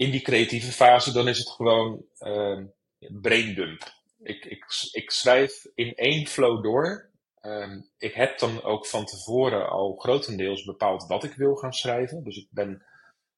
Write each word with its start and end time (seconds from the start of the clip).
in 0.00 0.10
die 0.10 0.22
creatieve 0.22 0.72
fase, 0.72 1.12
dan 1.12 1.28
is 1.28 1.38
het 1.38 1.48
gewoon 1.48 2.04
uh, 2.20 2.62
braindump. 2.98 3.82
Ik, 4.18 4.44
ik, 4.44 4.64
ik 4.92 5.10
schrijf 5.10 5.66
in 5.74 5.94
één 5.94 6.26
flow 6.26 6.62
door. 6.62 7.10
Um, 7.42 7.90
ik 7.98 8.14
heb 8.14 8.38
dan 8.38 8.62
ook 8.62 8.86
van 8.86 9.04
tevoren 9.04 9.68
al 9.68 9.96
grotendeels 9.96 10.64
bepaald 10.64 11.06
wat 11.06 11.24
ik 11.24 11.32
wil 11.32 11.54
gaan 11.54 11.72
schrijven. 11.72 12.24
Dus 12.24 12.36
ik 12.36 12.46
ben, 12.50 12.84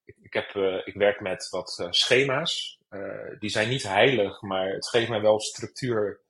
ik, 0.05 0.33
heb, 0.33 0.55
uh, 0.55 0.87
ik 0.87 0.95
werk 0.95 1.21
met 1.21 1.49
wat 1.51 1.79
uh, 1.81 1.87
schema's. 1.91 2.79
Uh, 2.91 3.39
die 3.39 3.51
zijn 3.51 3.69
niet 3.69 3.83
heilig, 3.83 4.43
maar 4.43 4.69
het 4.69 4.89
geeft 4.89 5.09
mij 5.09 5.21
wel 5.21 5.41
structuur 5.41 6.21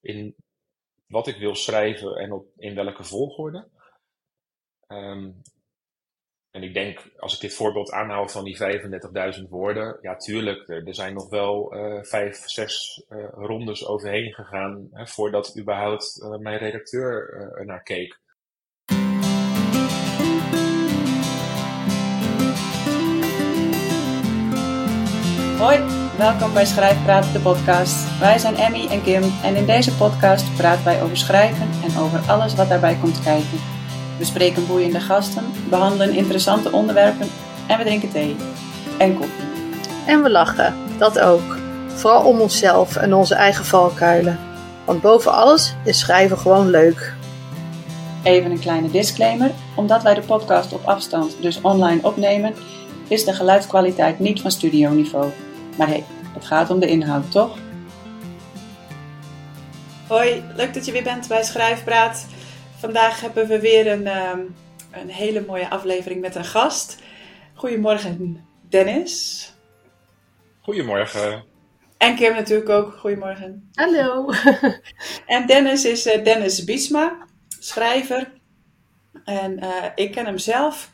in 0.00 0.34
wat 1.06 1.26
ik 1.26 1.36
wil 1.36 1.54
schrijven 1.54 2.16
en 2.16 2.32
op, 2.32 2.46
in 2.56 2.74
welke 2.74 3.04
volgorde. 3.04 3.68
Um, 4.88 5.42
en 6.52 6.62
ik 6.62 6.74
denk, 6.74 7.00
als 7.18 7.34
ik 7.34 7.40
dit 7.40 7.54
voorbeeld 7.54 7.90
aanhoud 7.90 8.32
van 8.32 8.44
die 8.44 8.58
35.000 9.36 9.48
woorden, 9.48 9.98
ja, 10.02 10.16
tuurlijk, 10.16 10.68
er, 10.68 10.94
zijn 10.94 11.14
nog 11.14 11.28
wel 11.28 11.74
uh, 11.76 12.02
vijf, 12.02 12.42
zes 12.44 13.04
uh, 13.10 13.24
rondes 13.30 13.86
overheen 13.86 14.32
gegaan 14.32 14.88
hè, 14.92 15.06
voordat 15.06 15.58
überhaupt 15.58 16.20
uh, 16.22 16.36
mijn 16.36 16.58
redacteur 16.58 17.62
naar 17.64 17.82
keek. 17.82 18.20
Hoi, 25.58 25.78
welkom 26.18 26.52
bij 26.52 26.64
Schrijfpraat, 26.64 27.32
de 27.32 27.40
podcast. 27.40 28.18
Wij 28.18 28.38
zijn 28.38 28.54
Emmy 28.54 28.86
en 28.86 29.02
Kim 29.02 29.22
en 29.42 29.54
in 29.56 29.66
deze 29.66 29.96
podcast 29.96 30.56
praten 30.56 30.84
wij 30.84 31.02
over 31.02 31.16
schrijven 31.16 31.70
en 31.82 31.96
over 31.98 32.18
alles 32.18 32.54
wat 32.54 32.68
daarbij 32.68 32.98
komt 33.00 33.22
kijken. 33.22 33.81
We 34.22 34.28
spreken 34.28 34.66
boeiende 34.66 35.00
gasten, 35.00 35.44
behandelen 35.68 36.14
interessante 36.14 36.72
onderwerpen 36.72 37.28
en 37.68 37.78
we 37.78 37.84
drinken 37.84 38.10
thee 38.10 38.36
en 38.98 39.14
koffie. 39.14 39.44
En 40.06 40.22
we 40.22 40.30
lachen, 40.30 40.74
dat 40.98 41.18
ook. 41.18 41.56
Vooral 41.86 42.24
om 42.24 42.40
onszelf 42.40 42.96
en 42.96 43.14
onze 43.14 43.34
eigen 43.34 43.64
valkuilen. 43.64 44.38
Want 44.84 45.00
boven 45.00 45.32
alles 45.32 45.74
is 45.84 45.98
schrijven 45.98 46.38
gewoon 46.38 46.70
leuk. 46.70 47.14
Even 48.22 48.50
een 48.50 48.58
kleine 48.58 48.90
disclaimer. 48.90 49.50
Omdat 49.74 50.02
wij 50.02 50.14
de 50.14 50.20
podcast 50.20 50.72
op 50.72 50.84
afstand, 50.84 51.36
dus 51.40 51.60
online 51.60 52.02
opnemen, 52.02 52.54
is 53.08 53.24
de 53.24 53.32
geluidskwaliteit 53.32 54.18
niet 54.18 54.40
van 54.40 54.50
studioniveau. 54.50 55.30
Maar 55.76 55.86
hé, 55.86 55.92
hey, 55.92 56.04
het 56.34 56.44
gaat 56.44 56.70
om 56.70 56.80
de 56.80 56.88
inhoud, 56.88 57.30
toch? 57.30 57.58
Hoi, 60.06 60.42
leuk 60.56 60.74
dat 60.74 60.86
je 60.86 60.92
weer 60.92 61.02
bent 61.02 61.28
bij 61.28 61.44
Schrijfpraat. 61.44 62.26
Vandaag 62.82 63.20
hebben 63.20 63.46
we 63.46 63.60
weer 63.60 63.86
een, 63.86 64.06
um, 64.06 64.54
een 64.90 65.08
hele 65.08 65.44
mooie 65.46 65.70
aflevering 65.70 66.20
met 66.20 66.34
een 66.34 66.44
gast. 66.44 66.96
Goedemorgen, 67.54 68.46
Dennis. 68.68 69.52
Goedemorgen. 70.60 71.44
En 71.98 72.16
Kim 72.16 72.32
natuurlijk 72.32 72.68
ook. 72.68 72.92
Goedemorgen. 72.92 73.70
Hallo. 73.74 74.30
en 75.26 75.46
Dennis 75.46 75.84
is 75.84 76.06
uh, 76.06 76.24
Dennis 76.24 76.64
Biesma, 76.64 77.26
schrijver. 77.58 78.32
En 79.24 79.64
uh, 79.64 79.84
ik 79.94 80.12
ken 80.12 80.26
hem 80.26 80.38
zelf 80.38 80.90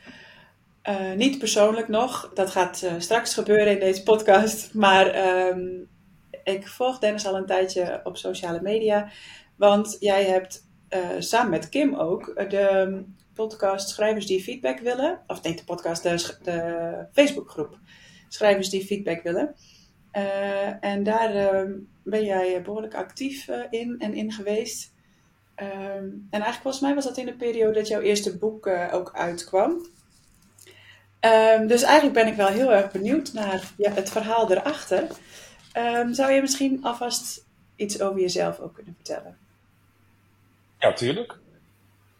uh, 0.88 1.12
niet 1.12 1.38
persoonlijk 1.38 1.88
nog. 1.88 2.30
Dat 2.34 2.50
gaat 2.50 2.86
straks 2.98 3.34
gebeuren 3.34 3.72
in 3.72 3.80
deze 3.80 4.02
podcast. 4.02 4.74
Maar 4.74 5.36
um, 5.48 5.88
ik 6.44 6.68
volg 6.68 6.98
Dennis 6.98 7.26
al 7.26 7.36
een 7.36 7.46
tijdje 7.46 8.00
op 8.04 8.16
sociale 8.16 8.60
media. 8.62 9.10
Want 9.56 9.96
jij 10.00 10.24
hebt 10.24 10.66
uh, 10.90 11.08
samen 11.18 11.50
met 11.50 11.68
Kim 11.68 11.94
ook 11.94 12.34
de 12.48 13.04
podcast 13.34 13.88
Schrijvers 13.88 14.26
die 14.26 14.42
feedback 14.42 14.78
willen. 14.78 15.20
Of 15.26 15.42
nee, 15.42 15.54
de 15.54 15.64
podcast, 15.64 16.02
de, 16.02 16.36
de 16.42 17.06
Facebookgroep 17.12 17.78
Schrijvers 18.28 18.70
die 18.70 18.86
feedback 18.86 19.22
willen. 19.22 19.54
Uh, 20.12 20.84
en 20.84 21.02
daar 21.02 21.34
uh, 21.34 21.74
ben 22.04 22.24
jij 22.24 22.62
behoorlijk 22.62 22.94
actief 22.94 23.48
in 23.70 23.96
en 23.98 24.14
in 24.14 24.32
geweest. 24.32 24.92
en 25.54 26.28
eigenlijk 26.30 26.62
volgens 26.62 26.82
mij 26.82 26.94
was 26.94 27.04
dat 27.04 27.16
in 27.16 27.26
de 27.26 27.36
periode 27.36 27.74
dat 27.74 27.88
jouw 27.88 28.00
eerste 28.00 28.38
boek 28.38 28.66
ook 28.66 29.12
uitkwam. 29.14 29.86
Um, 31.20 31.66
dus 31.66 31.82
eigenlijk 31.82 32.14
ben 32.14 32.26
ik 32.26 32.34
wel 32.34 32.46
heel 32.46 32.72
erg 32.72 32.90
benieuwd 32.90 33.32
naar 33.32 33.72
ja, 33.76 33.90
het 33.90 34.10
verhaal 34.10 34.50
erachter. 34.50 35.06
Zou 36.10 36.32
je 36.32 36.40
misschien 36.40 36.84
alvast 36.84 37.44
iets 37.76 38.00
over 38.00 38.20
jezelf 38.20 38.58
ook 38.60 38.74
kunnen 38.74 38.94
vertellen? 38.94 39.47
Ja, 40.78 40.92
tuurlijk. 40.92 41.38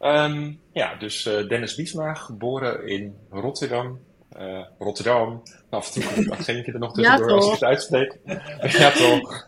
Um, 0.00 0.60
ja, 0.72 0.94
dus 0.94 1.26
uh, 1.26 1.48
Dennis 1.48 1.74
Biesma, 1.74 2.14
geboren 2.14 2.86
in 2.86 3.16
Rotterdam. 3.30 4.00
Uh, 4.38 4.64
Rotterdam. 4.78 5.42
Af 5.70 5.94
en 5.94 6.02
toe 6.02 6.30
accentje 6.30 6.72
er 6.72 6.78
nog 6.78 6.92
tussendoor 6.92 7.28
ja, 7.28 7.34
als 7.34 7.46
ik 7.46 7.52
het 7.52 7.64
uitspreek. 7.64 8.18
ja, 8.60 8.90
toch. 8.90 9.44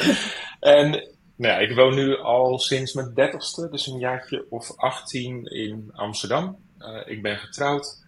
en 0.60 0.90
nou 1.36 1.52
ja, 1.52 1.58
ik 1.58 1.74
woon 1.74 1.94
nu 1.94 2.16
al 2.16 2.58
sinds 2.58 2.92
mijn 2.92 3.14
dertigste, 3.14 3.68
dus 3.70 3.86
een 3.86 3.98
jaartje 3.98 4.46
of 4.50 4.76
18 4.76 5.44
in 5.44 5.90
Amsterdam. 5.92 6.56
Uh, 6.78 7.00
ik 7.04 7.22
ben 7.22 7.38
getrouwd. 7.38 8.04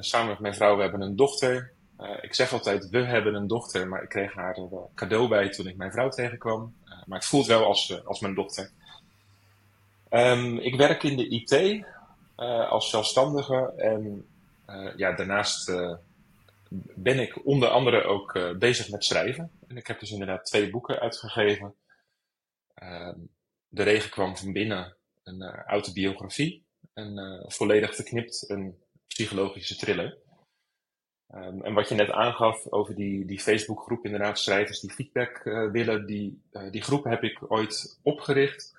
samen 0.00 0.28
met 0.28 0.38
mijn 0.38 0.54
vrouw, 0.54 0.76
we 0.76 0.82
hebben 0.82 1.00
een 1.00 1.16
dochter. 1.16 1.72
ik 2.20 2.34
zeg 2.34 2.52
altijd, 2.52 2.88
we 2.88 3.04
hebben 3.04 3.34
een 3.34 3.46
dochter, 3.46 3.88
maar 3.88 4.02
ik 4.02 4.08
kreeg 4.08 4.34
haar 4.34 4.56
er 4.56 4.68
cadeau 4.94 5.28
bij 5.28 5.48
toen 5.48 5.66
ik 5.66 5.76
mijn 5.76 5.92
vrouw 5.92 6.08
tegenkwam. 6.08 6.74
maar 7.06 7.18
het 7.18 7.28
voelt 7.28 7.46
wel 7.46 7.64
als, 7.64 8.04
als 8.04 8.20
mijn 8.20 8.34
dochter. 8.34 8.70
Um, 10.10 10.58
ik 10.58 10.74
werk 10.74 11.02
in 11.02 11.16
de 11.16 11.28
IT 11.28 11.52
uh, 11.52 12.70
als 12.70 12.90
zelfstandige 12.90 13.72
en 13.76 14.26
uh, 14.70 14.96
ja, 14.96 15.12
daarnaast 15.12 15.68
uh, 15.68 15.94
ben 16.94 17.18
ik 17.18 17.46
onder 17.46 17.68
andere 17.68 18.02
ook 18.02 18.58
bezig 18.58 18.90
met 18.90 19.04
schrijven. 19.04 19.50
En 19.68 19.76
ik 19.76 19.86
heb 19.86 20.00
dus 20.00 20.10
inderdaad 20.10 20.44
twee 20.46 20.70
boeken 20.70 21.00
uitgegeven. 21.00 21.74
Um, 22.82 23.28
de 23.68 23.82
regen 23.82 24.10
kwam 24.10 24.36
van 24.36 24.52
binnen, 24.52 24.96
een 25.22 25.42
autobiografie. 25.42 26.64
En 26.94 27.44
volledig 27.48 27.94
verknipt 27.94 28.50
een 28.50 28.78
psychologische 29.06 29.76
thriller. 29.76 30.16
Um, 31.34 31.62
en 31.62 31.74
wat 31.74 31.88
je 31.88 31.94
net 31.94 32.10
aangaf 32.10 32.66
over 32.72 32.94
die, 32.94 33.24
die 33.24 33.40
Facebookgroep, 33.40 34.04
inderdaad, 34.04 34.38
schrijvers 34.38 34.80
die 34.80 34.92
feedback 34.92 35.42
willen, 35.72 36.06
die, 36.06 36.42
die 36.70 36.82
groep 36.82 37.04
heb 37.04 37.22
ik 37.22 37.52
ooit 37.52 37.98
opgericht 38.02 38.75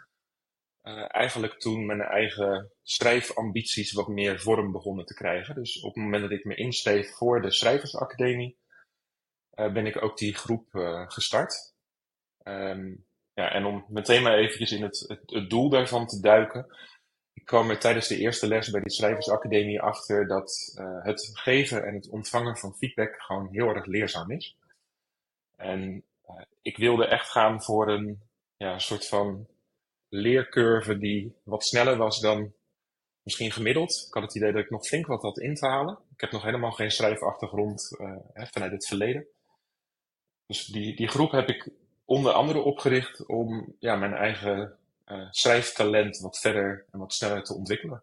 uh, 0.88 1.06
eigenlijk 1.08 1.60
toen 1.60 1.86
mijn 1.86 2.02
eigen 2.02 2.72
schrijfambities 2.84 3.92
wat 3.92 4.08
meer 4.08 4.40
vorm 4.40 4.72
begonnen 4.72 5.06
te 5.06 5.14
krijgen. 5.14 5.56
Dus 5.56 5.82
op 5.82 5.94
het 5.94 6.04
moment 6.04 6.22
dat 6.22 6.32
ik 6.32 6.46
me 6.46 6.56
inschreef 6.56 7.16
voor 7.16 7.42
de 7.42 7.52
Schrijversacademie, 7.52 8.58
uh, 9.56 9.74
ben 9.74 9.86
ik 9.86 10.04
ook 10.04 10.18
die 10.18 10.36
groep 10.36 10.74
uh, 10.74 11.10
gestart. 11.10 11.76
Um, 12.44 13.06
ja, 13.34 13.52
en 13.52 13.66
om 13.66 13.86
meteen 13.88 14.24
maar 14.24 14.38
eventjes 14.38 14.72
in 14.72 14.84
het, 14.84 15.06
het, 15.08 15.22
het, 15.26 15.50
doel 15.50 15.70
daarvan 15.70 16.08
te 16.08 16.20
duiken. 16.20 16.78
Ik 17.34 17.46
kwam 17.46 17.70
er 17.70 17.80
tijdens 17.80 18.08
de 18.08 18.18
eerste 18.18 18.48
les 18.48 18.70
bij 18.70 18.82
die 18.82 18.92
Schrijversacademie 18.92 19.82
achter 19.82 20.28
dat 20.28 20.74
het 21.04 21.30
geven 21.34 21.86
en 21.86 21.94
het 21.94 22.10
ontvangen 22.10 22.58
van 22.58 22.76
feedback 22.76 23.22
gewoon 23.22 23.48
heel 23.52 23.68
erg 23.68 23.86
leerzaam 23.86 24.32
is. 24.32 24.58
En 25.56 26.04
ik 26.62 26.78
wilde 26.78 27.06
echt 27.06 27.30
gaan 27.30 27.64
voor 27.64 27.90
een 27.90 28.22
ja, 28.58 28.80
soort 28.80 29.08
van 29.08 29.48
leercurve 30.18 30.98
die 30.98 31.36
wat 31.44 31.66
sneller 31.66 31.98
was 31.98 32.20
dan 32.20 32.54
misschien 33.24 33.52
gemiddeld. 33.52 34.06
Ik 34.08 34.14
had 34.14 34.24
het 34.24 34.36
idee 34.36 34.52
dat 34.52 34.64
ik 34.64 34.70
nog 34.70 34.86
flink 34.86 35.08
wat 35.08 35.22
had 35.22 35.40
in 35.40 35.56
te 35.56 35.68
halen. 35.68 35.98
Ik 36.14 36.22
heb 36.22 36.32
nog 36.32 36.44
helemaal 36.44 36.72
geen 36.72 36.92
schrijfachtergrond 36.92 37.96
uh, 38.02 38.16
vanuit 38.34 38.72
het 38.72 38.88
verleden. 38.88 39.26
Dus 40.46 40.66
die, 40.66 40.96
die 40.96 41.08
groep 41.08 41.32
heb 41.32 41.50
ik 41.50 41.70
onder 42.06 42.32
andere 42.32 42.60
opgericht 42.60 43.26
om 43.26 43.76
ja, 43.80 43.96
mijn 43.96 44.14
eigen 44.14 44.78
uh, 45.08 45.28
schrijftalent 45.30 46.20
wat 46.20 46.40
verder 46.40 46.86
en 46.92 47.00
wat 47.00 47.14
sneller 47.14 47.44
te 47.44 47.54
ontwikkelen. 47.54 48.02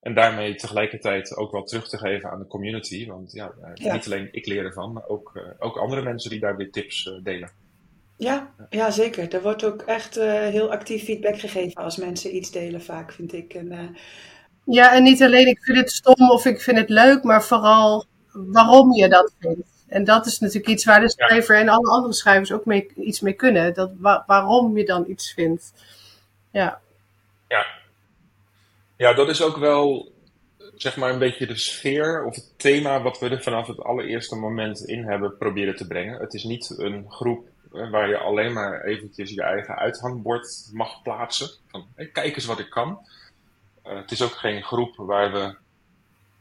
En 0.00 0.14
daarmee 0.14 0.54
tegelijkertijd 0.54 1.36
ook 1.36 1.52
wel 1.52 1.64
terug 1.64 1.88
te 1.88 1.98
geven 1.98 2.30
aan 2.30 2.38
de 2.38 2.46
community. 2.46 3.06
Want 3.06 3.32
ja, 3.32 3.54
uh, 3.60 3.70
ja. 3.74 3.94
niet 3.94 4.06
alleen 4.06 4.28
ik 4.32 4.46
leer 4.46 4.64
ervan, 4.64 4.92
maar 4.92 5.08
ook, 5.08 5.56
ook 5.58 5.76
andere 5.76 6.02
mensen 6.02 6.30
die 6.30 6.40
daar 6.40 6.56
weer 6.56 6.70
tips 6.70 7.20
delen. 7.22 7.50
Ja, 8.18 8.54
ja, 8.70 8.90
zeker. 8.90 9.34
Er 9.34 9.42
wordt 9.42 9.64
ook 9.64 9.82
echt 9.82 10.18
uh, 10.18 10.24
heel 10.32 10.70
actief 10.70 11.04
feedback 11.04 11.38
gegeven 11.38 11.82
als 11.82 11.96
mensen 11.96 12.36
iets 12.36 12.50
delen, 12.50 12.82
vaak 12.82 13.12
vind 13.12 13.32
ik. 13.32 13.54
En, 13.54 13.72
uh... 13.72 13.88
Ja, 14.64 14.94
en 14.94 15.02
niet 15.02 15.22
alleen 15.22 15.46
ik 15.46 15.62
vind 15.62 15.78
het 15.78 15.90
stom 15.90 16.30
of 16.30 16.44
ik 16.44 16.60
vind 16.60 16.78
het 16.78 16.88
leuk, 16.88 17.22
maar 17.22 17.44
vooral 17.44 18.04
waarom 18.32 18.92
je 18.92 19.08
dat 19.08 19.32
vindt. 19.38 19.68
En 19.88 20.04
dat 20.04 20.26
is 20.26 20.38
natuurlijk 20.38 20.68
iets 20.68 20.84
waar 20.84 21.00
de 21.00 21.10
schrijver 21.10 21.54
ja. 21.54 21.60
en 21.60 21.68
alle 21.68 21.90
andere 21.90 22.14
schrijvers 22.14 22.52
ook 22.52 22.64
mee, 22.64 22.90
iets 22.96 23.20
mee 23.20 23.32
kunnen. 23.32 23.74
Dat, 23.74 23.90
wa 23.98 24.24
waarom 24.26 24.76
je 24.76 24.84
dan 24.84 25.04
iets 25.08 25.32
vindt. 25.32 25.72
Ja. 26.52 26.80
ja. 27.48 27.66
Ja, 28.96 29.14
dat 29.14 29.28
is 29.28 29.42
ook 29.42 29.56
wel 29.56 30.12
zeg 30.74 30.96
maar 30.96 31.12
een 31.12 31.18
beetje 31.18 31.46
de 31.46 31.56
sfeer 31.56 32.24
of 32.24 32.34
het 32.34 32.52
thema 32.56 33.02
wat 33.02 33.18
we 33.18 33.28
er 33.28 33.42
vanaf 33.42 33.66
het 33.66 33.80
allereerste 33.80 34.36
moment 34.36 34.84
in 34.84 35.04
hebben 35.04 35.36
proberen 35.36 35.76
te 35.76 35.86
brengen. 35.86 36.20
Het 36.20 36.34
is 36.34 36.44
niet 36.44 36.74
een 36.78 37.04
groep 37.08 37.48
waar 37.70 38.08
je 38.08 38.18
alleen 38.18 38.52
maar 38.52 38.84
eventjes 38.84 39.30
je 39.30 39.42
eigen 39.42 39.76
uithangbord 39.76 40.70
mag 40.72 41.02
plaatsen. 41.02 41.50
Van, 41.66 41.86
hey, 41.94 42.06
kijk 42.06 42.34
eens 42.34 42.44
wat 42.44 42.58
ik 42.58 42.70
kan. 42.70 42.98
Uh, 43.86 43.96
het 43.96 44.10
is 44.10 44.22
ook 44.22 44.34
geen 44.34 44.62
groep 44.62 44.96
waar 44.96 45.32
we 45.32 45.56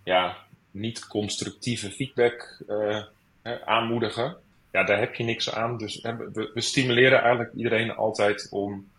ja, 0.04 0.38
niet 0.72 1.08
constructieve 1.08 1.92
feedback 1.92 2.62
uh, 2.68 3.04
hè, 3.42 3.66
aanmoedigen, 3.66 4.38
ja, 4.72 4.84
daar 4.84 5.00
heb 5.00 5.16
je 5.16 5.24
niks 5.24 5.52
aan. 5.52 5.78
Dus 5.78 6.00
hè, 6.02 6.16
we, 6.16 6.52
we, 6.54 6.62
stimuleren 6.62 7.20
eigenlijk 7.22 7.54
iedereen 7.54 7.96
altijd 7.96 8.48
om 8.52 8.90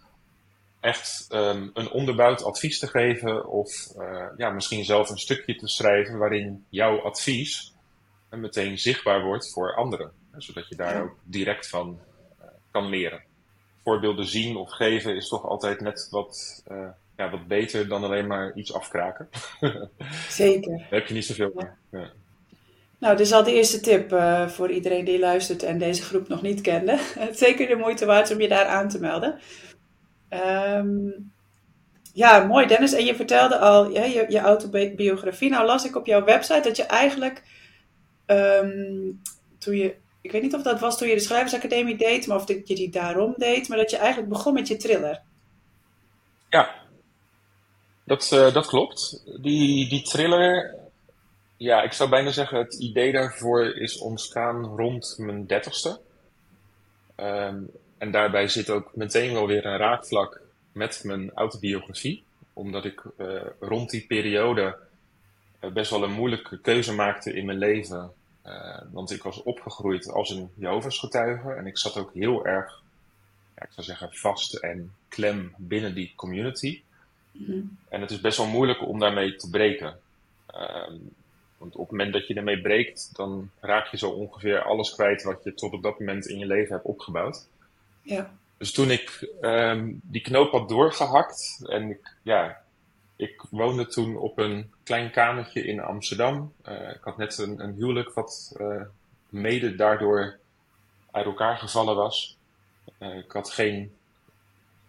echt 0.81 1.27
um, 1.33 1.71
een 1.75 1.91
onderbouwd 1.91 2.45
advies 2.45 2.79
te 2.79 2.87
geven 2.87 3.49
of 3.49 3.93
uh, 3.99 4.27
ja, 4.37 4.51
misschien 4.51 4.85
zelf 4.85 5.11
een 5.11 5.19
stukje 5.19 5.57
te 5.57 5.69
schrijven 5.69 6.19
waarin 6.19 6.65
jouw 6.69 7.01
advies 7.01 7.73
meteen 8.31 8.79
zichtbaar 8.79 9.23
wordt 9.23 9.53
voor 9.53 9.75
anderen. 9.75 10.13
Zodat 10.37 10.69
je 10.69 10.77
daar 10.77 11.03
ook 11.03 11.17
direct 11.23 11.69
van 11.69 11.99
kan 12.81 12.89
leren. 12.91 13.23
Voorbeelden 13.85 14.27
zien 14.27 14.57
of 14.57 14.71
geven 14.71 15.17
is 15.17 15.29
toch 15.29 15.47
altijd 15.47 15.81
net 15.81 16.09
wat, 16.11 16.63
uh, 16.73 16.89
ja, 17.17 17.31
wat 17.31 17.47
beter 17.47 17.89
dan 17.89 18.05
alleen 18.05 18.27
maar 18.27 18.53
iets 18.55 18.73
afkraken. 18.73 19.29
Zeker. 20.29 20.79
Daar 20.79 20.87
heb 20.91 21.07
je 21.07 21.15
niet 21.15 21.25
zoveel 21.25 21.53
ja. 21.57 21.77
ja. 21.91 22.11
Nou, 22.99 23.17
dit 23.17 23.27
is 23.27 23.33
al 23.33 23.45
de 23.45 23.53
eerste 23.53 23.81
tip 23.81 24.13
uh, 24.13 24.49
voor 24.49 24.71
iedereen 24.71 25.05
die 25.05 25.19
luistert 25.19 25.63
en 25.63 25.79
deze 25.79 26.03
groep 26.03 26.29
nog 26.29 26.43
niet 26.43 26.61
kende. 26.61 26.99
Zeker 27.33 27.67
de 27.69 27.77
moeite 27.77 28.07
waard 28.07 28.33
om 28.33 28.41
je 28.41 28.49
daar 28.49 28.67
aan 28.67 28.89
te 28.89 29.01
melden. 29.01 29.39
Um, 30.31 31.33
ja, 32.13 32.45
mooi 32.45 32.67
Dennis. 32.67 32.93
En 32.93 33.05
je 33.05 33.15
vertelde 33.15 33.59
al 33.59 33.91
ja, 33.91 34.05
je, 34.05 34.27
je, 34.29 34.39
autobiografie. 34.39 35.51
Nou 35.51 35.67
las 35.67 35.85
ik 35.85 35.97
op 35.97 36.07
jouw 36.07 36.25
website 36.25 36.61
dat 36.61 36.77
je 36.77 36.83
eigenlijk 36.83 37.43
um, 38.27 39.21
toen 39.59 39.77
je, 39.77 39.95
ik 40.29 40.35
weet 40.35 40.43
niet 40.43 40.55
of 40.55 40.63
dat 40.63 40.81
was 40.81 40.99
toen 40.99 41.09
je 41.09 41.15
de 41.15 41.21
Schrijversacademie 41.21 41.97
deed, 41.97 42.27
maar 42.27 42.37
of 42.37 42.45
dat 42.45 42.69
je 42.69 42.75
die 42.75 42.91
daarom 42.91 43.35
deed, 43.37 43.69
maar 43.69 43.79
dat 43.79 43.91
je 43.91 43.97
eigenlijk 43.97 44.29
begon 44.29 44.55
met 44.55 44.69
je 44.69 44.77
thriller. 44.77 45.21
Ja, 46.49 46.75
dat, 48.05 48.31
uh, 48.35 48.53
dat 48.53 48.67
klopt. 48.67 49.23
Die, 49.41 49.89
die 49.89 50.03
thriller, 50.03 50.75
ja, 51.57 51.83
ik 51.83 51.93
zou 51.93 52.11
bijna 52.11 52.31
zeggen, 52.31 52.59
het 52.59 52.75
idee 52.75 53.13
daarvoor 53.13 53.77
is 53.77 53.99
ontstaan 53.99 54.65
rond 54.65 55.15
mijn 55.19 55.47
dertigste. 55.47 56.01
Um, 57.17 57.71
en 57.99 58.11
daarbij 58.11 58.49
zit 58.49 58.71
ook 58.71 58.91
meteen 58.95 59.33
wel 59.33 59.47
weer 59.47 59.67
een 59.67 59.77
raakvlak 59.77 60.41
met 60.73 61.01
mijn 61.05 61.31
autobiografie. 61.35 62.25
Omdat 62.53 62.85
ik 62.85 63.03
uh, 63.17 63.43
rond 63.61 63.91
die 63.91 64.07
periode 64.07 64.77
uh, 65.61 65.73
best 65.73 65.91
wel 65.91 66.03
een 66.03 66.13
moeilijke 66.13 66.61
keuze 66.61 66.95
maakte 66.95 67.33
in 67.35 67.45
mijn 67.45 67.59
leven. 67.59 68.13
Uh, 68.49 68.79
want 68.91 69.11
ik 69.11 69.23
was 69.23 69.43
opgegroeid 69.43 70.11
als 70.11 70.31
een 70.31 70.50
Jehovah's 70.55 70.99
getuige. 70.99 71.53
En 71.53 71.67
ik 71.67 71.79
zat 71.79 71.97
ook 71.97 72.15
heel 72.15 72.47
erg, 72.47 72.83
ja, 73.56 73.62
ik 73.62 73.73
zou 73.73 73.87
zeggen, 73.87 74.09
vast 74.12 74.55
en 74.55 74.93
klem 75.09 75.55
binnen 75.56 75.95
die 75.95 76.12
community. 76.17 76.83
Mm 77.33 77.47
-hmm. 77.47 77.79
En 77.89 78.00
het 78.00 78.11
is 78.11 78.21
best 78.21 78.39
wel 78.39 78.47
moeilijk 78.47 78.87
om 78.87 78.99
daarmee 78.99 79.37
te 79.37 79.50
breken. 79.50 79.99
Ehm, 80.47 80.95
want 81.59 81.75
op 81.75 81.81
het 81.81 81.91
moment 81.91 82.12
dat 82.12 82.27
je 82.27 82.35
ermee 82.35 82.61
breekt, 82.61 83.11
dan 83.17 83.50
raak 83.61 83.87
je 83.87 83.97
zo 83.97 84.11
ongeveer 84.11 84.62
alles 84.62 84.94
kwijt 84.94 85.23
wat 85.23 85.44
je 85.44 85.55
tot 85.55 85.73
op 85.73 85.83
dat 85.83 85.99
moment 85.99 86.27
in 86.27 86.39
je 86.39 86.47
leven 86.47 86.75
hebt 86.75 86.87
opgebouwd. 86.87 87.47
Ja. 88.03 88.31
Dus 88.56 88.73
toen 88.73 88.91
ik 88.91 89.33
um, 89.41 90.01
die 90.03 90.21
knoop 90.21 90.51
had 90.51 90.69
doorgehakt 90.69 91.62
en 91.67 91.91
ik, 91.91 92.15
ja, 92.23 92.62
ik 93.19 93.44
woonde 93.50 93.87
toen 93.87 94.17
op 94.17 94.38
een 94.38 94.73
klein 94.82 95.11
kamertje 95.11 95.65
in 95.65 95.81
Amsterdam. 95.81 96.53
Uh, 96.69 96.91
ik 96.91 97.00
had 97.00 97.17
net 97.17 97.38
een, 97.38 97.61
een 97.62 97.75
huwelijk 97.75 98.15
wat 98.15 98.55
uh, 98.61 98.82
mede 99.29 99.75
daardoor 99.75 100.38
uit 101.11 101.25
elkaar 101.25 101.59
gevallen 101.59 101.97
was. 101.97 102.37
Uh, 102.99 103.17
ik 103.17 103.32
had 103.32 103.50
geen, 103.50 103.97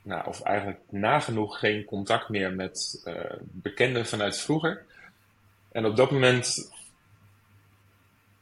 nou, 0.02 0.28
of 0.28 0.42
eigenlijk 0.42 0.80
nagenoeg 0.90 1.60
geen 1.60 1.86
contact 1.86 2.30
meer 2.30 2.54
met 2.54 3.08
bekenden 3.40 4.06
vanuit 4.06 4.38
vroeger. 4.38 4.86
En 5.72 5.86
op 5.86 5.96
dat 5.96 6.12
moment 6.12 6.72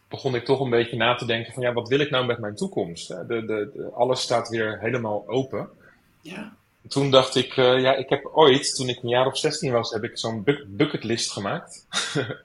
begon 0.07 0.36
ik 0.36 0.45
toch 0.45 0.60
een 0.60 0.69
beetje 0.69 0.98
na 0.98 1.16
te 1.16 1.25
denken 1.25 1.54
van 1.54 1.63
ja, 1.63 1.74
wat 1.74 1.88
wil 1.88 2.00
ik 2.00 2.10
nou 2.10 2.25
met 2.25 2.39
mijn 2.39 2.56
toekomst? 2.56 3.07
De, 3.07 3.25
de, 3.28 3.45
de 3.45 3.92
alles 3.94 4.22
staat 4.22 4.50
weer 4.50 4.80
helemaal 4.80 5.28
open. 5.28 5.69
Ja. 6.22 6.56
Toen 6.88 7.12
dacht 7.12 7.36
ik, 7.36 7.57
uh, 7.57 7.81
ja, 7.81 7.95
ik 7.95 8.10
heb 8.10 8.25
ooit, 8.25 8.75
toen 8.75 8.89
ik 8.89 9.04
een 9.04 9.10
jaar 9.10 9.25
of 9.25 9.38
16 9.38 9.72
was, 9.72 9.92
heb 9.92 10.04
ik 10.04 10.18
zo'n 10.18 10.45
bucketlist 10.68 11.31
gemaakt. 11.31 11.86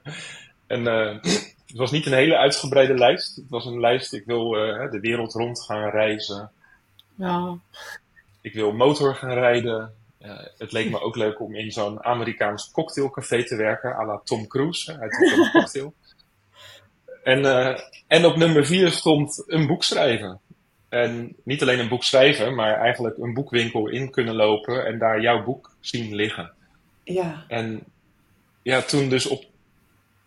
en 0.67 0.81
uh, 0.81 1.21
het 1.67 1.75
was 1.75 1.91
niet 1.91 2.05
een 2.05 2.13
hele 2.13 2.37
uitgebreide 2.37 2.93
lijst. 2.93 3.35
Het 3.35 3.49
was 3.49 3.65
een 3.65 3.79
lijst, 3.79 4.13
ik 4.13 4.25
wil 4.25 4.55
uh, 4.55 4.91
de 4.91 4.99
wereld 4.99 5.33
rond 5.33 5.61
gaan 5.61 5.89
reizen. 5.89 6.51
Ja. 7.15 7.57
Ik 8.41 8.53
wil 8.53 8.71
motor 8.71 9.15
gaan 9.15 9.33
rijden. 9.33 9.93
het 10.57 10.71
leek 10.71 10.89
me 10.89 11.01
ook 11.01 11.15
leuk 11.15 11.39
om 11.39 11.55
in 11.55 11.71
zo'n 11.71 12.03
Amerikaans 12.03 12.71
cocktailcafé 12.71 13.43
te 13.43 13.55
werken, 13.55 13.95
à 13.95 14.05
la 14.05 14.21
Tom 14.23 14.47
Cruise, 14.47 14.99
uit 14.99 15.11
de 15.11 15.49
cocktail. 15.51 15.93
En, 17.23 17.45
en 18.07 18.25
op 18.25 18.35
nummer 18.35 18.65
vier 18.65 18.91
stond 18.91 19.43
een 19.47 19.67
boek 19.67 19.83
schrijven. 19.83 20.39
En 20.93 21.35
niet 21.43 21.61
alleen 21.61 21.79
een 21.79 21.87
boek 21.87 22.03
schrijven, 22.03 22.55
maar 22.55 22.73
eigenlijk 22.73 23.17
een 23.17 23.33
boekwinkel 23.33 23.87
in 23.87 24.11
kunnen 24.11 24.35
lopen 24.35 24.85
en 24.85 24.99
daar 24.99 25.21
jouw 25.21 25.43
boek 25.43 25.75
zien 25.79 26.15
liggen. 26.15 26.51
Ja. 27.03 27.45
En 27.47 27.83
ja, 28.61 28.81
toen 28.81 29.09
dus 29.09 29.25
op 29.27 29.43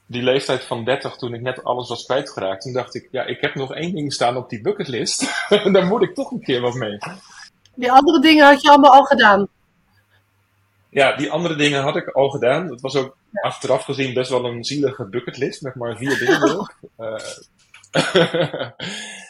die 0.07 0.23
leeftijd 0.23 0.65
van 0.65 0.85
30, 0.85 1.17
toen 1.17 1.35
ik 1.35 1.41
net 1.41 1.65
alles 1.65 1.89
was 1.89 2.05
kwijtgeraakt, 2.05 2.63
toen 2.63 2.73
dacht 2.73 2.95
ik, 2.95 3.09
ja, 3.11 3.25
ik 3.25 3.41
heb 3.41 3.55
nog 3.55 3.75
één 3.75 3.95
ding 3.95 4.13
staan 4.13 4.37
op 4.37 4.49
die 4.49 4.61
bucketlist. 4.61 5.47
en 5.49 5.73
daar 5.75 5.87
moet 5.87 6.03
ik 6.03 6.15
toch 6.15 6.31
een 6.31 6.43
keer 6.43 6.61
wat 6.61 6.75
mee. 6.75 6.99
Die 7.75 7.93
andere 7.93 8.21
dingen 8.21 8.47
had 8.47 8.63
je 8.63 8.69
allemaal 8.69 8.93
al 8.93 9.05
gedaan. 9.05 9.49
Ja, 10.91 11.17
die 11.17 11.31
andere 11.31 11.57
dingen 11.57 11.83
had 11.83 11.97
ik 11.97 12.09
al 12.09 12.29
gedaan. 12.29 12.71
Het 12.71 12.81
was 12.81 12.97
ook 12.97 13.17
achteraf 13.33 13.85
gezien 13.85 14.15
best 14.15 14.31
wel 14.31 14.45
een 14.45 14.65
zielige 14.65 15.09
bucketlist 15.09 15.63
met 15.63 15.75
maar 15.75 15.97
vier 15.97 16.19
dingen 16.19 16.43
erop. 16.49 16.75
Uh, 16.99 17.19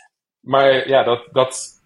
maar 0.47 0.89
ja, 0.89 1.03
dat, 1.03 1.29
dat 1.33 1.83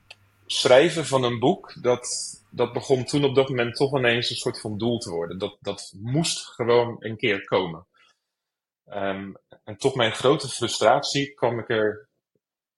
schrijven 0.47 1.07
van 1.07 1.25
een 1.25 1.39
boek, 1.39 1.83
dat, 1.83 2.07
dat 2.51 2.73
begon 2.73 3.05
toen 3.05 3.25
op 3.25 3.35
dat 3.35 3.49
moment 3.49 3.77
toch 3.77 3.97
ineens 3.97 4.31
een 4.31 4.37
soort 4.37 4.61
van 4.61 4.79
doel 4.79 4.99
te 4.99 5.11
worden. 5.11 5.39
Dat, 5.39 5.57
dat 5.61 5.95
moest 6.01 6.47
gewoon 6.47 6.97
een 6.99 7.17
keer 7.17 7.45
komen. 7.45 7.87
Um, 8.87 9.37
en 9.65 9.77
tot 9.77 9.95
mijn 9.95 10.13
grote 10.13 10.49
frustratie 10.49 11.35
kwam 11.35 11.59
ik 11.59 11.69
er 11.69 12.09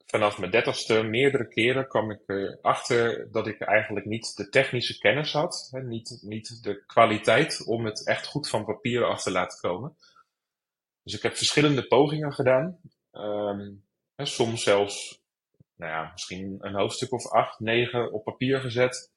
vanaf 0.07 0.39
mijn 0.39 0.51
dertigste 0.51 1.03
meerdere 1.03 1.49
keren 1.49 1.89
kwam 1.89 2.11
ik 2.11 2.21
erachter 2.27 3.31
dat 3.31 3.47
ik 3.47 3.61
eigenlijk 3.61 4.07
niet 4.07 4.37
de 4.37 4.49
technische 4.49 4.99
kennis 4.99 5.33
had. 5.33 5.69
Hè, 5.71 5.83
niet, 5.83 6.19
niet 6.23 6.63
de 6.63 6.85
kwaliteit 6.87 7.67
om 7.67 7.85
het 7.85 8.07
echt 8.07 8.27
goed 8.27 8.49
van 8.49 8.65
papier 8.65 9.05
af 9.05 9.23
te 9.23 9.31
laten 9.31 9.61
komen. 9.61 9.97
Dus 11.03 11.15
ik 11.15 11.23
heb 11.23 11.37
verschillende 11.37 11.87
pogingen 11.87 12.33
gedaan. 12.33 12.81
Um, 13.13 13.85
hè, 14.15 14.27
soms 14.27 14.63
zelfs, 14.63 15.22
nou 15.83 15.95
ja, 15.95 16.11
misschien 16.13 16.59
een 16.61 16.75
hoofdstuk 16.75 17.13
of 17.13 17.31
acht, 17.31 17.61
negen 17.61 18.13
op 18.13 18.25
papier 18.25 18.61
gezet. 18.61 19.11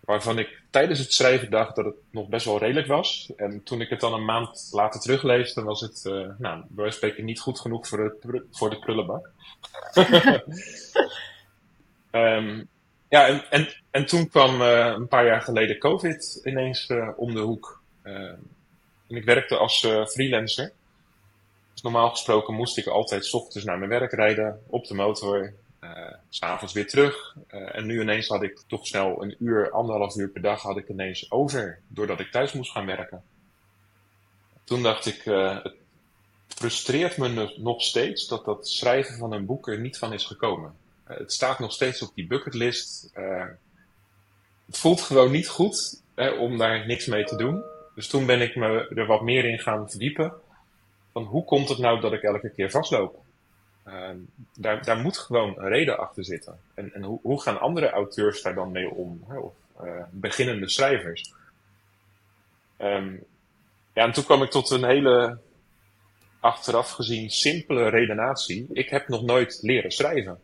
Waarvan 0.00 0.38
ik 0.38 0.62
tijdens 0.70 0.98
het 0.98 1.12
schrijven 1.12 1.50
dacht 1.50 1.76
dat 1.76 1.84
het 1.84 1.94
nog 2.10 2.28
best 2.28 2.44
wel 2.44 2.58
redelijk 2.58 2.86
was. 2.86 3.32
En 3.36 3.62
toen 3.62 3.80
ik 3.80 3.88
het 3.88 4.00
dan 4.00 4.12
een 4.12 4.24
maand 4.24 4.68
later 4.72 5.00
teruglees, 5.00 5.54
dan 5.54 5.64
was 5.64 5.80
het, 5.80 6.04
uh, 6.04 6.28
nou, 6.38 6.64
bij 6.68 6.90
spreken 6.90 7.24
niet 7.24 7.40
goed 7.40 7.60
genoeg 7.60 7.88
voor 7.88 7.98
de, 7.98 8.46
voor 8.50 8.70
de 8.70 8.78
prullenbak. 8.78 9.30
um, 12.12 12.68
ja, 13.16 13.26
en, 13.26 13.50
en, 13.50 13.68
en 13.90 14.06
toen 14.06 14.28
kwam 14.28 14.60
uh, 14.60 14.94
een 14.96 15.08
paar 15.08 15.26
jaar 15.26 15.42
geleden 15.42 15.78
COVID 15.78 16.40
ineens 16.44 16.88
uh, 16.88 17.08
om 17.16 17.34
de 17.34 17.40
hoek. 17.40 17.82
Uh, 18.02 18.14
en 19.08 19.16
ik 19.16 19.24
werkte 19.24 19.56
als 19.56 19.86
freelancer. 20.06 20.72
Dus 21.72 21.82
normaal 21.82 22.10
gesproken 22.10 22.54
moest 22.54 22.76
ik 22.78 22.86
altijd 22.86 23.26
s 23.26 23.34
ochtends 23.34 23.66
naar 23.66 23.78
mijn 23.78 23.90
werk 23.90 24.12
rijden 24.12 24.60
op 24.66 24.86
de 24.86 24.94
motor. 24.94 25.54
Uh, 25.84 26.14
S'avonds 26.28 26.72
weer 26.72 26.86
terug. 26.86 27.36
Uh, 27.50 27.76
en 27.76 27.86
nu 27.86 28.00
ineens 28.00 28.28
had 28.28 28.42
ik 28.42 28.62
toch 28.66 28.86
snel 28.86 29.22
een 29.22 29.36
uur, 29.38 29.70
anderhalf 29.70 30.16
uur 30.16 30.28
per 30.28 30.42
dag 30.42 30.62
had 30.62 30.76
ik 30.76 30.88
ineens 30.88 31.30
over. 31.30 31.80
Doordat 31.88 32.20
ik 32.20 32.30
thuis 32.30 32.52
moest 32.52 32.70
gaan 32.70 32.86
werken. 32.86 33.22
Toen 34.64 34.82
dacht 34.82 35.06
ik, 35.06 35.26
uh, 35.26 35.62
het 35.62 35.74
frustreert 36.56 37.16
me 37.16 37.54
nog 37.56 37.82
steeds 37.82 38.28
dat 38.28 38.44
dat 38.44 38.68
schrijven 38.68 39.18
van 39.18 39.32
een 39.32 39.46
boek 39.46 39.68
er 39.68 39.80
niet 39.80 39.98
van 39.98 40.12
is 40.12 40.24
gekomen. 40.24 40.74
het 41.04 41.32
staat 41.32 41.58
nog 41.58 41.72
steeds 41.72 42.02
op 42.02 42.14
die 42.14 42.26
bucketlist. 42.26 43.10
het 44.66 44.78
voelt 44.78 45.00
gewoon 45.00 45.30
niet 45.30 45.48
goed 45.48 46.02
om 46.38 46.58
daar 46.58 46.86
niks 46.86 47.06
mee 47.06 47.24
te 47.24 47.36
doen. 47.36 47.62
Dus 47.94 48.08
toen 48.08 48.26
ben 48.26 48.40
ik 48.40 48.56
me 48.56 48.88
er 48.94 49.06
wat 49.06 49.22
meer 49.22 49.44
in 49.44 49.58
gaan 49.58 49.90
verdiepen. 49.90 50.32
Van 51.12 51.24
hoe 51.24 51.44
komt 51.44 51.68
het 51.68 51.78
nou 51.78 52.00
dat 52.00 52.12
ik 52.12 52.22
elke 52.22 52.50
keer 52.50 52.70
vastloop? 52.70 53.23
Uh, 53.86 54.10
daar, 54.56 54.84
daar 54.84 54.98
moet 54.98 55.18
gewoon 55.18 55.58
een 55.58 55.68
reden 55.68 55.98
achter 55.98 56.24
zitten. 56.24 56.60
En, 56.74 56.94
en 56.94 57.02
hoe, 57.02 57.18
hoe 57.22 57.42
gaan 57.42 57.60
andere 57.60 57.90
auteurs 57.90 58.42
daar 58.42 58.54
dan 58.54 58.72
mee 58.72 58.90
om? 58.90 59.24
Hè? 59.28 59.38
Of 59.38 59.54
uh, 59.82 60.02
beginnende 60.10 60.68
schrijvers. 60.68 61.32
Um, 62.78 63.24
ja, 63.94 64.04
en 64.04 64.12
toen 64.12 64.24
kwam 64.24 64.42
ik 64.42 64.50
tot 64.50 64.70
een 64.70 64.84
hele 64.84 65.38
achteraf 66.40 66.90
gezien 66.90 67.30
simpele 67.30 67.88
redenatie. 67.88 68.66
Ik 68.72 68.88
heb 68.88 69.08
nog 69.08 69.22
nooit 69.22 69.58
leren 69.62 69.90
schrijven. 69.90 70.40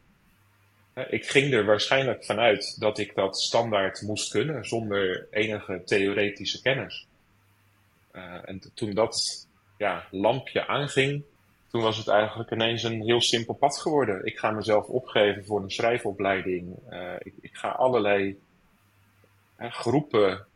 Ik 1.08 1.26
ging 1.26 1.52
er 1.52 1.64
waarschijnlijk 1.64 2.24
vanuit 2.24 2.80
dat 2.80 2.98
ik 2.98 3.14
dat 3.14 3.40
standaard 3.40 4.02
moest 4.02 4.30
kunnen 4.30 4.64
zonder 4.64 5.26
enige 5.30 5.82
theoretische 5.84 6.62
kennis. 6.62 7.06
Uh, 8.12 8.48
en 8.48 8.62
toen 8.74 8.94
dat 8.94 9.46
ja, 9.78 10.06
lampje 10.10 10.66
aanging, 10.66 11.22
toen 11.70 11.82
was 11.82 11.96
het 11.96 12.08
eigenlijk 12.08 12.50
ineens 12.50 12.82
een 12.82 13.02
heel 13.02 13.20
simpel 13.20 13.54
pad 13.54 13.78
geworden. 13.78 14.24
Ik 14.24 14.38
ga 14.38 14.50
mezelf 14.50 14.86
opgeven 14.86 15.44
voor 15.44 15.62
een 15.62 15.70
schrijfopleiding. 15.70 16.76
Uh, 16.90 17.14
ik, 17.18 17.34
ik, 17.40 17.56
ga 17.56 17.68
allerlei 17.68 18.38
groepen 19.58 20.46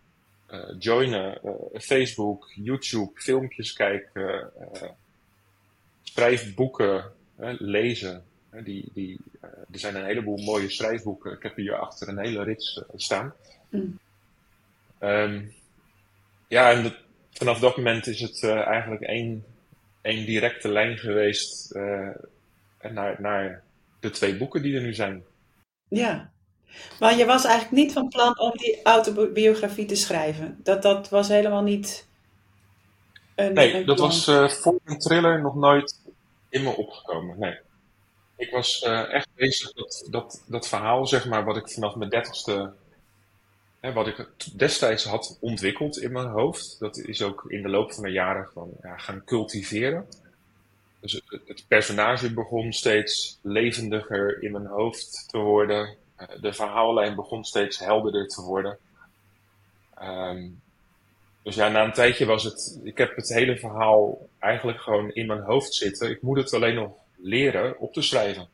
uh, 0.51 0.61
joinen, 0.79 1.41
Facebook, 1.75 2.51
YouTube, 2.55 3.11
filmpjes 3.15 3.73
kijken, 3.73 4.51
schrijfboeken 6.03 7.13
lezen. 7.59 8.25
Die, 8.63 8.91
die, 8.95 9.21
er 9.41 9.79
zijn 9.79 9.95
een 9.95 10.05
heleboel 10.05 10.39
mooie 10.39 10.71
schrijfboeken. 10.71 11.33
Ik 11.33 11.43
heb 11.43 11.57
hier 11.57 11.77
achter 11.77 12.09
een 12.09 12.19
hele 12.19 12.43
rits 12.43 12.83
staan. 12.95 13.35
Mm. 13.69 13.99
Um, 15.01 15.53
ja, 16.49 16.71
en 16.71 16.95
vanaf 17.31 17.59
dat 17.59 17.77
moment 17.77 18.07
is 18.07 18.21
het 18.21 18.45
eigenlijk 18.45 19.03
één, 19.03 19.45
één 20.05 20.27
directe 20.27 20.69
lijn 20.69 20.99
geweest 20.99 21.75
uh, 21.75 22.09
naar, 22.91 23.17
naar 23.21 23.63
de 24.01 24.11
twee 24.11 24.37
boeken 24.37 24.63
die 24.63 24.77
er 24.77 24.83
nu 24.83 24.95
zijn. 24.95 25.25
Ja, 25.89 26.31
maar 27.01 27.17
je 27.17 27.25
was 27.25 27.45
eigenlijk 27.45 27.83
niet 27.83 27.93
van 27.93 28.09
plan 28.09 28.39
om 28.39 28.51
die 28.57 28.83
autobiografie 28.83 29.87
te 29.87 29.95
schrijven. 29.95 30.61
Dat, 30.63 30.83
dat 30.83 31.09
was 31.09 31.29
helemaal 31.29 31.63
niet. 31.63 32.09
Een, 33.35 33.53
nee, 33.53 33.85
dat 33.85 33.99
was 33.99 34.29
uh, 34.29 34.49
voor 34.49 34.81
een 34.85 34.99
thriller 34.99 35.41
nog 35.41 35.55
nooit 35.55 36.01
in 36.49 36.63
me 36.63 36.77
opgekomen. 36.77 37.39
Nee. 37.39 37.59
Ik 38.37 38.51
was 38.51 38.83
echt 39.11 39.29
bezig 39.35 39.73
dat, 39.73 40.07
dat, 40.11 40.45
dat 40.49 40.69
verhaal, 40.69 41.07
zeg 41.07 41.27
maar, 41.27 41.45
wat 41.45 41.57
ik 41.57 41.71
vanaf 41.71 41.95
mijn 41.95 42.11
dertigste 42.11 42.73
wat 43.93 44.07
ik 44.07 44.29
destijds 44.57 45.05
had 45.05 45.37
ontwikkeld 45.41 45.99
in 45.99 46.13
mijn 46.13 46.27
hoofd, 46.29 46.77
dat 46.79 46.97
is 46.97 47.23
ook 47.23 47.45
in 47.49 47.63
de 47.63 47.69
loop 47.69 47.93
van 47.93 48.03
de 48.03 48.11
jaren 48.11 48.49
van, 48.53 48.71
ja, 48.83 48.97
gaan 48.97 49.25
cultiveren. 49.25 50.07
Dus 51.01 51.21
het, 51.29 51.65
personage 51.69 52.33
begon 52.33 52.73
steeds 52.73 53.39
levendiger 53.43 54.43
in 54.43 54.53
mijn 54.53 54.67
hoofd 54.67 55.25
te 55.29 55.39
worden. 55.39 55.97
Eh, 56.17 56.29
de 56.41 56.53
verhaallijn 56.53 57.15
begon 57.15 57.45
steeds 57.45 57.79
helderder 57.79 58.29
te 58.29 58.43
worden. 58.43 58.79
Ehm, 59.95 60.49
dus 61.43 61.55
ja, 61.55 61.69
na 61.69 61.85
een 61.85 61.93
tijdje 61.93 62.27
was 62.27 62.45
het. 62.45 62.81
Ik 62.83 62.99
heb 62.99 63.17
het 63.17 63.29
hele 63.29 63.59
verhaal 63.59 64.29
eigenlijk 64.39 64.81
gewoon 64.81 65.13
in 65.13 65.27
mijn 65.27 65.43
hoofd 65.43 65.75
zitten. 65.75 66.11
Ik 66.11 66.23
moet 66.23 66.37
het 66.37 66.53
alleen 66.53 66.75
nog 66.75 66.93
leren 67.17 67.79
op 67.79 67.93
te 67.93 68.03
schrijven. 68.03 68.49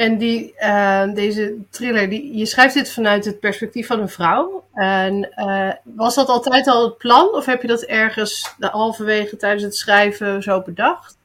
En 0.00 0.18
die, 0.18 0.54
uh, 0.58 1.14
deze 1.14 1.56
thriller, 1.70 2.08
die, 2.08 2.36
je 2.36 2.46
schrijft 2.46 2.74
dit 2.74 2.92
vanuit 2.92 3.24
het 3.24 3.40
perspectief 3.40 3.86
van 3.86 4.00
een 4.00 4.08
vrouw. 4.08 4.64
En 4.74 5.32
uh, 5.36 5.72
was 5.82 6.14
dat 6.14 6.28
altijd 6.28 6.66
al 6.66 6.84
het 6.84 6.98
plan? 6.98 7.34
Of 7.34 7.46
heb 7.46 7.62
je 7.62 7.68
dat 7.68 7.82
ergens 7.82 8.54
de 8.58 8.66
halverwege 8.66 9.36
tijdens 9.36 9.62
het 9.62 9.76
schrijven 9.76 10.42
zo 10.42 10.62
bedacht? 10.62 11.18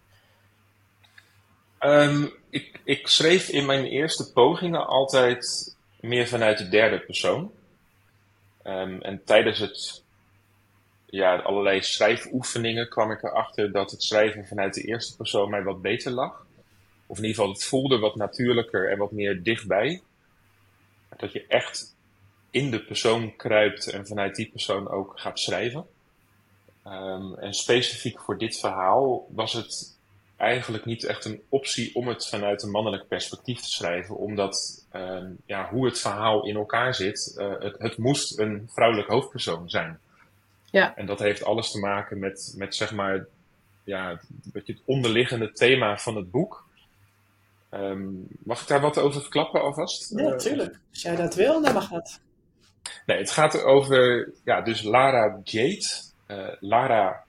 Um, 1.79 2.34
ik, 2.50 2.79
ik 2.84 3.08
schreef 3.08 3.50
in 3.50 3.65
mijn 3.65 3.86
eerste 3.86 4.32
pogingen 4.32 4.88
altijd 4.88 5.75
meer 6.00 6.27
vanuit 6.27 6.58
de 6.58 6.70
derde 6.70 7.00
persoon. 7.00 7.51
Um, 8.63 9.01
en 9.01 9.22
tijdens 9.25 9.60
het, 9.60 10.03
ja, 11.05 11.36
allerlei 11.36 11.82
schrijfoefeningen 11.82 12.89
kwam 12.89 13.12
ik 13.12 13.24
erachter 13.24 13.72
dat 13.72 13.91
het 13.91 14.03
schrijven 14.03 14.48
vanuit 14.48 14.74
de 14.74 14.82
eerste 14.82 15.15
persoon 15.15 15.50
mij 15.50 15.63
wat 15.63 15.82
beter 15.82 16.12
lag. 16.12 16.44
Of 17.05 17.17
in 17.17 17.24
ieder 17.24 17.35
geval, 17.38 17.53
het 17.53 17.63
voelde 17.63 18.00
wat 18.00 18.15
natuurlijker 18.15 18.91
en 18.91 18.97
wat 18.97 19.12
meer 19.12 19.43
dichtbij. 19.43 20.01
Dat 21.17 21.31
je 21.31 21.45
echt 21.47 21.95
in 22.50 22.71
de 22.71 22.85
persoon 22.85 23.35
kruipt 23.35 23.88
en 23.88 24.07
vanuit 24.07 24.35
die 24.35 24.50
persoon 24.50 24.89
ook 24.89 25.19
gaat 25.19 25.39
schrijven. 25.39 25.85
Um, 26.88 27.35
en 27.35 27.53
specifiek 27.53 28.19
voor 28.19 28.38
dit 28.38 28.59
verhaal 28.59 29.27
was 29.29 29.53
het 29.53 29.95
eigenlijk 30.38 30.85
niet 30.85 31.03
echt 31.03 31.25
een 31.25 31.41
optie 31.50 31.95
om 31.95 32.07
het 32.07 32.27
vanuit 32.27 32.63
een 32.63 32.71
mannelijk 32.71 33.07
perspectief 33.07 33.59
te 33.62 33.69
schrijven, 33.69 34.17
omdat 34.17 34.85
um, 34.93 35.38
ja, 35.45 35.69
hoe 35.69 35.85
het 35.85 36.00
verhaal 36.00 36.45
in 36.45 36.55
elkaar 36.55 36.95
zit, 36.95 37.35
uh, 37.38 37.53
het, 37.59 37.75
het, 37.77 37.97
moest 37.97 38.39
een 38.39 38.69
vrouwelijk 38.74 39.07
hoofdpersoon 39.07 39.69
zijn. 39.69 40.00
Ja. 40.71 40.95
En 40.95 41.05
dat 41.05 41.19
heeft 41.19 41.43
alles 41.43 41.71
te 41.71 41.79
maken 41.79 42.19
met, 42.19 42.53
met 42.57 42.75
zeg 42.75 42.91
maar, 42.91 43.25
ja, 43.83 44.19
het 44.53 44.81
onderliggende 44.85 45.51
thema 45.51 45.97
van 45.97 46.15
het 46.15 46.31
boek. 46.31 46.64
Um, 47.75 48.27
mag 48.44 48.62
ik 48.62 48.67
daar 48.67 48.82
wat 48.82 48.98
over 48.98 49.22
verklappen 49.22 49.62
alvast? 49.62 50.13
Ja, 50.15 50.29
natuurlijk. 50.29 50.79
Als 50.91 51.01
jij 51.01 51.15
dat 51.15 51.36
wil, 51.36 51.62
dan 51.62 51.74
mag 51.74 51.89
dat. 51.89 52.20
Nee, 53.05 53.17
het 53.17 53.32
gaat 53.32 53.63
over, 53.63 54.32
ja, 54.44 54.62
dus 54.62 54.82
Lara 54.82 55.39
Jade. 55.44 55.86
Uh, 56.27 56.48
Lara 56.60 57.24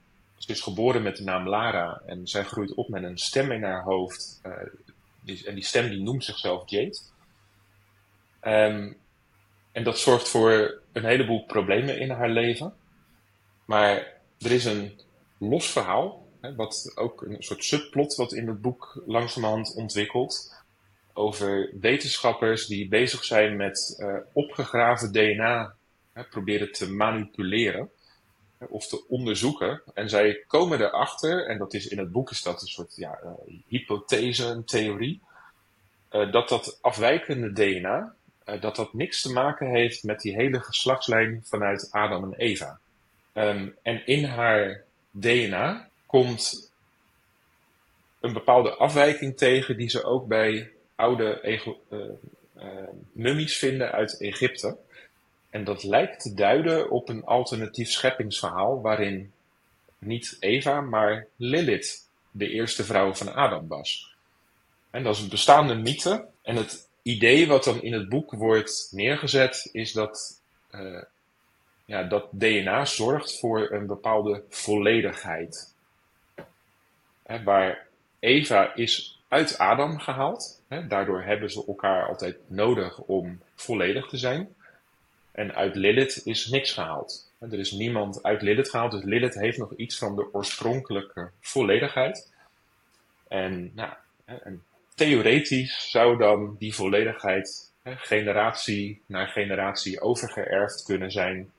is 0.47 0.61
geboren 0.61 1.01
met 1.01 1.17
de 1.17 1.23
naam 1.23 1.47
Lara 1.47 2.01
en 2.05 2.27
zij 2.27 2.43
groeit 2.43 2.73
op 2.73 2.89
met 2.89 3.03
een 3.03 3.17
stem 3.17 3.51
in 3.51 3.63
haar 3.63 3.83
hoofd. 3.83 4.39
Uh, 4.45 4.53
die, 5.21 5.47
en 5.47 5.55
die 5.55 5.63
stem 5.63 5.89
die 5.89 6.01
noemt 6.01 6.23
zichzelf 6.23 6.69
Jade. 6.69 6.99
Um, 8.41 8.97
en 9.71 9.83
dat 9.83 9.97
zorgt 9.97 10.29
voor 10.29 10.81
een 10.91 11.05
heleboel 11.05 11.45
problemen 11.45 11.99
in 11.99 12.09
haar 12.09 12.29
leven. 12.29 12.73
Maar 13.65 13.95
er 14.39 14.51
is 14.51 14.65
een 14.65 15.01
los 15.37 15.69
verhaal 15.69 16.26
wat 16.55 16.91
ook 16.95 17.21
een 17.21 17.43
soort 17.43 17.63
subplot 17.63 18.15
wat 18.15 18.33
in 18.33 18.47
het 18.47 18.61
boek 18.61 19.01
langzamerhand 19.05 19.73
ontwikkelt. 19.75 20.55
Over 21.13 21.69
wetenschappers 21.79 22.67
die 22.67 22.87
bezig 22.87 23.23
zijn 23.23 23.55
met 23.55 23.95
uh, 23.99 24.15
opgegraven 24.33 25.11
DNA 25.11 25.73
hè, 26.13 26.23
proberen 26.23 26.71
te 26.71 26.91
manipuleren 26.91 27.89
hè, 28.57 28.65
of 28.65 28.87
te 28.87 29.07
onderzoeken. 29.07 29.81
En 29.93 30.09
zij 30.09 30.43
komen 30.47 30.81
erachter, 30.81 31.47
en 31.47 31.57
dat 31.57 31.73
is 31.73 31.87
in 31.87 31.97
het 31.97 32.11
boek 32.11 32.31
is 32.31 32.41
dat 32.41 32.61
een 32.61 32.67
soort 32.67 32.95
ja, 32.95 33.19
uh, 33.23 33.31
hypothese, 33.67 34.45
een 34.45 34.65
theorie, 34.65 35.21
uh, 36.11 36.31
dat 36.31 36.49
dat 36.49 36.77
afwijkende 36.81 37.51
DNA, 37.51 38.15
dat 38.59 38.75
dat 38.75 38.93
niks 38.93 39.21
te 39.21 39.33
maken 39.33 39.69
heeft 39.69 40.03
met 40.03 40.19
die 40.19 40.35
hele 40.35 40.59
geslachtslijn 40.59 41.41
vanuit 41.43 41.91
Adam 41.91 42.23
en 42.23 42.33
Eva. 42.33 42.79
Um, 43.33 43.75
en 43.81 44.05
in 44.05 44.23
haar 44.23 44.83
DNA 45.11 45.89
komt 46.17 46.71
een 48.19 48.33
bepaalde 48.33 48.75
afwijking 48.75 49.37
tegen 49.37 49.77
die 49.77 49.89
ze 49.89 50.03
ook 50.03 50.27
bij 50.27 50.71
oude 50.95 51.39
uh, 51.43 51.99
uh, 52.55 52.73
mummies 53.11 53.57
vinden 53.57 53.91
uit 53.91 54.21
Egypte. 54.21 54.77
En 55.49 55.63
dat 55.63 55.83
lijkt 55.83 56.21
te 56.21 56.33
duiden 56.33 56.89
op 56.89 57.09
een 57.09 57.23
alternatief 57.23 57.89
scheppingsverhaal 57.89 58.81
waarin 58.81 59.31
niet 59.99 60.37
Eva, 60.39 60.81
maar 60.81 61.27
Lilith 61.35 62.07
de 62.31 62.49
eerste 62.49 62.83
vrouw 62.83 63.13
van 63.13 63.33
Adam 63.33 63.67
was. 63.67 64.15
En 64.91 65.03
dat 65.03 65.15
is 65.15 65.21
een 65.21 65.29
bestaande 65.29 65.75
mythe. 65.75 66.25
En 66.41 66.55
het 66.55 66.89
idee 67.01 67.47
wat 67.47 67.63
dan 67.63 67.81
in 67.81 67.93
het 67.93 68.09
boek 68.09 68.31
wordt 68.31 68.89
neergezet 68.91 69.69
is 69.71 69.91
dat 69.91 70.41
uh, 70.71 71.01
ja, 71.85 72.03
dat 72.03 72.27
DNA 72.31 72.85
zorgt 72.85 73.39
voor 73.39 73.71
een 73.71 73.87
bepaalde 73.87 74.43
volledigheid 74.49 75.75
waar 77.43 77.87
Eva 78.19 78.75
is 78.75 79.21
uit 79.27 79.57
Adam 79.57 79.99
gehaald. 79.99 80.61
Hè, 80.67 80.87
daardoor 80.87 81.23
hebben 81.23 81.51
ze 81.51 81.63
elkaar 81.67 82.07
altijd 82.07 82.37
nodig 82.47 82.99
om 82.99 83.41
volledig 83.55 84.07
te 84.07 84.17
zijn. 84.17 84.55
En 85.31 85.55
uit 85.55 85.75
Lilith 85.75 86.21
is 86.25 86.47
niks 86.47 86.73
gehaald. 86.73 87.31
Er 87.39 87.59
is 87.59 87.71
niemand 87.71 88.23
uit 88.23 88.41
Lilith 88.41 88.69
gehaald, 88.69 88.91
dus 88.91 89.03
Lilith 89.03 89.35
heeft 89.35 89.57
nog 89.57 89.73
iets 89.75 89.97
van 89.97 90.15
de 90.15 90.33
oorspronkelijke 90.33 91.31
volledigheid. 91.41 92.31
En, 93.27 93.71
nou, 93.75 93.93
en 94.25 94.63
theoretisch 94.95 95.89
zou 95.91 96.17
dan 96.17 96.55
die 96.59 96.75
volledigheid 96.75 97.71
hè, 97.81 97.95
generatie 97.95 99.01
naar 99.05 99.27
generatie 99.27 100.01
overgeërfd 100.01 100.83
kunnen 100.83 101.11
zijn 101.11 101.51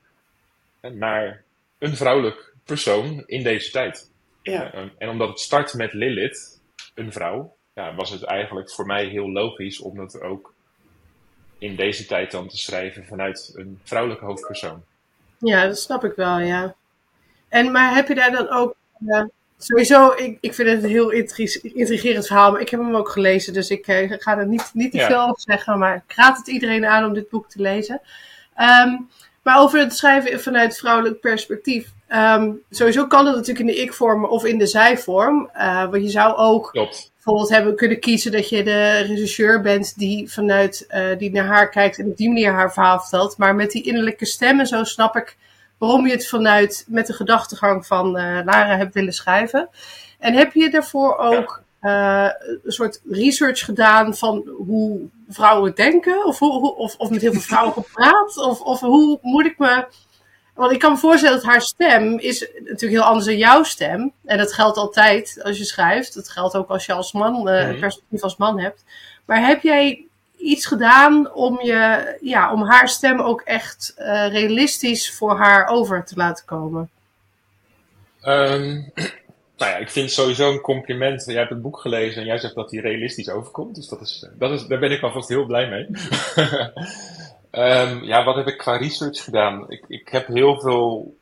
naar 0.81 1.43
een 1.77 1.95
vrouwelijk 1.95 2.53
persoon 2.63 3.23
in 3.25 3.43
deze 3.43 3.71
tijd. 3.71 4.11
Ja. 4.49 4.73
Ehm, 4.73 4.87
en 4.97 5.09
omdat 5.09 5.29
het 5.29 5.39
start 5.39 5.73
met 5.73 5.93
Lilith, 5.93 6.61
een 6.95 7.11
vrouw, 7.11 7.55
ja, 7.73 7.95
was 7.95 8.09
het 8.09 8.23
eigenlijk 8.23 8.71
voor 8.71 8.85
mij 8.85 9.05
heel 9.05 9.31
logisch 9.31 9.79
om 9.79 9.97
dat 9.97 10.21
ook 10.21 10.53
in 11.57 11.75
deze 11.75 12.05
tijd 12.05 12.31
dan 12.31 12.47
te 12.47 12.57
schrijven 12.57 13.05
vanuit 13.05 13.51
een 13.55 13.79
vrouwelijke 13.83 14.25
hoofdpersoon. 14.25 14.83
Ja, 15.37 15.65
dat 15.65 15.79
snap 15.79 16.03
ik 16.03 16.13
wel, 16.15 16.39
ja. 16.39 16.75
En, 17.49 17.71
maar 17.71 17.95
heb 17.95 18.07
je 18.07 18.15
daar 18.15 18.31
dan 18.31 18.49
ook. 18.49 18.75
sowieso, 19.57 20.11
ik, 20.11 20.37
ik 20.41 20.53
vind 20.53 20.69
het 20.69 20.83
een 20.83 20.89
heel 20.89 21.09
intrigerend 21.61 22.27
verhaal, 22.27 22.51
maar 22.51 22.61
ik 22.61 22.69
heb 22.69 22.79
hem 22.79 22.95
ook 22.95 23.09
gelezen, 23.09 23.53
dus 23.53 23.69
ik 23.69 23.87
eh, 23.87 24.11
ga 24.17 24.37
er 24.37 24.47
niet, 24.47 24.69
niet 24.73 24.91
te 24.91 24.99
veel 24.99 25.21
over 25.21 25.41
zeggen. 25.41 25.79
Maar 25.79 25.95
ik 26.07 26.15
raad 26.15 26.37
het 26.37 26.47
iedereen 26.47 26.85
aan 26.85 27.05
om 27.05 27.13
dit 27.13 27.29
boek 27.29 27.49
te 27.49 27.61
lezen. 27.61 28.01
Um, 28.57 29.09
maar 29.43 29.59
over 29.59 29.79
het 29.79 29.95
schrijven 29.95 30.41
vanuit 30.41 30.77
vrouwelijk 30.77 31.19
perspectief. 31.19 31.91
Um, 32.15 32.61
sowieso 32.69 33.07
kan 33.07 33.25
het 33.25 33.35
natuurlijk 33.35 33.59
in 33.59 33.75
de 33.75 33.81
ik-vorm 33.81 34.25
of 34.25 34.45
in 34.45 34.57
de 34.57 34.65
zij-vorm. 34.65 35.49
Uh, 35.55 35.89
want 35.89 36.03
je 36.03 36.09
zou 36.09 36.35
ook 36.35 36.69
Klopt. 36.71 37.11
bijvoorbeeld 37.15 37.49
hebben 37.49 37.75
kunnen 37.75 37.99
kiezen 37.99 38.31
dat 38.31 38.49
je 38.49 38.63
de 38.63 38.97
regisseur 38.97 39.61
bent 39.61 39.97
die 39.97 40.31
vanuit 40.31 40.87
uh, 40.89 41.17
die 41.17 41.31
naar 41.31 41.45
haar 41.45 41.69
kijkt 41.69 41.99
en 41.99 42.05
op 42.05 42.17
die 42.17 42.27
manier 42.27 42.51
haar 42.51 42.73
verhaal 42.73 42.99
vertelt. 42.99 43.37
Maar 43.37 43.55
met 43.55 43.71
die 43.71 43.83
innerlijke 43.83 44.25
stemmen, 44.25 44.67
zo 44.67 44.83
snap 44.83 45.15
ik 45.15 45.37
waarom 45.77 46.05
je 46.07 46.11
het 46.11 46.27
vanuit 46.27 46.85
met 46.87 47.07
de 47.07 47.13
gedachtegang 47.13 47.85
van 47.85 48.07
uh, 48.07 48.39
Lara 48.45 48.77
hebt 48.77 48.93
willen 48.93 49.13
schrijven. 49.13 49.69
En 50.19 50.33
heb 50.33 50.53
je 50.53 50.69
daarvoor 50.69 51.17
ook 51.17 51.63
een 51.81 52.61
soort 52.65 53.01
research 53.09 53.59
gedaan 53.59 54.15
van 54.15 54.49
hoe 54.67 54.99
vrouwen 55.29 55.75
denken? 55.75 56.25
Of, 56.25 56.39
hoe, 56.39 56.75
of, 56.75 56.95
of 56.97 57.09
met 57.09 57.21
heel 57.21 57.31
veel 57.31 57.41
vrouwen 57.41 57.73
gepraat? 57.73 58.37
Of, 58.37 58.61
of 58.61 58.79
hoe 58.79 59.19
moet 59.21 59.45
ik 59.45 59.57
me. 59.57 59.85
Want 60.59 60.71
ik 60.71 60.79
kan 60.79 60.91
me 60.91 60.97
voorstellen 60.97 61.35
dat 61.35 61.45
haar 61.45 61.61
stem 61.61 62.17
is 62.17 62.49
natuurlijk 62.57 62.91
heel 62.91 63.01
anders 63.01 63.25
dan 63.25 63.37
jouw 63.37 63.63
stem. 63.63 64.11
En 64.25 64.37
dat 64.37 64.53
geldt 64.53 64.77
altijd 64.77 65.39
als 65.43 65.57
je 65.57 65.63
schrijft. 65.63 66.13
Dat 66.13 66.29
geldt 66.29 66.55
ook 66.55 66.69
als 66.69 66.85
je 66.85 66.93
als 66.93 67.11
man, 67.11 67.49
uh, 67.49 67.79
perspectief 67.79 68.21
als 68.21 68.37
man 68.37 68.59
hebt. 68.59 68.83
Maar 69.25 69.47
heb 69.47 69.61
jij 69.61 70.05
iets 70.37 70.65
gedaan 70.65 71.33
om, 71.33 71.61
je, 71.61 72.17
ja, 72.21 72.53
om 72.53 72.63
haar 72.63 72.89
stem 72.89 73.19
ook 73.19 73.41
echt 73.41 73.93
uh, 73.97 74.27
realistisch 74.27 75.11
voor 75.11 75.37
haar 75.37 75.67
over 75.67 76.05
te 76.05 76.15
laten 76.15 76.45
komen? 76.45 76.89
Um, 78.23 78.91
nou 79.57 79.71
ja, 79.71 79.75
ik 79.75 79.89
vind 79.89 80.11
sowieso 80.11 80.51
een 80.51 80.61
compliment. 80.61 81.25
Jij 81.25 81.35
hebt 81.35 81.49
het 81.49 81.61
boek 81.61 81.79
gelezen 81.79 82.21
en 82.21 82.27
jij 82.27 82.37
zegt 82.37 82.55
dat 82.55 82.71
hij 82.71 82.81
realistisch 82.81 83.29
overkomt. 83.29 83.75
Dus 83.75 83.87
dat 83.87 84.01
is, 84.01 84.27
dat 84.37 84.51
is, 84.51 84.67
daar 84.67 84.79
ben 84.79 84.91
ik 84.91 85.01
alvast 85.01 85.29
heel 85.29 85.45
blij 85.45 85.69
mee. 85.69 85.87
um, 87.51 88.03
ja, 88.03 88.23
wat 88.23 88.35
heb 88.35 88.47
ik 88.47 88.57
qua 88.57 88.77
research 88.77 89.23
gedaan? 89.23 89.71
Ik, 89.71 89.85
ik 89.87 90.09
heb 90.09 90.27
heel 90.27 90.59
veel 90.59 91.17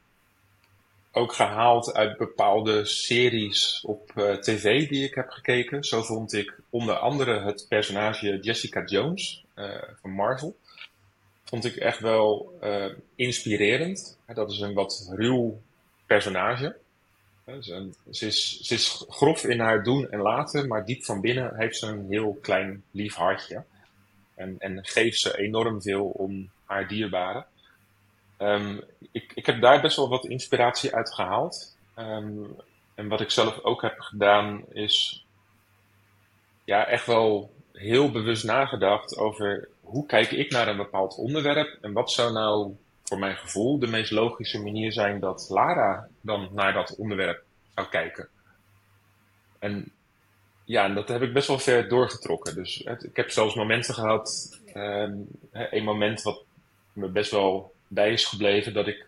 ook 1.12 1.34
gehaald 1.34 1.93
uit 1.93 2.17
bepaalde 2.17 2.86
series 2.86 3.84
op 3.86 4.12
uh, 4.15 4.34
tv 4.34 4.88
die 4.88 5.03
ik 5.03 5.15
heb 5.15 5.29
gekeken. 5.29 5.84
Zo 5.84 6.01
vond 6.01 6.34
ik 6.34 6.60
onder 6.69 6.96
andere 6.96 7.41
het 7.41 7.65
personage 7.69 8.39
Jessica 8.39 8.84
Jones 8.86 9.43
uh, 9.55 9.65
van 10.01 10.12
Marvel. 10.12 10.55
Vond 11.43 11.65
ik 11.65 11.75
echt 11.75 12.00
wel 12.00 12.57
uh, 12.63 12.86
inspirerend. 13.15 14.17
Dat 14.34 14.51
is 14.51 14.60
een 14.60 14.74
wat 14.74 15.12
ruw 15.15 15.62
personage. 16.05 16.75
Ze, 17.62 17.91
is, 18.25 18.60
ze 18.62 18.74
is 18.74 19.05
grof 19.10 19.43
in 19.43 19.60
haar 19.60 19.84
doen 19.84 20.10
en 20.12 20.19
laten, 20.19 20.67
maar 20.67 20.86
diep 20.86 21.03
van 21.03 21.22
binnen 21.22 21.55
heeft 21.55 21.77
ze 21.77 21.88
een 21.88 22.05
heel 22.10 22.38
klein 22.41 22.84
lief 22.91 23.15
hartje. 23.15 23.63
En, 24.38 24.56
en 24.60 24.86
geeft 24.86 25.20
ze 25.20 25.38
enorm 25.38 25.82
veel 25.82 26.06
om 26.06 26.50
haar 26.65 26.88
dierbaren. 26.88 27.46
Um, 28.38 28.82
ik, 29.12 29.32
ik 29.36 29.46
heb 29.46 29.62
daar 29.62 29.82
best 29.82 29.96
wel 29.96 30.10
wat 30.10 30.25
inspiratie 30.25 30.96
uit 30.96 31.13
gehaald. 31.13 31.77
Um, 32.00 32.56
en 32.96 33.08
wat 33.08 33.22
ik 33.22 33.32
zelf 33.32 33.63
ook 33.63 33.82
heb 33.82 34.00
gedaan 34.00 34.63
is 34.74 35.25
ja, 36.63 36.86
echt 36.86 37.06
wel 37.06 37.53
heel 37.74 38.12
bewust 38.12 38.44
nagedacht 38.44 39.17
over 39.17 39.67
hoe 39.82 40.06
kijk 40.06 40.32
ik 40.32 40.51
naar 40.51 40.67
een 40.67 40.77
bepaald 40.77 41.17
onderwerp 41.17 41.77
en 41.82 41.94
wat 41.94 42.12
zou 42.12 42.34
nou 42.34 42.75
voor 43.03 43.20
mijn 43.20 43.36
gevoel 43.36 43.79
de 43.79 43.88
meest 43.88 44.12
logische 44.12 44.63
manier 44.63 44.91
zijn 44.91 45.20
dat 45.20 45.48
Lara 45.50 46.08
dan 46.22 46.50
naar 46.51 46.74
dat 46.74 46.96
onderwerp 46.96 47.44
zou 47.75 47.88
kijken. 47.88 48.27
En 49.60 49.91
ja, 50.68 50.86
en 50.86 50.96
dat 50.96 51.08
heb 51.08 51.22
ik 51.22 51.34
best 51.34 51.48
wel 51.48 51.60
ver 51.60 51.88
doorgetrokken. 51.88 52.56
Dus 52.56 52.82
ik 52.82 53.16
heb 53.16 53.32
zelfs 53.32 53.56
momenten 53.56 53.94
gehad, 53.94 54.60
um, 54.76 55.28
een 55.52 55.84
moment 55.84 56.22
wat 56.22 56.44
me 56.94 57.08
best 57.08 57.32
wel 57.32 57.74
bij 57.88 58.12
is 58.12 58.26
gebleven, 58.26 58.74
dat 58.74 58.88
ik 58.88 59.06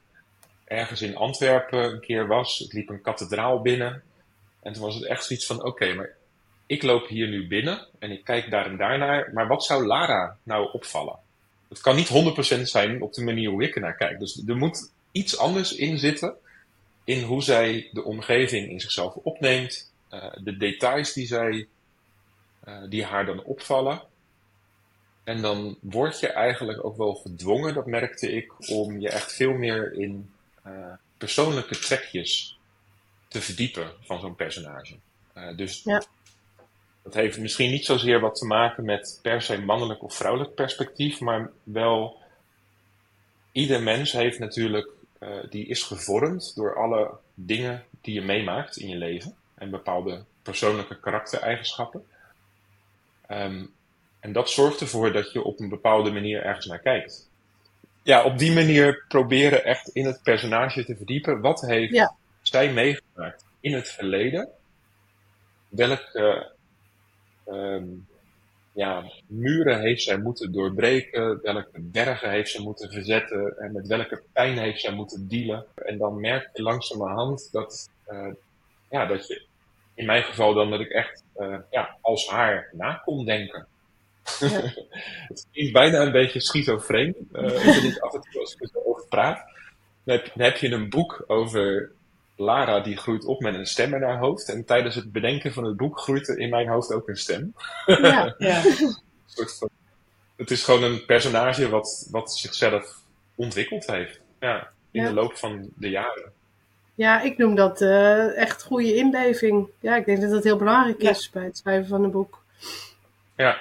ergens 0.66 1.02
in 1.02 1.16
Antwerpen 1.16 1.84
een 1.84 2.00
keer 2.00 2.28
was. 2.28 2.62
Ik 2.62 2.74
liep 2.74 2.90
een 2.90 3.02
kathedraal 3.02 3.62
binnen. 3.62 4.04
En 4.62 4.74
toen 4.74 4.84
was 4.84 4.96
het 4.96 5.06
echt 5.06 5.26
zoiets 5.26 5.46
van: 5.46 5.64
oké, 5.64 5.94
maar 5.94 6.16
ik 6.66 6.84
loop 6.84 7.08
hier 7.08 7.28
nu 7.28 7.48
binnen 7.48 7.88
en 8.00 8.12
ik 8.12 8.24
kijk 8.24 8.52
daar 8.52 8.66
en 8.66 8.78
daar 8.78 8.98
naar. 8.98 9.32
Maar 9.34 9.48
wat 9.48 9.64
zou 9.64 9.86
Lara 9.86 10.38
nou 10.44 10.72
opvallen? 10.72 11.20
Het 11.70 11.82
kan 11.82 11.96
niet 11.96 12.58
100% 12.58 12.62
zijn 12.62 13.02
op 13.02 13.14
de 13.14 13.24
manier 13.24 13.50
hoe 13.50 13.64
ik 13.64 13.76
er 13.76 13.82
naar 13.82 13.96
kijk. 13.96 14.20
Dus 14.20 14.44
er 14.48 14.58
moet 14.58 14.92
iets 15.12 15.38
anders 15.38 15.76
in 15.76 15.98
zitten. 15.98 16.34
In 17.04 17.24
hoe 17.24 17.44
zij 17.44 17.90
de 17.92 18.04
omgeving 18.04 18.70
in 18.70 18.80
zichzelf 18.80 19.16
opneemt. 19.16 19.89
Uh, 20.14 20.26
de 20.44 20.58
details 20.58 21.14
die, 21.14 21.28
zij, 21.28 21.68
uh, 22.68 22.84
die 22.90 23.04
haar 23.04 23.26
dan 23.26 23.44
opvallen. 23.44 24.02
En 25.24 25.42
dan 25.42 25.78
word 25.82 26.20
je 26.20 26.28
eigenlijk 26.28 26.86
ook 26.86 26.98
wel 26.98 27.16
gedwongen, 27.16 27.74
dat 27.74 27.86
merkte 27.86 28.32
ik, 28.32 28.70
om 28.70 29.00
je 29.00 29.10
echt 29.10 29.34
veel 29.34 29.54
meer 29.54 29.94
in 29.94 30.30
uh, 30.68 30.94
persoonlijke 31.18 31.80
trekjes 31.80 32.58
te 33.28 33.42
verdiepen 33.42 33.92
van 34.02 34.20
zo'n 34.20 34.36
personage. 34.36 34.96
dus 35.56 35.82
ja. 35.84 36.04
Dat 37.04 37.14
heeft 37.14 37.40
misschien 37.40 37.72
niet 37.72 37.86
zozeer 37.86 38.20
wat 38.20 38.36
te 38.36 38.46
maken 38.46 38.86
met 38.86 39.20
per 39.22 39.42
se 39.42 39.62
mannelijk 39.62 40.04
of 40.04 40.16
vrouwelijk 40.16 40.56
perspectief, 40.56 41.20
maar 41.20 41.52
wel 41.64 42.22
ieder 43.52 43.84
mens 43.84 44.12
heeft 44.12 44.40
natuurlijk, 44.40 44.90
uh, 45.20 45.30
die 45.50 45.66
is 45.66 45.84
gevormd 45.84 46.56
door 46.56 46.76
alle 46.76 47.12
dingen 47.34 47.86
die 48.02 48.14
je 48.14 48.22
meemaakt 48.22 48.78
in 48.78 48.88
je 48.88 48.96
leven 48.96 49.36
en 49.60 49.70
bepaalde 49.70 50.24
persoonlijke 50.42 51.00
karaktereigenschappen. 51.00 52.08
Um, 53.32 53.74
en 54.20 54.32
dat 54.32 54.50
zorgt 54.50 54.82
ervoor 54.82 55.12
dat 55.12 55.32
je 55.32 55.44
op 55.44 55.60
een 55.60 55.70
bepaalde 55.70 56.12
manier 56.12 56.44
ergens 56.44 56.66
naar 56.66 56.80
kijkt. 56.80 57.30
Ja, 58.04 58.24
op 58.24 58.38
die 58.38 58.54
manier 58.54 59.06
proberen 59.08 59.64
echt 59.64 59.88
in 59.88 60.06
het 60.06 60.24
personage 60.24 60.86
te 60.86 60.96
verdiepen. 60.96 61.42
Wat 61.42 61.62
heeft 61.62 61.94
ja. 61.94 62.16
zij 62.42 62.74
meegemaakt 62.74 63.46
in 63.60 63.74
het 63.74 63.90
verleden? 63.90 64.50
Welke 65.70 66.52
um, 67.48 68.08
ja, 68.74 69.12
muren 69.28 69.80
heeft 69.82 70.02
zij 70.02 70.18
moeten 70.18 70.52
doorbreken, 70.52 71.42
welke 71.42 71.80
bergen 71.80 72.30
heeft 72.30 72.52
zij 72.52 72.64
moeten 72.64 72.92
verzetten 72.92 73.58
en 73.58 73.72
met 73.72 73.88
welke 73.88 74.24
pijn 74.34 74.58
heeft 74.58 74.82
zij 74.82 74.94
moeten 74.94 75.28
dealen. 75.28 75.66
En 75.76 75.98
dan 75.98 76.20
merk 76.20 76.50
je 76.54 76.62
langzamerhand 76.62 77.52
dat, 77.52 77.90
uh, 78.10 78.34
ja, 78.90 79.06
dat 79.06 79.28
je, 79.28 79.46
in 80.00 80.06
mijn 80.06 80.24
geval 80.24 80.54
dan, 80.54 80.70
dat 80.70 80.80
ik 80.80 80.90
echt 80.90 81.24
uh, 81.38 81.58
ja, 81.70 81.98
als 82.02 82.30
haar 82.30 82.70
na 82.72 82.94
kon 82.94 83.26
denken. 83.26 83.68
Ja. 84.40 84.48
het 85.28 85.48
is 85.52 85.72
bijna 85.72 86.02
een 86.02 86.12
beetje 86.12 86.40
schizofreen, 86.40 87.16
uh, 87.34 87.76
ik 87.76 87.84
niet 87.84 88.00
af 88.00 88.14
en 88.14 88.22
toe 88.22 88.42
als 88.42 88.54
ik 88.54 88.70
erover 88.76 89.08
praat. 89.08 89.38
Dan 90.04 90.16
heb, 90.16 90.32
dan 90.36 90.46
heb 90.46 90.58
je 90.58 90.72
een 90.72 90.90
boek 90.90 91.24
over 91.28 91.92
Lara 92.36 92.80
die 92.80 92.98
groeit 92.98 93.26
op 93.26 93.40
met 93.40 93.56
een 93.56 93.66
stem 93.66 93.94
in 93.94 94.02
haar 94.02 94.20
hoofd. 94.20 94.50
En 94.50 94.66
tijdens 94.66 94.96
het 94.96 95.12
bedenken 95.12 95.54
van 95.54 95.64
het 95.64 95.78
boek 95.78 96.00
groeit 96.00 96.28
er 96.28 96.38
in 96.38 96.50
mijn 96.50 96.68
hoofd 96.68 96.94
ook 96.94 97.08
een 97.08 97.18
stem. 97.18 97.54
Ja, 97.86 98.36
ja. 98.38 98.62
het 100.36 100.52
is 100.52 100.64
gewoon 100.64 100.84
een 100.84 101.06
personage 101.06 101.70
wat, 101.70 102.08
wat 102.12 102.38
zichzelf 102.38 103.02
ontwikkeld 103.36 103.88
heeft. 103.88 104.20
Ja, 104.40 104.72
in 104.92 105.04
de 105.04 105.14
loop 105.14 105.38
van 105.38 105.70
de 105.76 105.90
jaren. 105.90 106.32
Ja, 107.00 107.22
ik 107.22 107.38
noem 107.38 107.56
dat 107.56 107.82
uh, 107.82 108.38
echt 108.38 108.64
goede 108.64 108.96
inleving. 108.96 109.68
Ja, 109.80 109.96
ik 109.96 110.06
denk 110.06 110.22
dat 110.22 110.30
dat 110.30 110.44
heel 110.44 110.58
belangrijk 110.58 111.02
is 111.02 111.30
bij 111.30 111.44
het 111.44 111.58
schrijven 111.58 111.88
van 111.88 112.04
een 112.04 112.12
boek. 112.12 112.44
Ja. 113.36 113.58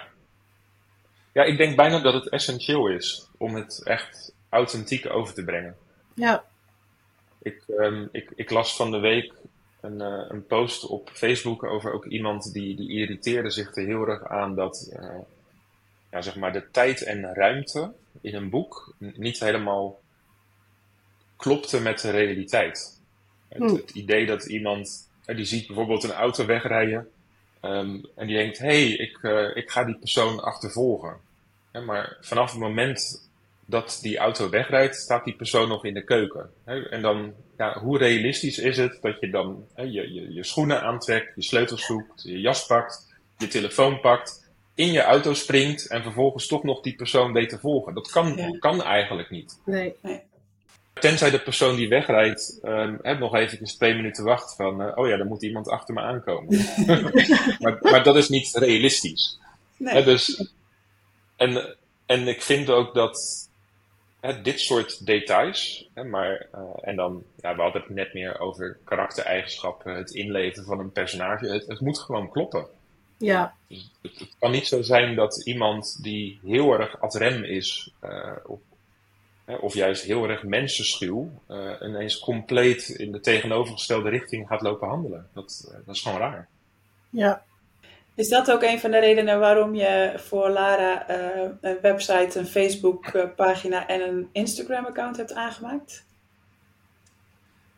Ja, 1.33 1.43
ik 1.43 1.57
denk 1.57 1.77
bijna 1.77 2.01
dat 2.01 2.15
het 2.15 2.29
essentieel 2.29 2.89
is 2.89 3.29
om 3.37 3.55
het 3.55 3.83
echt 3.85 4.33
authentiek 4.49 5.11
over 5.11 5.35
te 5.35 5.45
brengen. 5.45 5.77
Ja. 6.15 6.45
Ik, 7.43 7.63
um, 7.69 8.09
ik, 8.13 8.31
ik 8.35 8.51
las 8.51 8.77
van 8.77 8.91
de 8.91 8.99
week 8.99 9.33
een, 9.81 10.01
uh, 10.01 10.25
een 10.29 10.47
post 10.47 10.87
op 10.87 11.11
Facebook 11.13 11.63
over 11.63 11.93
ook 11.93 12.07
iemand 12.07 12.53
die, 12.53 12.77
die 12.77 12.91
irriteerde 12.91 13.51
zich 13.51 13.77
er 13.77 13.85
heel 13.85 14.09
erg 14.09 14.25
aan 14.25 14.55
dat 14.55 14.91
uh, 15.01 15.09
ja, 16.11 16.23
zeg 16.23 16.37
maar 16.37 16.53
de 16.53 16.71
tijd 16.71 17.03
en 17.03 17.35
ruimte 17.35 17.93
in 18.21 18.35
een 18.35 18.51
boek 18.51 18.95
niet 18.99 19.41
helemaal 19.41 20.01
klopte 21.37 21.81
met 21.81 22.01
de 22.01 22.11
realiteit. 22.11 22.98
Het, 23.49 23.59
hmm. 23.59 23.75
het 23.75 23.91
idee 23.91 24.27
dat 24.27 24.45
iemand, 24.45 25.09
uh, 25.27 25.37
die 25.37 25.45
ziet 25.45 25.67
bijvoorbeeld 25.67 26.05
een 26.05 26.13
auto 26.13 26.47
wegrijden 26.47 27.09
um, 27.63 28.07
en 28.15 28.27
die 28.27 28.37
denkt, 28.37 28.59
hé, 28.59 28.67
hey, 28.67 28.91
ik, 28.91 29.19
ik 29.55 29.71
ga 29.71 29.85
die 29.85 29.99
persoon 29.99 30.41
achtervolgen. 30.41 31.17
Ja, 31.73 31.81
maar 31.81 32.17
vanaf 32.21 32.51
het 32.51 32.61
moment 32.61 33.29
dat 33.67 33.99
die 34.03 34.19
auto 34.19 34.49
wegrijdt, 34.49 34.97
staat 34.97 35.25
die 35.25 35.37
persoon 35.37 35.69
nog 35.69 35.85
in 35.85 35.95
de 35.95 36.05
keuken. 36.05 36.51
En 36.65 37.03
dan, 37.03 37.35
ja, 37.57 37.79
hoe 37.81 37.99
realistisch 37.99 38.59
is 38.59 38.77
het 38.77 38.99
dat 39.01 39.21
je 39.21 39.31
dan 39.31 39.67
je, 39.77 40.13
je, 40.13 40.33
je 40.33 40.45
schoenen 40.45 40.83
aantrekt, 40.83 41.35
je 41.35 41.43
sleutels 41.43 41.87
zoekt, 41.87 42.23
je 42.23 42.41
jas 42.41 42.67
pakt, 42.67 43.15
je 43.39 43.49
telefoon 43.49 44.01
pakt, 44.01 44.51
in 44.75 44.93
je 44.93 45.03
auto 45.03 45.35
springt 45.35 45.87
en 45.87 46.03
vervolgens 46.03 46.47
toch 46.47 46.63
nog 46.63 46.81
die 46.81 46.95
persoon 46.95 47.33
weet 47.33 47.49
te 47.49 47.59
volgen. 47.59 47.95
Dat 47.95 48.11
kan, 48.11 48.57
kan 48.59 48.83
eigenlijk 48.83 49.31
niet. 49.31 49.61
Nee. 49.65 49.95
nee. 50.03 50.21
Tenzij 50.99 51.31
de 51.31 51.41
persoon 51.41 51.77
die 51.77 51.89
wegrijdt 51.89 52.61
um, 52.63 53.01
nog 53.19 53.35
even 53.35 53.65
twee 53.65 53.95
minuten 53.95 54.25
wacht 54.25 54.55
van, 54.55 54.83
uh, 54.83 54.93
oh 54.95 55.09
ja, 55.09 55.17
dan 55.17 55.27
moet 55.27 55.43
iemand 55.43 55.69
achter 55.69 55.95
me 55.95 56.01
aankomen. 56.01 56.65
maar, 57.59 57.79
maar 57.81 58.03
dat 58.03 58.17
is 58.17 58.29
niet 58.29 58.55
realistisch. 58.55 59.39
Nee. 59.77 60.05
dus, 60.05 60.53
en, 61.37 61.77
en 62.07 62.29
ik 62.29 62.43
vind 62.43 62.71
ook 62.71 62.95
dat 62.95 63.49
dit 64.43 64.61
soort 64.61 65.07
details. 65.07 65.89
Maar, 65.95 66.47
uh, 66.55 66.61
en 66.81 66.97
dan, 66.97 67.23
ja, 67.41 67.57
we 67.57 67.63
hadden 67.63 67.83
het 67.83 67.91
net 67.91 68.15
meer 68.15 68.41
over 68.41 68.79
karaktereigenschappen, 68.85 69.95
het 69.95 70.11
inleven 70.11 70.65
van 70.65 70.79
een 70.79 70.93
personage. 70.93 71.47
Het, 71.47 71.67
het 71.67 71.81
moet 71.81 71.99
gewoon 71.99 72.31
kloppen. 72.31 72.67
Ja. 73.19 73.55
Dus 73.69 73.91
het, 74.03 74.19
het, 74.19 74.35
kan 74.39 74.51
niet 74.51 74.67
zo 74.67 74.83
zijn 74.83 75.15
dat 75.15 75.43
iemand 75.45 76.03
die 76.03 76.41
heel 76.45 76.73
erg 76.73 77.01
ad 77.01 77.15
rem 77.15 77.45
is, 77.45 77.91
uh, 78.05 78.33
op, 78.45 78.63
of 79.61 79.75
juist 79.75 80.03
heel 80.03 80.29
erg 80.29 80.43
mensenschuw, 80.43 81.31
uh, 81.51 81.71
ineens 81.83 82.19
compleet 82.19 82.89
in 82.89 83.13
de 83.13 83.21
tegenovergestelde 83.21 84.09
richting 84.09 84.49
gaat 84.49 84.61
lopen 84.61 84.89
handelen. 84.89 85.29
Dat, 85.35 85.73
dat 85.87 85.95
is 85.95 86.03
gewoon 86.03 86.19
raar. 86.19 86.49
Ja. 87.11 87.43
Is 88.15 88.29
dat 88.29 88.51
ook 88.51 88.63
een 88.63 88.81
van 88.81 88.91
de 88.91 88.99
redenen 88.99 89.41
waarom 89.41 89.75
je 89.75 90.13
voor 90.17 90.49
Lara 90.49 91.11
een 91.61 91.79
website, 91.83 92.39
een 92.39 92.47
Facebook 92.47 93.33
pagina 93.37 93.87
en 93.87 94.01
een 94.01 94.29
Instagram 94.33 94.87
account 94.87 95.17
hebt 95.17 95.35
aangemaakt? 95.35 96.05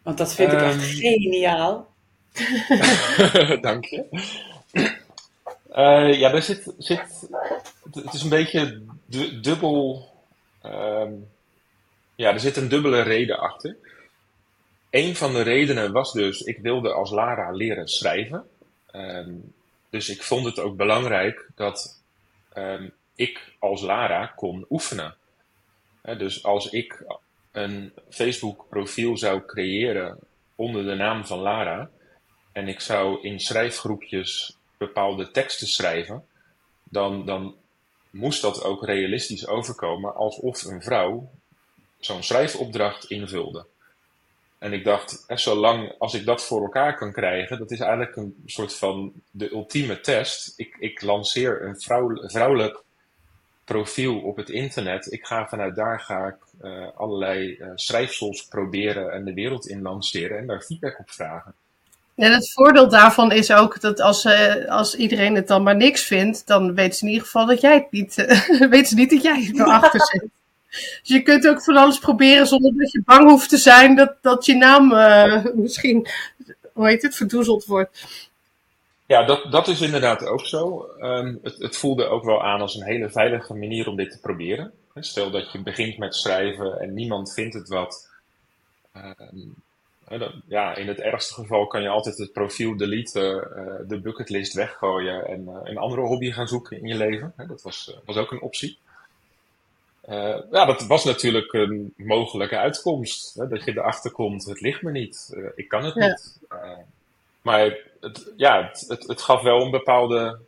Want 0.03 0.19
dat 0.19 0.35
vind 0.35 0.53
ik 0.53 0.61
echt 0.61 0.77
ehm. 0.77 0.91
geniaal. 0.91 1.89
Dank 3.61 3.85
je. 3.85 4.05
Uh, 5.77 6.19
ja, 6.19 6.31
daar 6.31 6.43
zit, 6.43 6.73
zit. 6.79 7.29
Het 7.93 8.15
is 8.15 8.23
een 8.23 8.29
beetje 8.29 8.83
dubbel. 9.41 10.09
Uh, 10.67 11.03
ja, 12.21 12.33
er 12.33 12.41
zit 12.41 12.57
een 12.57 12.69
dubbele 12.69 13.03
reden 13.03 13.39
achter. 13.39 13.77
Een 14.91 15.17
van 15.17 15.33
de 15.33 15.43
redenen 15.43 15.93
was 15.93 16.13
dus, 16.13 16.41
ik 16.41 16.59
wilde 16.59 16.93
als 16.93 17.11
Lara 17.11 17.51
leren 17.51 17.89
schrijven. 17.89 18.49
Uh, 18.93 19.27
dus 19.91 20.09
ik 20.09 20.23
vond 20.23 20.45
het 20.45 20.59
ook 20.59 20.77
belangrijk 20.77 21.49
dat 21.55 22.03
ehm, 22.53 22.89
ik 23.15 23.55
als 23.59 23.83
Lara 23.83 24.27
kon 24.27 24.67
oefenen. 24.71 25.17
dus 26.03 26.45
als 26.45 26.71
ik 26.71 27.05
een 27.53 27.93
Facebook 28.11 28.67
profiel 28.69 29.17
zou 29.17 29.45
creëren 29.47 30.19
onder 30.55 30.85
de 30.85 30.95
naam 30.95 31.27
van 31.27 31.39
Lara. 31.39 31.91
En 32.53 32.69
ik 32.69 32.81
zou 32.81 33.23
in 33.23 33.41
schrijfgroepjes 33.41 34.57
bepaalde 34.79 35.31
teksten 35.31 35.67
schrijven. 35.67 36.25
Dan, 36.85 37.27
dan 37.27 37.55
moest 38.11 38.43
dat 38.43 38.65
ook 38.65 38.85
realistisch 38.85 39.47
overkomen 39.47 40.15
alsof 40.15 40.65
een 40.65 40.83
vrouw 40.83 41.31
zo'n 42.01 42.23
schrijfopdracht 42.23 43.05
invulde. 43.05 43.67
En 44.59 44.73
ik 44.73 44.85
dacht, 44.85 45.25
eh, 45.27 45.37
zolang 45.37 45.95
als 45.99 46.15
ik 46.15 46.25
dat 46.25 46.45
voor 46.45 46.63
elkaar 46.63 46.97
kan 46.97 47.13
krijgen, 47.13 47.59
dat 47.59 47.71
is 47.71 47.81
eigenlijk 47.81 48.17
een 48.17 48.43
soort 48.47 48.75
van 48.75 49.13
de 49.31 49.51
ultieme 49.51 50.01
test. 50.01 50.53
Ik, 50.57 50.77
ik 50.79 51.03
lanceer 51.03 51.63
een 51.63 51.81
vrouw, 51.81 52.29
vrouwelijk 52.29 52.83
profiel 53.65 54.21
op 54.21 54.37
het 54.37 54.49
internet. 54.49 55.13
Ik 55.13 55.27
ga 55.27 55.49
vanuit 55.49 55.77
daar 55.77 56.01
ga 56.01 56.27
ik 56.27 56.37
uh, 56.63 56.87
allerlei 56.97 57.57
uh, 57.59 57.67
schrijfsels 57.75 58.47
proberen 58.47 59.13
en 59.13 59.25
de 59.25 59.35
wereld 59.35 59.69
in 59.69 59.83
lanceren 59.83 60.39
en 60.39 60.47
daar 60.47 60.61
feedback 60.61 60.99
op 60.99 61.11
vragen. 61.11 61.55
En 62.15 62.33
het 62.33 62.53
voordeel 62.53 62.89
daarvan 62.89 63.33
is 63.33 63.53
ook 63.53 63.81
dat 63.81 64.01
als, 64.01 64.25
uh, 64.25 64.65
als 64.65 64.95
iedereen 64.95 65.35
het 65.35 65.49
dan 65.49 65.63
maar 65.63 65.77
niks 65.77 66.03
vindt, 66.03 66.47
dan 66.47 66.75
weten 66.75 66.95
ze 66.95 67.05
in 67.05 67.11
ieder 67.11 67.25
geval 67.25 67.47
dat 67.47 67.61
jij 67.61 67.75
het 67.75 67.91
niet, 67.91 68.15
weten 68.71 68.87
ze 68.87 68.95
niet 68.95 69.11
dat 69.11 69.23
jij 69.23 69.51
erachter 69.55 70.01
zit. 70.13 70.40
Dus 70.71 71.01
je 71.03 71.23
kunt 71.23 71.49
ook 71.49 71.63
van 71.63 71.77
alles 71.77 71.99
proberen 71.99 72.47
zonder 72.47 72.77
dat 72.77 72.93
je 72.93 73.03
bang 73.05 73.31
hoeft 73.31 73.49
te 73.49 73.57
zijn 73.57 73.97
dat, 73.97 74.15
dat 74.21 74.47
je 74.47 74.55
naam 74.55 74.89
misschien, 75.55 76.09
hoe 76.73 76.89
heet 76.89 77.03
het, 77.03 77.17
verdoezeld 77.17 77.65
wordt. 77.65 78.29
Ja, 79.07 79.25
dat, 79.25 79.53
dat 79.53 79.69
is 79.69 79.81
inderdaad 79.81 80.27
ook 80.27 80.47
zo. 80.47 80.89
Um, 81.01 81.39
het, 81.43 81.59
het 81.59 81.77
voelde 81.77 82.05
ook 82.05 82.25
wel 82.25 82.43
aan 82.43 82.61
als 82.61 82.75
een 82.75 82.87
hele 82.87 83.11
veilige 83.11 83.55
manier 83.55 83.89
om 83.89 83.97
dit 83.97 84.11
te 84.11 84.21
proberen. 84.21 84.73
Stel 84.95 85.31
dat 85.31 85.53
je 85.53 85.63
begint 85.63 85.99
met 85.99 86.15
schrijven 86.15 86.81
en 86.81 86.95
niemand 86.95 87.33
vindt 87.33 87.55
het 87.55 87.69
wat. 87.69 88.09
Uh, 88.97 90.23
ja, 90.47 90.75
in 90.75 90.89
het 90.89 91.01
ergste 91.01 91.35
geval 91.35 91.67
kan 91.67 91.83
je 91.83 91.89
altijd 91.89 92.19
het 92.19 92.33
profiel 92.33 92.77
deleten, 92.77 93.49
uh, 93.57 93.89
de 93.89 94.01
bucketlist 94.01 94.53
weggooien 94.53 95.27
en 95.27 95.41
uh, 95.41 95.57
een 95.65 95.79
andere 95.79 96.03
hobby 96.03 96.31
gaan 96.31 96.49
zoeken 96.49 96.81
in 96.81 96.87
je 96.87 96.97
leven. 96.97 97.33
Dat 97.37 97.63
was, 97.63 97.97
was 98.05 98.17
ook 98.17 98.31
een 98.31 98.43
optie. 98.43 98.79
Ja, 100.51 100.65
dat 100.65 100.87
was 100.87 101.05
natuurlijk 101.05 101.53
een 101.53 101.95
mogelijke 101.97 102.57
uitkomst. 102.57 103.35
Hè, 103.35 103.49
dat 103.49 103.65
je 103.65 103.71
erachter 103.71 104.11
komt, 104.11 104.45
het 104.45 104.61
ligt 104.61 104.83
me 104.83 104.91
niet, 104.91 105.37
ik 105.55 105.69
kan 105.69 105.85
het 105.85 105.95
niet. 105.95 106.39
maar 107.43 107.77
het, 108.01 108.33
ja, 108.37 108.71
het, 108.89 109.05
het, 109.07 109.23
gaf 109.23 109.43
wel 109.43 109.65
een 109.65 109.71
bepaalde 109.71 110.39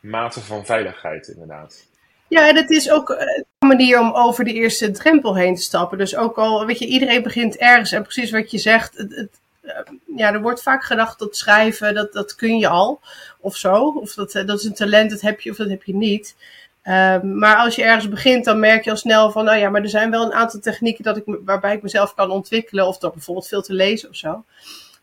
mate 0.00 0.40
van 0.40 0.64
veiligheid, 0.64 1.28
inderdaad. 1.28 1.88
Ja, 2.28 2.48
en 2.48 2.56
het 2.56 2.70
is 2.70 2.90
ook 2.90 3.08
een 3.08 3.68
manier 3.68 4.00
om 4.00 4.12
over 4.12 4.44
de 4.44 4.52
eerste 4.52 4.90
drempel 4.90 5.36
heen 5.36 5.54
te 5.54 5.62
stappen. 5.62 5.98
Dus 5.98 6.16
ook 6.16 6.38
al, 6.38 6.66
weet 6.66 6.78
je, 6.78 6.86
iedereen 6.86 7.22
begint 7.22 7.56
ergens. 7.56 7.92
En 7.92 8.02
precies 8.02 8.30
wat 8.30 8.50
je 8.50 8.58
zegt, 8.58 8.96
het, 8.96 9.16
het, 9.16 9.40
eh, 9.60 9.94
ja, 10.16 10.32
er 10.32 10.42
wordt 10.42 10.62
vaak 10.62 10.84
gedacht 10.84 11.18
dat 11.18 11.36
schrijven, 11.36 11.94
dat, 11.94 12.12
dat 12.12 12.34
kun 12.34 12.58
je 12.58 12.68
al. 12.68 13.00
Of 13.40 13.56
zo. 13.56 13.88
Of 13.88 14.14
dat, 14.14 14.34
eh, 14.34 14.46
dat 14.46 14.58
is 14.58 14.64
een 14.64 14.74
talent, 14.74 15.10
dat 15.10 15.20
heb 15.20 15.40
je 15.40 15.50
of 15.50 15.56
dat 15.56 15.68
heb 15.68 15.82
je 15.82 15.94
niet. 15.94 16.36
Um, 16.84 17.38
maar 17.38 17.56
als 17.56 17.74
je 17.74 17.82
ergens 17.82 18.08
begint, 18.08 18.44
dan 18.44 18.60
merk 18.60 18.84
je 18.84 18.90
al 18.90 18.96
snel 18.96 19.30
van, 19.30 19.44
nou 19.44 19.58
ja, 19.58 19.70
maar 19.70 19.82
er 19.82 19.88
zijn 19.88 20.10
wel 20.10 20.24
een 20.24 20.32
aantal 20.32 20.60
technieken 20.60 21.04
dat 21.04 21.16
ik, 21.16 21.22
waarbij 21.44 21.74
ik 21.74 21.82
mezelf 21.82 22.14
kan 22.14 22.30
ontwikkelen. 22.30 22.86
Of 22.86 22.98
door 22.98 23.12
bijvoorbeeld 23.12 23.48
veel 23.48 23.62
te 23.62 23.72
lezen 23.72 24.08
of 24.08 24.16
zo. 24.16 24.44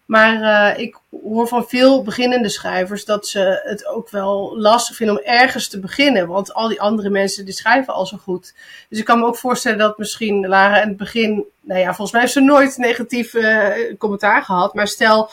Maar 0.05 0.41
uh, 0.73 0.79
ik 0.83 0.97
hoor 1.23 1.47
van 1.47 1.67
veel 1.67 2.03
beginnende 2.03 2.49
schrijvers 2.49 3.05
dat 3.05 3.27
ze 3.27 3.61
het 3.63 3.85
ook 3.85 4.09
wel 4.09 4.57
lastig 4.57 4.95
vinden 4.95 5.17
om 5.17 5.23
ergens 5.23 5.67
te 5.67 5.79
beginnen. 5.79 6.27
Want 6.27 6.53
al 6.53 6.67
die 6.67 6.81
andere 6.81 7.09
mensen 7.09 7.45
die 7.45 7.53
schrijven 7.53 7.93
al 7.93 8.05
zo 8.05 8.17
goed. 8.17 8.53
Dus 8.89 8.99
ik 8.99 9.05
kan 9.05 9.19
me 9.19 9.25
ook 9.25 9.37
voorstellen 9.37 9.77
dat 9.77 9.97
misschien 9.97 10.47
Lara 10.47 10.81
in 10.81 10.87
het 10.87 10.97
begin, 10.97 11.45
nou 11.61 11.79
ja, 11.79 11.85
volgens 11.85 12.11
mij 12.11 12.21
heeft 12.21 12.33
ze 12.33 12.41
nooit 12.41 12.77
negatief 12.77 13.33
uh, 13.33 13.67
commentaar 13.97 14.43
gehad. 14.43 14.73
Maar 14.73 14.87
stel, 14.87 15.29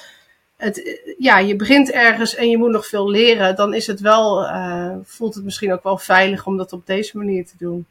het, 0.57 1.01
ja, 1.19 1.39
je 1.39 1.57
begint 1.57 1.91
ergens 1.91 2.35
en 2.35 2.51
je 2.51 2.59
moet 2.59 2.71
nog 2.71 2.87
veel 2.87 3.11
leren. 3.11 3.57
Dan 3.57 3.75
is 3.75 3.87
het 3.87 4.01
wel, 4.01 4.45
uh, 4.45 4.95
voelt 5.05 5.35
het 5.35 5.45
misschien 5.45 5.73
ook 5.73 5.83
wel 5.83 5.99
veilig 5.99 6.47
om 6.47 6.57
dat 6.57 6.73
op 6.73 6.87
deze 6.87 7.17
manier 7.17 7.47
te 7.47 7.55
doen. 7.59 7.87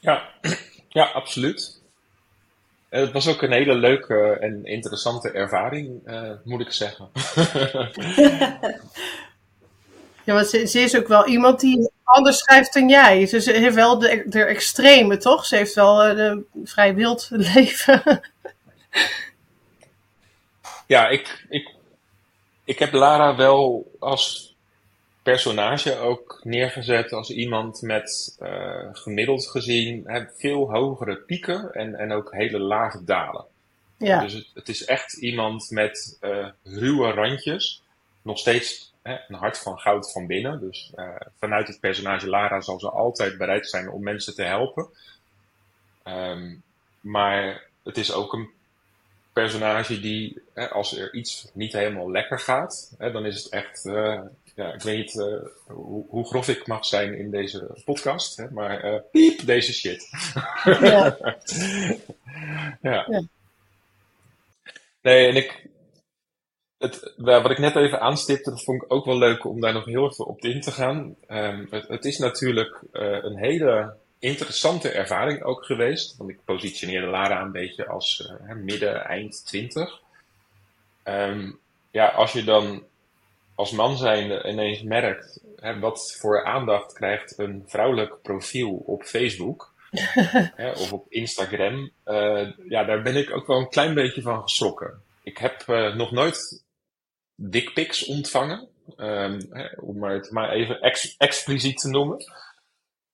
Ja, 0.00 0.28
ja 0.88 1.04
absoluut. 1.04 1.80
Eh, 2.88 3.00
het 3.00 3.12
was 3.12 3.28
ook 3.28 3.42
een 3.42 3.52
hele 3.52 3.74
leuke 3.74 4.36
en 4.40 4.64
interessante 4.64 5.30
ervaring, 5.30 6.00
uh, 6.06 6.30
moet 6.44 6.60
ik 6.60 6.72
zeggen. 6.72 7.08
ja, 10.24 10.34
want 10.34 10.46
ze, 10.46 10.66
ze, 10.66 10.80
is 10.80 10.96
ook 10.96 11.08
wel 11.08 11.26
iemand 11.26 11.60
die 11.60 11.90
anders 12.04 12.38
schrijft 12.38 12.74
dan 12.74 12.88
jij. 12.88 13.26
Ze, 13.26 13.40
ze 13.40 13.52
heeft 13.52 13.74
wel 13.74 13.98
de, 13.98 14.22
de 14.26 14.44
extreme, 14.44 15.16
toch? 15.16 15.46
Ze 15.46 15.56
heeft 15.56 15.74
wel 15.74 16.06
een 16.06 16.46
vrij 16.64 16.94
wild 16.94 17.28
leven. 17.54 18.20
Ja, 20.92 21.08
ik, 21.08 21.44
ik, 21.48 21.74
ik 22.64 22.78
heb 22.78 22.92
Lara 22.92 23.36
wel 23.36 23.90
als 23.98 24.54
personage 25.22 25.96
ook 25.96 26.40
neergezet 26.44 27.12
als 27.12 27.30
iemand 27.30 27.82
met 27.82 28.36
uh, 28.40 28.88
gemiddeld 28.92 29.46
gezien 29.46 30.06
veel 30.36 30.70
hogere 30.70 31.16
pieken 31.16 31.72
en, 31.72 31.94
en 31.94 32.12
ook 32.12 32.32
hele 32.32 32.58
lage 32.58 33.04
dalen. 33.04 33.44
Ja. 33.98 34.20
Dus 34.20 34.32
het, 34.32 34.46
het 34.54 34.68
is 34.68 34.84
echt 34.84 35.12
iemand 35.12 35.70
met 35.70 36.18
uh, 36.20 36.48
ruwe 36.62 37.10
randjes. 37.10 37.82
Nog 38.22 38.38
steeds 38.38 38.92
hè, 39.02 39.16
een 39.28 39.34
hart 39.34 39.58
van 39.58 39.78
goud 39.78 40.12
van 40.12 40.26
binnen. 40.26 40.60
Dus 40.60 40.92
uh, 40.96 41.14
vanuit 41.38 41.68
het 41.68 41.80
personage 41.80 42.28
Lara 42.28 42.60
zal 42.60 42.80
ze 42.80 42.90
altijd 42.90 43.38
bereid 43.38 43.68
zijn 43.68 43.90
om 43.90 44.02
mensen 44.02 44.34
te 44.34 44.42
helpen. 44.42 44.86
Um, 46.04 46.62
maar 47.00 47.62
het 47.84 47.96
is 47.96 48.12
ook 48.12 48.32
een 48.32 48.50
personage 49.32 50.00
die, 50.00 50.42
hè, 50.54 50.68
als 50.68 50.96
er 50.96 51.14
iets 51.14 51.50
niet 51.52 51.72
helemaal 51.72 52.10
lekker 52.10 52.38
gaat, 52.38 52.94
hè, 52.98 53.10
dan 53.10 53.26
is 53.26 53.42
het 53.42 53.52
echt 53.52 53.84
ja, 54.54 54.72
ik 54.72 54.82
weet 54.82 54.96
niet 54.96 55.14
uh, 55.14 55.46
hoe, 55.66 56.04
hoe, 56.08 56.26
grof 56.26 56.48
ik 56.48 56.66
mag 56.66 56.84
zijn 56.84 57.18
in 57.18 57.30
deze 57.30 57.82
podcast, 57.84 58.36
hè, 58.36 58.50
maar 58.50 58.84
uh, 58.84 59.00
piep 59.10 59.46
deze 59.46 59.72
shit. 59.72 60.10
Ja. 60.64 61.16
ja. 62.82 63.06
ja. 63.08 63.22
Nee, 65.02 65.28
en 65.28 65.36
ik, 65.36 65.66
het, 66.78 67.12
wat 67.16 67.50
ik 67.50 67.58
net 67.58 67.76
even 67.76 68.00
aanstipte, 68.00 68.50
dat 68.50 68.64
vond 68.64 68.82
ik 68.82 68.92
ook 68.92 69.04
wel 69.04 69.18
leuk 69.18 69.44
om 69.44 69.60
daar 69.60 69.72
nog 69.72 69.84
heel 69.84 70.08
even 70.08 70.26
op 70.26 70.40
in 70.40 70.60
te 70.60 70.70
gaan. 70.70 71.16
Um, 71.28 71.66
het, 71.70 71.88
het, 71.88 72.04
is 72.04 72.18
natuurlijk 72.18 72.82
een 72.92 73.36
hele 73.36 73.96
interessante 74.22 74.90
ervaring 74.90 75.42
ook 75.42 75.64
geweest, 75.64 76.16
want 76.16 76.30
ik 76.30 76.44
positioneerde 76.44 77.06
Lara 77.06 77.40
een 77.40 77.52
beetje 77.52 77.86
als 77.86 78.32
midden, 78.54 79.04
eind 79.04 79.46
twintig. 79.46 80.00
Um, 81.04 81.58
ja, 81.90 82.06
als 82.06 82.32
je 82.32 82.44
dan 82.44 82.84
als 83.54 83.70
man 83.70 83.96
zijnde 83.96 84.48
ineens 84.48 84.82
merkt 84.82 85.40
hè, 85.56 85.78
wat 85.78 86.16
voor 86.18 86.44
aandacht 86.44 86.92
krijgt 86.92 87.38
een 87.38 87.64
vrouwelijk 87.66 88.22
profiel 88.22 88.70
op 88.70 89.02
Facebook 89.02 89.74
hè, 90.56 90.70
of 90.70 90.92
op 90.92 91.06
Instagram, 91.08 91.90
uh, 92.04 92.50
ja, 92.68 92.84
daar 92.84 93.02
ben 93.02 93.16
ik 93.16 93.36
ook 93.36 93.46
wel 93.46 93.58
een 93.58 93.68
klein 93.68 93.94
beetje 93.94 94.22
van 94.22 94.42
geschrokken. 94.42 95.02
Ik 95.22 95.38
heb 95.38 95.64
uh, 95.66 95.94
nog 95.94 96.10
nooit 96.10 96.64
dickpics 97.34 98.04
ontvangen, 98.04 98.68
um, 98.96 99.46
hè, 99.50 99.66
om 99.80 100.04
het 100.04 100.30
maar 100.30 100.50
even 100.50 100.80
ex 100.80 101.16
expliciet 101.16 101.78
te 101.78 101.88
noemen. 101.88 102.24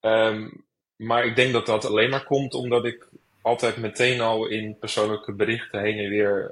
Um, 0.00 0.66
maar 0.98 1.24
ik 1.24 1.36
denk 1.36 1.52
dat 1.52 1.66
dat 1.66 1.84
alleen 1.84 2.10
maar 2.10 2.24
komt 2.24 2.54
omdat 2.54 2.84
ik 2.84 3.06
altijd 3.42 3.76
meteen 3.76 4.20
al 4.20 4.46
in 4.46 4.78
persoonlijke 4.78 5.32
berichten 5.32 5.80
heen 5.80 5.98
en 5.98 6.08
weer 6.08 6.50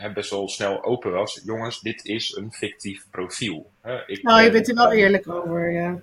uh, 0.00 0.12
best 0.12 0.30
wel 0.30 0.48
snel 0.48 0.84
open 0.84 1.12
was. 1.12 1.40
Jongens, 1.44 1.80
dit 1.80 2.04
is 2.04 2.36
een 2.36 2.52
fictief 2.52 3.04
profiel. 3.10 3.70
ik 4.06 4.22
nou, 4.22 4.42
je 4.42 4.50
bent 4.50 4.68
er 4.68 4.74
wel 4.74 4.92
eerlijk 4.92 5.28
over, 5.28 5.70
ja. 5.70 6.00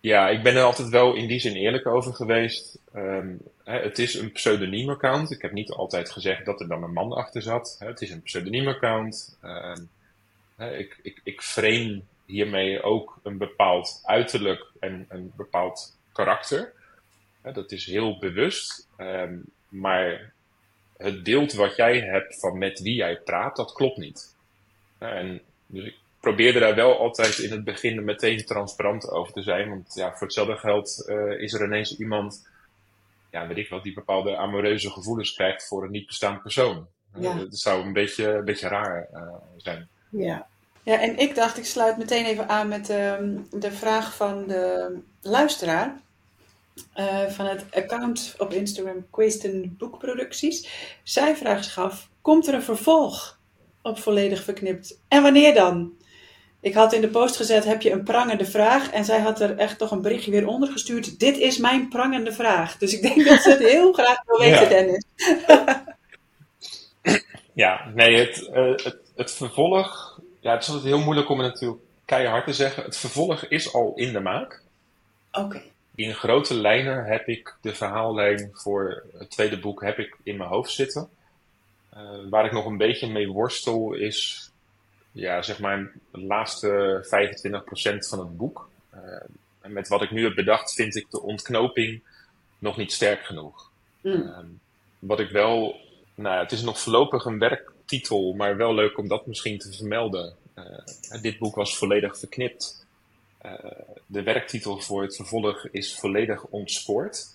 Ja, 0.00 0.28
ik 0.28 0.42
ben 0.42 0.56
er 0.56 0.62
altijd 0.62 0.88
wel 0.88 1.14
in 1.14 1.26
die 1.26 1.40
zin 1.40 1.54
eerlijk 1.54 1.86
over 1.86 2.14
geweest. 2.14 2.78
Ehm, 2.92 3.28
het 3.64 3.98
is 3.98 4.14
een 4.14 4.32
pseudoniem 4.32 4.88
account. 4.88 5.30
Ik 5.30 5.42
heb 5.42 5.52
niet 5.52 5.70
altijd 5.70 6.10
gezegd 6.10 6.44
dat 6.44 6.60
er 6.60 6.68
dan 6.68 6.82
een 6.82 6.92
man 6.92 7.12
achter 7.12 7.42
zat. 7.42 7.76
het 7.78 8.00
is 8.00 8.10
een 8.10 8.22
pseudoniem 8.22 8.68
account. 8.68 9.38
Ehm, 9.42 9.82
ik, 10.78 10.98
ik, 11.02 11.20
ik 11.24 11.40
frame 11.40 12.00
hiermee 12.26 12.82
ook 12.82 13.20
een 13.22 13.38
bepaald 13.38 14.00
uiterlijk 14.04 14.66
en 14.80 15.06
een 15.08 15.32
bepaald 15.36 15.96
karakter. 16.12 16.72
Dat 17.42 17.72
is 17.72 17.86
heel 17.86 18.18
bewust. 18.18 18.88
Ehm, 18.96 19.38
maar 19.68 20.32
het 20.96 21.22
beeld 21.22 21.52
wat 21.52 21.76
jij 21.76 22.00
hebt 22.00 22.40
van 22.40 22.58
met 22.58 22.80
wie 22.80 22.94
jij 22.94 23.16
praat, 23.16 23.56
dat 23.56 23.72
klopt 23.72 23.96
niet. 23.96 24.34
En 24.98 25.40
dus 25.66 25.84
ik 25.84 25.94
probeerde 26.20 26.58
daar 26.58 26.74
wel 26.74 26.98
altijd 26.98 27.38
in 27.38 27.50
het 27.50 27.64
begin 27.64 28.04
meteen 28.04 28.44
transparant 28.44 29.10
over 29.10 29.32
te 29.32 29.42
zijn. 29.42 29.68
Want 29.68 29.94
ja, 29.94 30.10
voor 30.10 30.26
hetzelfde 30.26 30.56
geld 30.56 31.04
uh, 31.06 31.40
is 31.40 31.52
er 31.52 31.64
ineens 31.64 31.98
iemand, 31.98 32.48
ja, 33.30 33.46
weet 33.46 33.56
ik 33.56 33.68
wat, 33.68 33.82
die 33.82 33.94
bepaalde 33.94 34.36
amoureuze 34.36 34.90
gevoelens 34.90 35.34
krijgt 35.34 35.66
voor 35.66 35.84
een 35.84 35.90
niet 35.90 36.06
bestaand 36.06 36.42
persoon. 36.42 36.86
Ja. 37.18 37.34
dat 37.34 37.58
zou 37.58 37.82
een 37.82 37.92
beetje, 37.92 38.28
een 38.28 38.44
beetje 38.44 38.68
raar 38.68 39.08
uh, 39.12 39.34
zijn. 39.56 39.88
Ja. 40.10 40.46
ja, 40.82 41.00
en 41.00 41.18
ik 41.18 41.34
dacht, 41.34 41.58
ik 41.58 41.64
sluit 41.64 41.96
meteen 41.96 42.24
even 42.24 42.48
aan 42.48 42.68
met 42.68 42.90
uh, 42.90 43.14
de 43.50 43.72
vraag 43.72 44.16
van 44.16 44.46
de 44.46 44.96
luisteraar. 45.20 46.00
Uh, 46.96 47.26
van 47.26 47.46
het 47.46 47.64
account 47.70 48.34
op 48.38 48.52
Instagram 48.52 49.06
Question 49.10 49.74
Boekproducties. 49.78 50.68
Zij 51.02 51.36
vraagt 51.36 51.64
zich 51.64 51.78
af: 51.78 52.08
komt 52.22 52.48
er 52.48 52.54
een 52.54 52.62
vervolg 52.62 53.38
op 53.82 53.98
volledig 53.98 54.44
verknipt? 54.44 55.00
En 55.08 55.22
wanneer 55.22 55.54
dan? 55.54 55.92
Ik 56.60 56.74
had 56.74 56.92
in 56.92 57.00
de 57.00 57.08
post 57.08 57.36
gezet: 57.36 57.64
heb 57.64 57.82
je 57.82 57.90
een 57.90 58.04
prangende 58.04 58.44
vraag? 58.44 58.90
En 58.90 59.04
zij 59.04 59.20
had 59.20 59.40
er 59.40 59.56
echt 59.56 59.78
toch 59.78 59.90
een 59.90 60.02
berichtje 60.02 60.30
weer 60.30 60.46
onder 60.46 60.68
gestuurd. 60.68 61.18
Dit 61.18 61.38
is 61.38 61.58
mijn 61.58 61.88
prangende 61.88 62.32
vraag. 62.32 62.78
Dus 62.78 62.94
ik 62.94 63.02
denk 63.02 63.28
dat 63.28 63.40
ze 63.42 63.50
het 63.50 63.58
heel 63.58 63.92
graag 63.92 64.22
wil 64.26 64.38
weten, 64.38 64.68
Dennis. 64.68 65.04
ja, 67.52 67.90
nee, 67.94 68.16
het, 68.16 68.50
uh, 68.52 68.84
het, 68.84 68.98
het 69.16 69.32
vervolg. 69.32 70.20
Ja, 70.40 70.52
het 70.52 70.62
is 70.62 70.68
altijd 70.68 70.86
heel 70.86 71.04
moeilijk 71.04 71.28
om 71.28 71.38
het 71.38 71.52
natuurlijk 71.52 71.80
keihard 72.04 72.46
te 72.46 72.52
zeggen. 72.52 72.82
Het 72.82 72.96
vervolg 72.96 73.44
is 73.44 73.74
al 73.74 73.92
in 73.94 74.12
de 74.12 74.20
maak. 74.20 74.62
Oké 75.32 75.69
in 76.00 76.14
grote 76.14 76.54
lijnen 76.54 77.04
heb 77.04 77.28
ik 77.28 77.56
de 77.60 77.74
verhaallijn 77.74 78.50
voor 78.52 79.04
het 79.18 79.30
tweede 79.30 79.58
boek 79.58 79.82
heb 79.82 79.98
ik 79.98 80.16
in 80.22 80.36
mijn 80.36 80.48
hoofd 80.48 80.70
zitten. 80.70 81.08
Uh, 81.96 82.00
waar 82.30 82.44
ik 82.44 82.52
nog 82.52 82.66
een 82.66 82.76
beetje 82.76 83.06
mee 83.06 83.28
worstel 83.28 83.92
is, 83.92 84.50
ja, 85.12 85.42
zeg 85.42 85.58
maar, 85.58 85.92
de 86.10 86.20
laatste 86.20 87.04
25% 88.04 88.08
van 88.08 88.18
het 88.18 88.36
boek. 88.36 88.70
Uh, 88.94 89.00
en 89.60 89.72
met 89.72 89.88
wat 89.88 90.02
ik 90.02 90.10
nu 90.10 90.24
heb 90.24 90.34
bedacht, 90.34 90.74
vind 90.74 90.96
ik 90.96 91.10
de 91.10 91.20
ontknoping 91.20 92.02
nog 92.58 92.76
niet 92.76 92.92
sterk 92.92 93.24
genoeg. 93.24 93.70
Mm. 94.00 94.12
Uh, 94.12 94.38
wat 94.98 95.20
ik 95.20 95.30
wel, 95.30 95.80
nou, 96.14 96.42
het 96.42 96.52
is 96.52 96.62
nog 96.62 96.80
voorlopig 96.80 97.24
een 97.24 97.38
werktitel, 97.38 98.32
maar 98.32 98.56
wel 98.56 98.74
leuk 98.74 98.98
om 98.98 99.08
dat 99.08 99.26
misschien 99.26 99.58
te 99.58 99.72
vermelden. 99.72 100.34
dit 101.22 101.38
boek 101.38 101.54
was 101.54 101.78
volledig 101.78 102.18
verknipt. 102.18 102.86
Eh, 103.40 103.52
de 104.06 104.22
werktitel 104.22 104.80
voor 104.80 105.02
het 105.02 105.16
vervolg 105.16 105.66
is 105.70 105.94
volledig 105.94 106.44
ontspoord. 106.44 107.26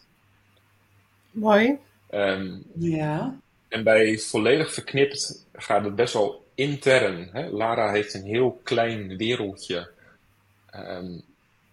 Mooi. 1.32 1.78
Um, 2.10 2.63
ja. 2.74 3.39
En 3.68 3.84
bij 3.84 4.18
volledig 4.18 4.74
verknipt 4.74 5.46
gaat 5.54 5.84
het 5.84 5.96
best 5.96 6.13
wel 6.13 6.46
intern. 6.56 7.30
Hè? 7.32 7.50
Lara 7.50 7.91
heeft 7.91 8.13
een 8.13 8.26
heel 8.26 8.60
klein 8.63 9.18
wereldje. 9.18 9.91
Um, 10.76 11.24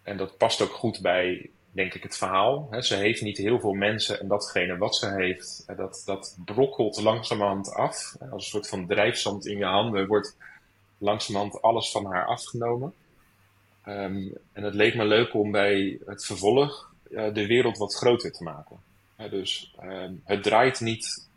en 0.02 0.16
dat 0.16 0.36
past 0.36 0.60
ook 0.60 0.72
goed 0.72 1.00
bij, 1.00 1.50
denk 1.70 1.94
ik, 1.94 2.02
het 2.02 2.16
verhaal. 2.16 2.68
Hè? 2.70 2.82
Ze 2.82 2.96
heeft 2.96 3.22
niet 3.22 3.38
heel 3.38 3.60
veel 3.60 3.72
mensen 3.72 4.20
en 4.20 4.28
datgene 4.28 4.76
wat 4.76 4.96
ze 4.96 5.10
heeft, 5.10 5.64
eh, 5.66 5.76
dat, 5.76 6.02
dat 6.06 6.36
brokkelt 6.44 7.00
langzamerhand 7.00 7.72
af. 7.72 8.16
Als 8.20 8.44
een 8.44 8.50
soort 8.50 8.68
van 8.68 8.86
drijfzand 8.86 9.46
in 9.46 9.58
je 9.58 9.64
handen 9.64 10.06
wordt 10.06 10.36
langzamerhand 10.98 11.62
alles 11.62 11.90
van 11.90 12.06
haar 12.06 12.26
afgenomen. 12.26 12.94
Um, 13.88 14.32
en 14.52 14.62
het 14.62 14.74
leek 14.74 14.94
me 14.94 15.04
leuk 15.04 15.34
om 15.34 15.50
bij 15.50 15.98
het 16.06 16.24
vervolg 16.24 16.92
uh, 17.10 17.34
de 17.34 17.46
wereld 17.46 17.78
wat 17.78 17.94
groter 17.94 18.32
te 18.32 18.42
maken. 18.42 18.76
Uh, 19.20 19.30
dus 19.30 19.74
um, 19.82 20.22
het 20.24 20.42
draait 20.42 20.80
niet 20.80 21.28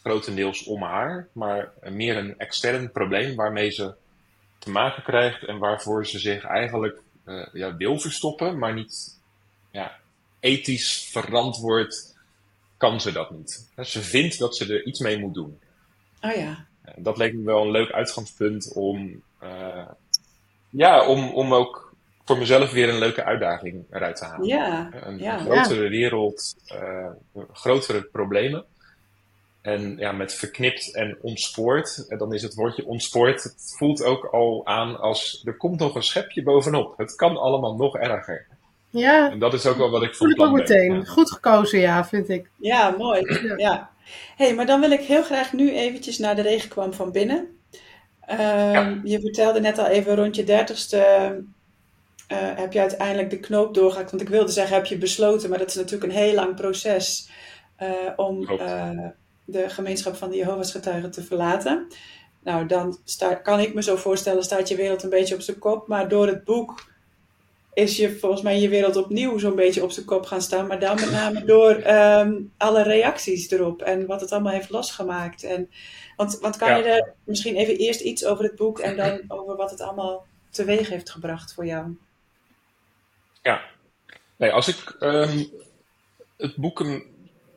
grotendeels 0.00 0.64
om 0.64 0.82
haar, 0.82 1.28
maar 1.32 1.72
meer 1.82 2.16
een 2.16 2.38
extern 2.38 2.90
probleem 2.90 3.36
waarmee 3.36 3.70
ze 3.70 3.94
te 4.58 4.70
maken 4.70 5.02
krijgt 5.02 5.44
en 5.44 5.58
waarvoor 5.58 6.06
ze 6.06 6.18
zich 6.18 6.44
eigenlijk 6.44 7.00
uh, 7.26 7.46
ja, 7.52 7.76
wil 7.76 7.98
verstoppen, 7.98 8.58
maar 8.58 8.74
niet 8.74 9.18
ja, 9.70 9.98
ethisch 10.40 11.08
verantwoord 11.10 12.16
kan 12.76 13.00
ze 13.00 13.12
dat 13.12 13.30
niet. 13.30 13.68
Ze 13.76 14.02
vindt 14.02 14.38
dat 14.38 14.56
ze 14.56 14.74
er 14.74 14.86
iets 14.86 15.00
mee 15.00 15.18
moet 15.18 15.34
doen. 15.34 15.60
Oh 16.20 16.34
ja. 16.34 16.66
Dat 16.96 17.16
leek 17.16 17.34
me 17.34 17.42
wel 17.42 17.62
een 17.62 17.70
leuk 17.70 17.90
uitgangspunt 17.90 18.72
om 18.72 19.22
ja, 20.72 21.06
om, 21.06 21.30
om 21.30 21.54
ook 21.54 21.94
voor 22.24 22.38
mezelf 22.38 22.72
weer 22.72 22.88
een 22.88 22.98
leuke 22.98 23.24
uitdaging 23.24 23.84
eruit 23.90 24.16
te 24.16 24.24
halen. 24.24 24.46
Ja, 24.46 24.90
een, 24.92 25.18
ja. 25.18 25.34
een 25.34 25.40
grotere 25.40 25.88
wereld, 25.88 26.54
uh, 26.74 27.08
grotere 27.52 28.02
problemen. 28.02 28.64
En 29.60 29.96
ja, 29.96 30.12
met 30.12 30.34
verknipt 30.34 30.94
en 30.94 31.18
ontspoord, 31.20 32.04
en 32.08 32.18
dan 32.18 32.34
is 32.34 32.42
het 32.42 32.54
woordje 32.54 32.86
ontspoord, 32.86 33.42
het 33.42 33.74
voelt 33.76 34.04
ook 34.04 34.24
al 34.24 34.60
aan 34.64 35.00
als 35.00 35.42
er 35.44 35.56
komt 35.56 35.78
nog 35.78 35.94
een 35.94 36.02
schepje 36.02 36.42
bovenop. 36.42 36.98
Het 36.98 37.14
kan 37.14 37.36
allemaal 37.36 37.74
nog 37.74 37.96
erger. 37.96 38.46
Ja. 38.90 39.30
En 39.30 39.38
dat 39.38 39.54
is 39.54 39.66
ook 39.66 39.76
wel 39.76 39.90
wat 39.90 40.02
ik 40.02 40.14
van 40.14 40.34
plan 40.34 40.48
ook 40.48 40.56
meteen. 40.56 41.06
Goed 41.06 41.30
gekozen, 41.30 41.78
ja, 41.80 42.04
vind 42.04 42.28
ik. 42.28 42.50
Ja, 42.56 42.94
mooi. 42.98 43.22
Ja. 43.56 43.90
hey, 44.36 44.54
maar 44.54 44.66
dan 44.66 44.80
wil 44.80 44.90
ik 44.90 45.00
heel 45.00 45.22
graag 45.22 45.52
nu 45.52 45.72
eventjes 45.72 46.18
naar 46.18 46.36
de 46.36 46.42
regen 46.42 46.68
kwam 46.68 46.92
van 46.92 47.12
binnen. 47.12 47.61
Ehm, 48.26 49.00
je 49.04 49.20
vertelde 49.20 49.60
net 49.60 49.78
al 49.78 49.86
even 49.86 50.16
rond 50.16 50.36
je 50.36 50.44
dertigste 50.44 50.98
uh, 52.32 52.38
heb 52.38 52.72
je 52.72 52.80
uiteindelijk 52.80 53.30
de 53.30 53.40
knoop 53.40 53.74
doorgehakt. 53.74 54.10
Want 54.10 54.22
ik 54.22 54.28
wilde 54.28 54.52
zeggen, 54.52 54.76
heb 54.76 54.86
je 54.86 54.98
besloten, 54.98 55.50
maar 55.50 55.58
dat 55.58 55.68
is 55.68 55.74
natuurlijk 55.74 56.12
een 56.12 56.18
heel 56.18 56.34
lang 56.34 56.54
proces 56.54 57.28
uh, 57.82 57.88
om 58.16 58.50
uh, 58.50 58.90
de 59.44 59.68
gemeenschap 59.68 60.16
van 60.16 60.30
de 60.30 60.36
Jehovah's 60.36 60.70
getuigen 60.70 61.10
te 61.10 61.22
verlaten. 61.22 61.86
Nou, 62.42 62.66
dan 62.66 62.98
kan 63.42 63.60
ik 63.60 63.74
me 63.74 63.82
zo 63.82 63.96
voorstellen, 63.96 64.42
staat 64.42 64.68
je 64.68 64.76
wereld 64.76 65.02
een 65.02 65.10
beetje 65.10 65.34
op 65.34 65.40
zijn 65.40 65.58
kop. 65.58 65.88
Maar 65.88 66.08
door 66.08 66.26
het 66.26 66.44
boek 66.44 66.90
is 67.74 67.96
je 67.96 68.18
volgens 68.18 68.42
mij 68.42 68.60
je 68.60 68.68
wereld 68.68 68.96
opnieuw 68.96 69.38
zo'n 69.38 69.54
beetje 69.54 69.82
op 69.82 69.90
zijn 69.90 70.06
kop 70.06 70.26
gaan 70.26 70.42
staan. 70.42 70.66
Maar 70.66 70.80
dan 70.80 70.94
met 70.94 71.10
name 71.10 71.44
door 71.44 71.86
um, 71.86 72.52
alle 72.56 72.82
reacties 72.82 73.50
erop 73.50 73.82
en 73.82 74.06
wat 74.06 74.20
het 74.20 74.32
allemaal 74.32 74.52
heeft 74.52 74.70
losgemaakt. 74.70 75.42
En 75.42 75.70
want, 76.16 76.38
want 76.38 76.56
kan 76.56 76.76
je 76.76 76.82
er 76.82 77.12
misschien 77.24 77.56
even 77.56 77.76
eerst 77.76 78.00
iets 78.00 78.24
over 78.24 78.44
het 78.44 78.56
boek 78.56 78.78
en 78.78 78.96
dan 78.96 79.22
over 79.38 79.56
wat 79.56 79.70
het 79.70 79.80
allemaal 79.80 80.26
teweeg 80.50 80.88
heeft 80.88 81.10
gebracht 81.10 81.54
voor 81.54 81.66
jou? 81.66 81.96
Ja, 83.42 83.62
nee, 84.36 84.52
als 84.52 84.68
ik 84.68 84.96
um, 85.00 85.50
het 86.36 86.56
boek 86.56 87.02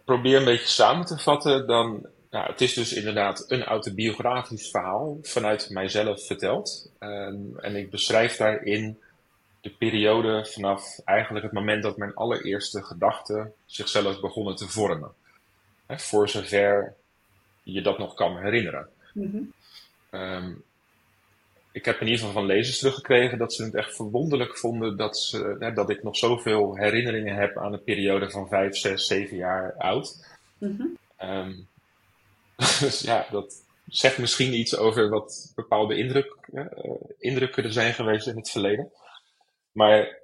probeer 0.05 0.37
een 0.37 0.45
beetje 0.45 0.67
samen 0.67 1.05
te 1.05 1.17
vatten, 1.17 1.67
dan. 1.67 2.05
Nou, 2.29 2.51
het 2.51 2.61
is 2.61 2.73
dus 2.73 2.93
inderdaad 2.93 3.45
een 3.47 3.63
autobiografisch 3.63 4.69
verhaal 4.69 5.17
vanuit 5.21 5.69
mijzelf 5.69 6.25
verteld. 6.25 6.89
Um, 6.99 7.59
en 7.59 7.75
ik 7.75 7.89
beschrijf 7.89 8.37
daarin 8.37 8.99
de 9.61 9.69
periode 9.69 10.45
vanaf 10.45 10.99
eigenlijk 11.05 11.45
het 11.45 11.53
moment 11.53 11.83
dat 11.83 11.97
mijn 11.97 12.13
allereerste 12.13 12.83
gedachten 12.83 13.53
zichzelf 13.65 14.19
begonnen 14.19 14.55
te 14.55 14.67
vormen. 14.67 15.11
Voor 15.87 16.29
zover 16.29 16.95
je 17.65 17.81
dat 17.81 17.97
nog 17.97 18.13
kan 18.13 18.37
herinneren. 18.37 18.89
Mm 19.13 19.53
um, 20.11 20.63
ik 21.71 21.85
heb 21.85 21.99
in 21.99 22.07
ieder 22.07 22.19
geval 22.19 22.33
van 22.33 22.45
lezers 22.45 22.77
teruggekregen 22.77 23.37
dat 23.37 23.53
ze 23.53 23.63
het 23.63 23.75
echt 23.75 23.95
verwonderlijk 23.95 24.57
vonden 24.57 24.97
dat, 24.97 25.17
ze, 25.17 25.55
hè, 25.59 25.73
dat 25.73 25.89
ik 25.89 26.03
nog 26.03 26.17
zoveel 26.17 26.77
herinneringen 26.77 27.35
heb 27.35 27.57
aan 27.57 27.73
een 27.73 27.83
periode 27.83 28.29
van 28.29 28.47
vijf, 28.47 28.75
zes, 28.75 29.07
zeven 29.07 29.37
jaar 29.37 29.73
oud. 29.77 30.25
Mm 30.57 30.77
-hmm. 30.77 30.97
um, 31.29 31.67
dus 32.79 33.01
ja, 33.01 33.27
dat 33.31 33.63
zegt 33.87 34.17
misschien 34.17 34.53
iets 34.53 34.77
over 34.77 35.09
wat 35.09 35.51
bepaalde 35.55 35.97
indruk, 35.97 36.35
uh, 36.53 36.65
indrukken 37.19 37.63
er 37.63 37.73
zijn 37.73 37.93
geweest 37.93 38.27
in 38.27 38.37
het 38.37 38.49
verleden. 38.49 38.91
Maar 39.71 40.19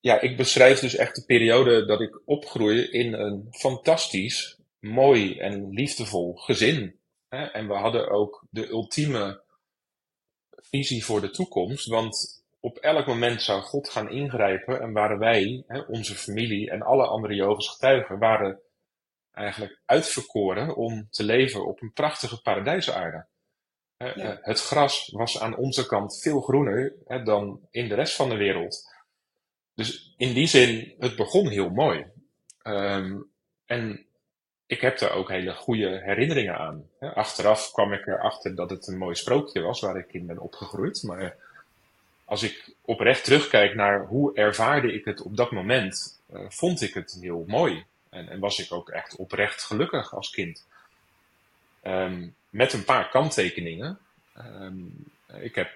ja, 0.00 0.20
ik 0.20 0.36
beschrijf 0.36 0.78
dus 0.78 0.96
echt 0.96 1.14
de 1.14 1.24
periode 1.24 1.84
dat 1.84 2.00
ik 2.00 2.20
opgroei 2.24 2.82
in 2.82 3.12
een 3.12 3.48
fantastisch 3.50 4.59
mooi 4.80 5.38
en 5.38 5.70
liefdevol 5.70 6.34
gezin. 6.34 6.98
En 7.28 7.68
we 7.68 7.74
hadden 7.74 8.10
ook 8.10 8.44
de 8.50 8.68
ultieme 8.68 9.40
visie 10.50 11.04
voor 11.04 11.20
de 11.20 11.30
toekomst, 11.30 11.86
want 11.86 12.42
op 12.60 12.76
elk 12.78 13.06
moment 13.06 13.42
zou 13.42 13.62
God 13.62 13.88
gaan 13.88 14.10
ingrijpen 14.10 14.80
en 14.80 14.92
waren 14.92 15.18
wij, 15.18 15.64
onze 15.88 16.14
familie 16.14 16.70
en 16.70 16.82
alle 16.82 17.06
andere 17.06 17.34
Jehovah's 17.34 17.68
getuigen, 17.68 18.18
waren 18.18 18.60
eigenlijk 19.32 19.80
uitverkoren 19.84 20.76
om 20.76 21.08
te 21.10 21.24
leven 21.24 21.66
op 21.66 21.82
een 21.82 21.92
prachtige 21.92 22.42
paradijsaarde. 22.42 23.26
Ja. 23.96 24.38
Het 24.42 24.60
gras 24.60 25.08
was 25.08 25.40
aan 25.40 25.56
onze 25.56 25.86
kant 25.86 26.20
veel 26.20 26.40
groener 26.40 26.94
dan 27.24 27.60
in 27.70 27.88
de 27.88 27.94
rest 27.94 28.16
van 28.16 28.28
de 28.28 28.36
wereld. 28.36 28.88
Dus 29.74 30.14
in 30.16 30.32
die 30.34 30.46
zin, 30.46 30.94
het 30.98 31.16
begon 31.16 31.48
heel 31.48 31.70
mooi. 31.70 32.06
Ehm, 32.62 33.20
en 33.66 34.06
ik 34.70 34.80
heb 34.80 34.98
daar 34.98 35.12
ook 35.12 35.28
hele 35.28 35.54
goede 35.54 36.00
herinneringen 36.04 36.58
aan. 36.58 36.88
Achteraf 37.00 37.72
kwam 37.72 37.92
ik 37.92 38.06
erachter 38.06 38.54
dat 38.54 38.70
het 38.70 38.86
een 38.86 38.98
mooi 38.98 39.14
sprookje 39.14 39.60
was 39.60 39.80
waar 39.80 39.96
ik 39.96 40.12
in 40.12 40.26
ben 40.26 40.38
opgegroeid. 40.38 41.02
Maar 41.02 41.36
als 42.24 42.42
ik 42.42 42.74
oprecht 42.80 43.24
terugkijk 43.24 43.74
naar 43.74 44.06
hoe 44.06 44.34
ervaarde 44.34 44.92
ik 44.92 45.04
het 45.04 45.22
op 45.22 45.36
dat 45.36 45.50
moment, 45.50 46.20
uh, 46.32 46.40
vond 46.48 46.80
ik 46.80 46.94
het 46.94 47.18
heel 47.20 47.44
mooi. 47.46 47.84
En, 48.10 48.28
en, 48.28 48.40
was 48.40 48.58
ik 48.58 48.72
ook 48.72 48.88
echt 48.88 49.16
oprecht 49.16 49.62
gelukkig 49.62 50.14
als 50.14 50.30
kind. 50.30 50.66
Um, 51.82 52.34
met 52.50 52.72
een 52.72 52.84
paar 52.84 53.08
kanttekeningen. 53.08 53.98
Um, 54.38 55.04
ik 55.40 55.54
heb 55.54 55.70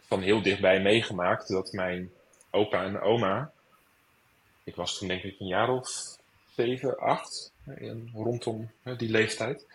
van 0.00 0.22
heel 0.22 0.42
dichtbij 0.42 0.80
meegemaakt 0.80 1.48
dat 1.48 1.72
mijn 1.72 2.12
opa 2.50 2.84
en 2.84 3.00
oma, 3.00 3.52
ik 4.64 4.76
was 4.76 4.98
toen 4.98 5.08
denk 5.08 5.22
ik 5.22 5.40
een 5.40 5.46
jaar 5.46 5.68
of 5.68 6.16
zeven, 6.56 6.98
acht, 6.98 7.51
rondom 8.14 8.70
die 8.96 9.10
leeftijd. 9.10 9.66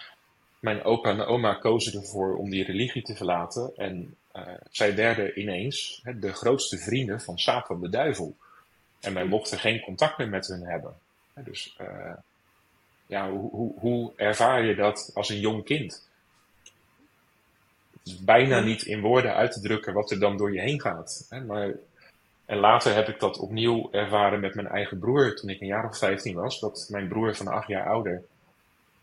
Mijn 0.59 0.83
opa 0.83 1.09
en 1.09 1.25
oma 1.25 1.53
kozen 1.53 2.01
ervoor 2.01 2.37
om 2.37 2.49
die 2.49 2.63
religie 2.63 3.01
te 3.01 3.15
verlaten 3.15 3.71
en 3.75 4.15
uh, 4.35 4.43
zij 4.71 4.95
werden 4.95 5.39
ineens 5.39 6.01
de 6.19 6.33
grootste 6.33 6.77
vrienden 6.77 7.21
van 7.21 7.39
Satan 7.39 7.81
de 7.81 7.89
duivel. 7.89 8.35
En 8.99 9.13
wij 9.13 9.25
mochten 9.25 9.59
geen 9.59 9.81
contact 9.81 10.17
meer 10.17 10.29
met 10.29 10.47
hun 10.47 10.63
hebben. 10.63 10.93
Dus 11.33 11.77
uh, 11.81 12.13
ja, 13.05 13.29
hoe, 13.29 13.49
hoe, 13.49 13.79
hoe 13.79 14.13
ervaar 14.15 14.65
je 14.65 14.75
dat 14.75 15.11
als 15.13 15.29
een 15.29 15.39
jong 15.39 15.63
kind? 15.63 16.07
Het 17.91 18.15
is 18.15 18.23
bijna 18.23 18.59
niet 18.59 18.81
in 18.81 19.01
woorden 19.01 19.35
uit 19.35 19.51
te 19.51 19.61
drukken 19.61 19.93
wat 19.93 20.11
er 20.11 20.19
dan 20.19 20.37
door 20.37 20.53
je 20.53 20.61
heen 20.61 20.81
gaat. 20.81 21.25
Hè? 21.29 21.41
Maar, 21.41 21.73
en 22.47 22.57
later 22.57 22.93
heb 22.93 23.07
ik 23.07 23.19
dat 23.19 23.39
opnieuw 23.39 23.91
ervaren 23.91 24.39
met 24.39 24.55
mijn 24.55 24.67
eigen 24.67 24.99
broer 24.99 25.35
toen 25.35 25.49
ik 25.49 25.61
een 25.61 25.67
jaar 25.67 25.87
of 25.89 25.97
15 25.97 26.35
was. 26.35 26.59
Dat 26.59 26.87
mijn 26.91 27.07
broer 27.07 27.35
van 27.35 27.47
acht 27.47 27.67
jaar 27.67 27.87
ouder, 27.87 28.23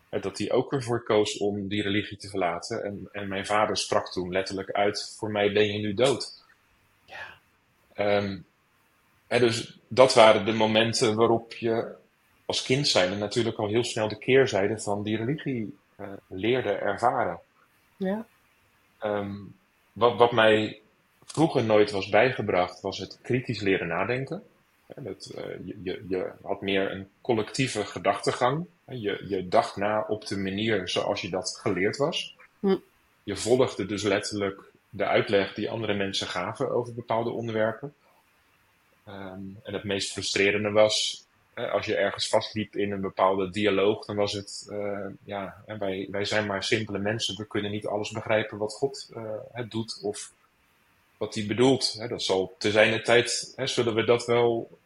dat 0.09 0.37
hij 0.37 0.51
ook 0.51 0.73
ervoor 0.73 1.03
koos 1.03 1.37
om 1.37 1.67
die 1.67 1.81
religie 1.81 2.17
te 2.17 2.29
verlaten. 2.29 2.83
En, 2.83 3.09
en 3.11 3.27
mijn 3.27 3.45
vader 3.45 3.77
sprak 3.77 4.11
toen 4.11 4.31
letterlijk 4.31 4.71
uit, 4.71 5.15
voor 5.17 5.31
mij 5.31 5.53
ben 5.53 5.65
je 5.65 5.79
nu 5.79 5.93
dood. 5.93 6.43
Ja. 7.05 8.17
Um, 8.17 8.45
en 9.27 9.39
dus 9.39 9.79
dat 9.87 10.13
waren 10.13 10.45
de 10.45 10.53
momenten 10.53 11.15
waarop 11.15 11.53
je 11.53 11.95
als 12.45 12.63
kind 12.63 12.87
zijn 12.87 13.19
natuurlijk 13.19 13.57
al 13.57 13.67
heel 13.67 13.83
snel 13.83 14.07
de 14.07 14.17
keerzijde 14.17 14.79
van 14.79 15.03
die 15.03 15.17
religie 15.17 15.77
uh, 15.99 16.07
leerde 16.27 16.71
ervaren. 16.71 17.39
Ja. 17.97 18.25
Um, 19.03 19.55
wat, 19.91 20.17
wat 20.17 20.31
mij 20.31 20.79
vroeger 21.25 21.63
nooit 21.63 21.91
was 21.91 22.09
bijgebracht, 22.09 22.81
was 22.81 22.97
het 22.97 23.19
kritisch 23.21 23.61
leren 23.61 23.87
nadenken. 23.87 24.43
Dat, 24.95 25.31
uh, 25.35 25.43
je, 25.65 25.79
je, 25.83 26.05
je, 26.07 26.31
had 26.41 26.61
meer 26.61 26.91
een 26.91 27.07
collectieve 27.21 27.85
gedachtegang. 27.85 28.65
Je, 28.85 29.25
je 29.27 29.47
dacht 29.47 29.75
na 29.75 30.05
op 30.07 30.27
de 30.27 30.37
manier 30.37 30.89
zoals 30.89 31.21
je 31.21 31.29
dat 31.29 31.57
geleerd 31.61 31.97
was. 31.97 32.35
Hm. 32.59 32.77
Je 33.23 33.35
volgde 33.35 33.85
dus 33.85 34.03
letterlijk 34.03 34.61
de 34.89 35.05
uitleg 35.05 35.53
die 35.53 35.69
andere 35.69 35.93
mensen 35.93 36.27
gaven 36.27 36.71
over 36.71 36.93
bepaalde 36.93 37.29
onderwerpen. 37.29 37.93
Um, 39.07 39.59
en 39.63 39.73
het 39.73 39.83
meest 39.83 40.11
frustrerende 40.11 40.71
was 40.71 41.25
als 41.55 41.85
je 41.85 41.95
ergens 41.95 42.27
vastliep 42.27 42.75
in 42.75 42.91
een 42.91 43.01
bepaalde 43.01 43.49
dialoog, 43.49 44.05
dan 44.05 44.15
was 44.15 44.33
het, 44.33 44.67
uh, 44.69 45.05
ja, 45.23 45.63
wij, 45.65 46.07
wij 46.11 46.25
zijn 46.25 46.45
maar 46.45 46.63
simpele 46.63 46.99
mensen. 46.99 47.37
We 47.37 47.47
kunnen 47.47 47.71
niet 47.71 47.87
alles 47.87 48.11
begrijpen 48.11 48.57
wat 48.57 48.73
God 48.73 49.09
uh, 49.15 49.23
het 49.51 49.71
doet 49.71 49.99
of 50.01 50.33
wat 51.17 51.35
hij 51.35 51.45
bedoelt. 51.45 52.09
Dat 52.09 52.23
zal 52.23 52.55
te 52.57 52.71
zijn 52.71 52.91
de 52.91 53.01
tijd, 53.01 53.53
hè, 53.55 53.67
zullen 53.67 53.95
we 53.95 54.03
dat 54.03 54.25
wel 54.25 54.77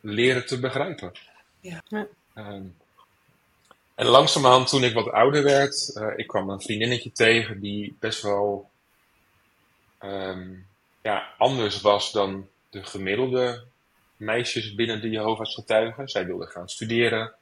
leren 0.00 0.46
te 0.46 0.60
begrijpen. 0.60 1.12
Ja. 1.60 1.82
Um, 2.34 2.76
en 3.94 4.06
langzamerhand, 4.06 4.68
toen 4.68 4.84
ik 4.84 4.94
wat 4.94 5.10
ouder 5.10 5.42
werd, 5.42 5.90
uh, 5.94 6.12
ik 6.16 6.26
kwam 6.26 6.50
een 6.50 6.60
vriendinnetje 6.60 7.12
tegen 7.12 7.60
die 7.60 7.96
best 8.00 8.22
wel 8.22 8.70
um, 10.02 10.66
ja, 11.02 11.34
anders 11.38 11.80
was 11.80 12.12
dan 12.12 12.48
de 12.70 12.84
gemiddelde 12.84 13.64
meisjes 14.16 14.74
binnen 14.74 15.00
de 15.00 15.10
Jehovah's 15.10 15.54
getuigen. 15.54 16.08
Zij 16.08 16.26
wilde 16.26 16.46
gaan 16.46 16.68
studeren. 16.68 17.32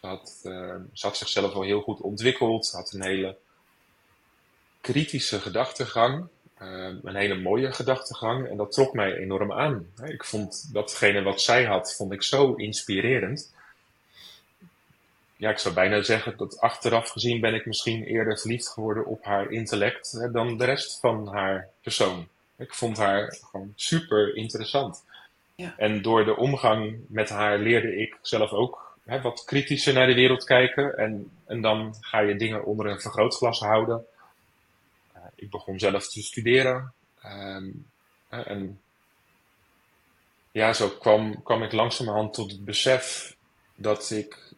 Ze 0.00 0.06
had, 0.06 0.40
uh, 0.44 0.74
ze 0.92 1.06
had 1.06 1.16
zichzelf 1.16 1.52
al 1.52 1.62
heel 1.62 1.80
goed 1.80 2.00
ontwikkeld. 2.00 2.66
Ze 2.66 2.76
had 2.76 2.92
een 2.92 3.02
hele 3.02 3.36
kritische 4.80 5.40
gedachtegang. 5.40 6.28
Uh, 6.62 6.94
een 7.02 7.16
hele 7.16 7.34
mooie 7.34 7.72
gedachtegang. 7.72 8.48
En 8.48 8.56
dat 8.56 8.72
trok 8.72 8.92
mij 8.94 9.16
enorm 9.16 9.52
aan. 9.52 9.86
Ik 10.04 10.24
vond 10.24 10.72
datgene 10.72 11.22
wat 11.22 11.40
zij 11.40 11.64
had, 11.64 11.94
vond 11.94 12.12
ik 12.12 12.22
zo 12.22 12.54
inspirerend. 12.54 13.54
Ja, 15.36 15.50
ik 15.50 15.58
zou 15.58 15.74
bijna 15.74 16.02
zeggen 16.02 16.36
dat 16.36 16.60
achteraf 16.60 17.08
gezien 17.08 17.40
ben 17.40 17.54
ik 17.54 17.66
misschien 17.66 18.04
eerder 18.04 18.38
verliefd 18.38 18.68
geworden 18.68 19.06
op 19.06 19.24
haar 19.24 19.50
intellect 19.50 20.12
hè, 20.12 20.30
dan 20.30 20.56
de 20.56 20.64
rest 20.64 21.00
van 21.00 21.28
haar 21.28 21.68
persoon. 21.82 22.28
Ik 22.56 22.74
vond 22.74 22.96
haar 22.96 23.38
gewoon 23.50 23.72
super 23.74 24.36
interessant. 24.36 25.04
Ja. 25.54 25.74
En 25.76 26.02
door 26.02 26.24
de 26.24 26.36
omgang 26.36 26.96
met 27.08 27.28
haar 27.28 27.58
leerde 27.58 27.96
ik 27.96 28.16
zelf 28.22 28.50
ook 28.50 28.98
hè, 29.04 29.20
wat 29.20 29.44
kritischer 29.44 29.94
naar 29.94 30.06
de 30.06 30.14
wereld 30.14 30.44
kijken. 30.44 30.96
En, 30.96 31.30
en 31.46 31.60
dan 31.60 31.94
ga 32.00 32.20
je 32.20 32.36
dingen 32.36 32.64
onder 32.64 32.86
een 32.86 33.00
vergrootglas 33.00 33.60
houden. 33.60 34.06
Ik 35.36 35.50
begon 35.50 35.78
zelf 35.78 36.08
te 36.08 36.22
studeren. 36.22 36.92
Um, 37.24 37.86
en 38.28 38.80
ja, 40.52 40.72
zo 40.72 40.88
kwam, 40.88 41.42
kwam 41.42 41.62
ik 41.62 41.72
langzamerhand 41.72 42.34
tot 42.34 42.50
het 42.50 42.64
besef 42.64 43.36
dat 43.74 44.10
ik 44.10 44.54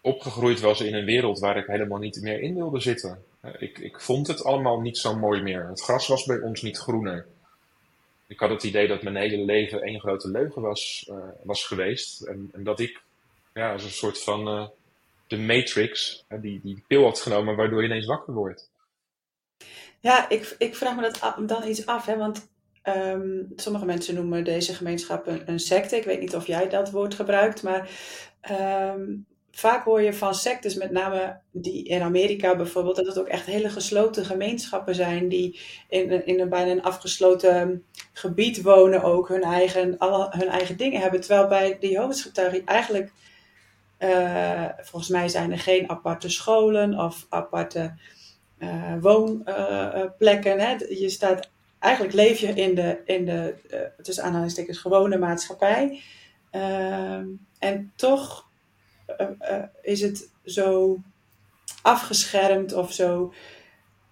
opgegroeid 0.00 0.60
was 0.60 0.80
in 0.80 0.94
een 0.94 1.04
wereld 1.04 1.38
waar 1.38 1.56
ik 1.56 1.66
helemaal 1.66 1.98
niet 1.98 2.20
meer 2.22 2.40
in 2.40 2.54
wilde 2.54 2.80
zitten. 2.80 3.24
Ik, 3.58 3.78
ik 3.78 4.00
vond 4.00 4.26
het 4.26 4.44
allemaal 4.44 4.80
niet 4.80 4.98
zo 4.98 5.16
mooi 5.16 5.42
meer. 5.42 5.68
Het 5.68 5.82
gras 5.82 6.06
was 6.06 6.24
bij 6.24 6.40
ons 6.40 6.62
niet 6.62 6.78
groener 6.78 7.26
ik 8.28 8.40
had 8.40 8.50
het 8.50 8.62
idee 8.62 8.88
dat 8.88 9.02
mijn 9.02 9.16
hele 9.16 9.44
leven 9.44 9.82
één 9.82 10.00
grote 10.00 10.30
leugen 10.30 10.62
was, 10.62 11.08
uh, 11.10 11.16
was 11.42 11.64
geweest. 11.64 12.20
En, 12.20 12.50
en, 12.52 12.64
dat 12.64 12.80
ik 12.80 13.00
ja, 13.54 13.72
als 13.72 13.84
een 13.84 13.90
soort 13.90 14.22
van 14.22 14.48
uh, 14.48 14.66
de 15.26 15.38
Matrix, 15.38 16.24
die, 16.40 16.60
die 16.62 16.84
pil 16.86 17.04
had 17.04 17.20
genomen 17.20 17.56
waardoor 17.56 17.82
je 17.82 17.88
ineens 17.88 18.06
wakker 18.06 18.34
wordt. 18.34 18.70
Ja, 20.00 20.28
ik, 20.28 20.54
ik 20.58 20.76
vraag 20.76 20.96
me 20.96 21.02
dat 21.02 21.48
dan 21.48 21.68
iets 21.68 21.86
af, 21.86 22.06
hè, 22.06 22.16
want 22.16 22.48
um, 22.96 23.52
sommige 23.56 23.84
mensen 23.84 24.14
noemen 24.14 24.44
deze 24.44 24.74
gemeenschap 24.74 25.26
een, 25.26 25.42
een, 25.46 25.58
secte. 25.58 25.96
Ik 25.96 26.04
weet 26.04 26.20
niet 26.20 26.34
of 26.34 26.46
jij 26.46 26.68
dat 26.68 26.90
woord 26.90 27.14
gebruikt, 27.14 27.62
maar 27.62 27.90
um, 28.50 29.26
vaak 29.50 29.84
hoor 29.84 30.02
je 30.02 30.12
van 30.12 30.34
sectes, 30.34 30.74
met 30.74 30.90
name 30.90 31.38
die 31.50 31.84
in 31.84 32.02
Amerika 32.02 32.56
bijvoorbeeld, 32.56 32.96
dat 32.96 33.06
het 33.06 33.18
ook 33.18 33.28
echt 33.28 33.46
hele 33.46 33.70
gesloten 33.70 34.24
gemeenschappen 34.24 34.94
zijn 34.94 35.28
die 35.28 35.60
in, 35.88 36.26
in 36.26 36.40
een 36.40 36.48
bijna 36.48 36.70
een 36.70 36.82
afgesloten 36.82 37.84
gebied 38.12 38.62
wonen, 38.62 39.02
ook 39.02 39.28
hun 39.28 39.42
eigen, 39.42 39.98
alle, 39.98 40.26
hun 40.30 40.48
eigen 40.48 40.76
dingen 40.76 41.00
hebben. 41.00 41.20
Terwijl 41.20 41.48
bij 41.48 41.76
de 41.80 41.88
Jehovah's 41.88 42.30
eigenlijk, 42.64 43.12
uh, 43.98 44.64
volgens 44.80 45.10
mij 45.10 45.28
zijn 45.28 45.52
er 45.52 45.58
geen 45.58 45.90
aparte 45.90 46.28
scholen 46.28 46.98
of 46.98 47.26
aparte 47.28 47.94
uh, 48.58 48.94
woonplekken. 49.00 50.58
Uh, 50.60 51.00
je 51.00 51.08
staat, 51.08 51.50
eigenlijk 51.78 52.14
leef 52.14 52.38
je 52.38 52.46
in 52.46 52.74
de, 52.74 52.98
in 53.04 53.24
de 53.24 53.54
tussen 54.02 54.24
aanhalingstekens, 54.24 54.78
gewone 54.78 55.18
maatschappij. 55.18 56.00
Ehm, 56.50 57.26
en 57.58 57.92
toch 57.96 58.48
uh, 59.20 59.62
is 59.82 60.00
het 60.00 60.30
zo 60.44 60.98
afgeschermd 61.82 62.72
of 62.72 62.92
zo. 62.92 63.32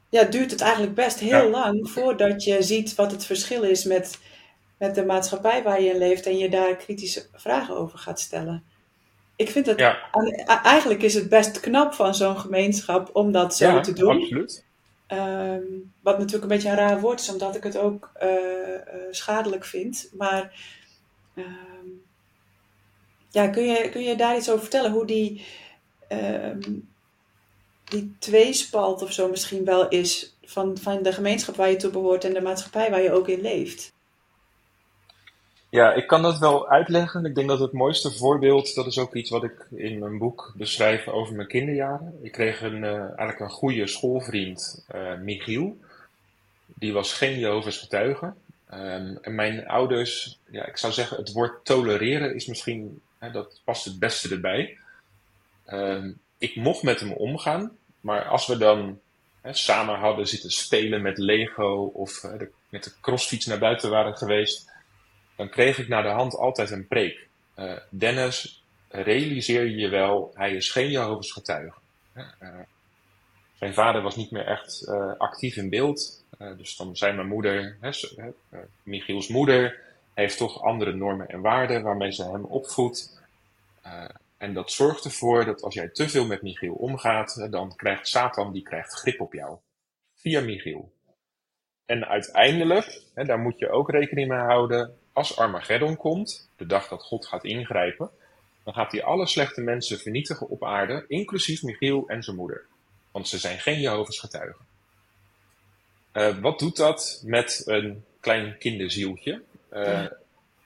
Ja, 0.09 0.24
duurt 0.24 0.50
het 0.50 0.61
eigenlijk 0.61 0.94
best 0.94 1.18
heel 1.18 1.50
lang 1.50 1.90
voordat 1.90 2.44
je 2.44 2.62
ziet 2.62 2.94
wat 2.94 3.11
het 3.11 3.24
verschil 3.24 3.62
is 3.62 3.85
met, 3.85 4.18
met 4.78 4.94
de 4.94 5.04
maatschappij 5.04 5.62
waar 5.62 5.82
je 5.82 5.90
in 5.90 5.98
leeft 5.98 6.26
en 6.26 6.38
je 6.38 6.48
daar 6.48 6.76
kritische 6.76 7.26
vragen 7.32 7.76
over 7.76 7.98
gaat 7.98 8.20
stellen. 8.20 8.64
Ik 9.37 9.51
vind 9.51 9.66
het, 9.66 9.79
ja. 9.79 10.11
eigenlijk 10.62 11.03
is 11.03 11.14
het 11.14 11.29
best 11.29 11.61
knap 11.61 11.94
van 11.94 12.14
zo'n 12.14 12.38
gemeenschap 12.38 13.11
om 13.12 13.33
dat 13.33 13.57
zo 13.57 13.81
te 13.81 13.92
doen. 13.92 14.20
Absoluut. 14.20 14.64
Um, 15.09 15.93
wat 16.01 16.18
natuurlijk 16.18 16.43
een 16.43 16.49
beetje 16.49 16.68
een 16.68 16.76
raar 16.76 17.01
woord 17.01 17.20
is, 17.20 17.32
omdat 17.32 17.57
ik 17.57 17.62
het 17.62 17.78
ook 17.78 18.12
uh, 18.22 18.30
uh, 18.30 18.78
schadelijk 19.11 19.64
vind. 19.64 20.11
Maar 20.16 20.61
uh, 21.34 21.45
ja, 23.30 23.49
kun 23.49 23.64
je, 23.64 23.89
kun 23.91 24.03
je 24.03 24.16
daar 24.16 24.37
iets 24.37 24.49
over 24.49 24.61
vertellen? 24.61 24.91
Hoe 24.91 25.07
die, 25.07 25.45
uh, 26.09 26.57
die 27.84 28.16
tweespalt 28.18 29.03
of 29.03 29.12
zo 29.12 29.28
misschien 29.28 29.64
wel 29.64 29.89
is 29.89 30.37
van, 30.45 30.78
van 30.78 31.03
de 31.03 31.12
gemeenschap 31.12 31.57
waar 31.57 31.70
je 31.70 31.76
toe 31.76 31.91
behoort 31.91 32.24
en 32.24 32.34
de 32.34 32.41
maatschappij 32.41 32.91
waar 32.91 33.03
je 33.03 33.12
ook 33.12 33.28
in 33.28 33.41
leeft? 33.41 33.95
Ja, 35.69 35.93
ik 35.93 36.07
kan 36.07 36.23
dat 36.23 36.39
wel 36.39 36.69
uitleggen. 36.69 37.25
Ik 37.25 37.35
denk 37.35 37.49
dat 37.49 37.59
het 37.59 37.73
mooiste 37.73 38.12
voorbeeld, 38.12 38.75
dat 38.75 38.87
is 38.87 38.99
ook 38.99 39.14
iets 39.14 39.31
wat 39.31 39.45
ik 39.45 39.67
in 39.75 39.99
mijn 39.99 40.19
boek 40.19 40.53
beschrijf 40.57 41.09
over 41.09 41.35
mijn 41.35 41.49
kinderjaren. 41.49 42.19
Ik 42.23 42.33
kreeg 42.33 42.62
een, 42.62 42.83
uh, 42.83 42.99
eigenlijk 42.99 43.41
een 43.41 43.51
goede 43.51 43.87
schoolvriend, 43.87 44.85
uh, 44.95 45.19
Michiel. 45.19 45.79
Die 46.67 46.93
was 46.93 47.12
geen 47.12 47.39
Jehovah's 47.39 47.79
getuige. 47.79 48.33
Um, 48.75 49.19
en 49.21 49.35
mijn 49.35 49.69
ouders, 49.69 50.39
ja, 50.51 50.67
ik 50.67 50.77
zou 50.77 50.93
zeggen, 50.93 51.17
het 51.17 51.33
woord 51.33 51.64
tolereren 51.64 52.35
is 52.35 52.47
misschien 52.47 53.01
Hè, 53.19 53.31
dat 53.31 53.61
past 53.64 53.85
het 53.85 53.99
beste 53.99 54.29
erbij. 54.29 54.79
Ehm, 55.64 56.12
ik 56.39 56.57
mocht 56.57 56.83
met 56.83 57.01
hem 57.01 57.12
omgaan, 57.12 57.77
maar 58.01 58.25
als 58.25 58.47
we 58.47 58.57
dan 58.57 59.01
hè, 59.41 59.53
samen 59.53 59.99
hadden 59.99 60.29
zitten 60.29 60.51
spelen 60.51 61.03
met 61.03 61.19
Lego 61.19 61.91
of 61.95 62.21
de, 62.21 62.51
met 62.69 62.85
de 62.85 62.93
crossfiets 63.01 63.47
naar 63.47 63.59
buiten 63.59 63.91
waren 63.91 64.17
geweest, 64.17 64.71
dan 65.37 65.49
kreeg 65.49 65.78
ik 65.78 65.89
naar 65.89 66.03
de 66.03 66.09
hand 66.09 66.37
altijd 66.37 66.70
een 66.70 66.87
preek. 66.87 67.26
Uh, 67.57 67.72
Dennis, 67.91 68.64
realiseer 68.89 69.66
je 69.66 69.89
wel, 69.89 70.30
hij 70.34 70.55
is 70.55 70.70
geen 70.70 70.91
Jehovah's 70.91 71.32
getuige. 71.32 71.78
Uh, 72.14 72.24
zijn 73.59 73.74
vader 73.74 74.03
was 74.03 74.16
niet 74.16 74.30
meer 74.30 74.47
echt 74.47 74.87
uh, 74.89 75.12
actief 75.18 75.57
in 75.57 75.70
beeld. 75.70 76.24
dus 76.39 76.76
dan 76.76 76.97
zei 76.97 77.12
mijn 77.12 77.28
moeder, 77.28 77.76
hè, 77.80 77.91
Michiels 78.82 79.28
moeder, 79.28 79.80
heeft 80.14 80.39
toch 80.39 80.62
andere 80.62 80.93
normen 80.93 81.28
en 81.28 81.41
waarden 81.41 81.82
waarmee 81.82 82.12
ze 82.12 82.30
hem 82.30 82.45
opvoedt. 82.45 83.20
en 84.37 84.55
dat 84.55 84.72
zorgt 84.72 85.05
ervoor 85.05 85.45
dat 85.45 85.62
als 85.62 85.74
jij 85.74 85.89
te 85.89 86.09
veel 86.09 86.26
met 86.26 86.43
Michiel 86.43 86.74
omgaat, 86.74 87.47
dan 87.51 87.76
krijgt 87.76 88.09
Satan 88.09 88.53
die 88.53 88.62
krijgt 88.62 88.93
grip 88.93 89.20
op 89.20 89.32
jou. 89.32 89.59
Via 90.14 90.41
Michiel. 90.41 90.93
En 91.87 92.07
uiteindelijk, 92.07 93.03
hè, 93.14 93.24
daar 93.24 93.39
moet 93.39 93.59
je 93.59 93.70
ook 93.70 93.91
rekening 93.91 94.28
mee 94.28 94.39
houden, 94.39 94.99
als 95.17 95.37
Armageddon 95.37 95.97
komt, 95.97 96.49
de 96.57 96.67
dag 96.67 96.89
dat 96.89 97.03
God 97.03 97.27
gaat 97.27 97.45
ingrijpen, 97.45 98.11
dan 98.64 98.75
gaat 98.75 98.93
hij 98.93 99.05
alle 99.05 99.27
slechte 99.27 99.61
mensen 99.61 99.99
vernietigen 99.99 100.49
op 100.49 100.64
aarde, 100.64 101.05
inclusief 101.09 101.62
Michiel 101.62 102.09
en 102.09 102.23
zijn 102.23 102.37
moeder. 102.37 102.64
Want 103.11 103.29
ze 103.29 103.39
zijn 103.39 103.61
geen 103.61 103.81
Jehovah's 103.81 104.19
getuigen. 104.19 104.64
Uh, 106.12 106.39
wat 106.39 106.59
doet 106.59 106.77
dat 106.77 107.23
met 107.25 107.62
een 107.67 108.05
klein 108.21 108.59
kinderzieltje? 108.59 109.43
Uh, 109.73 110.07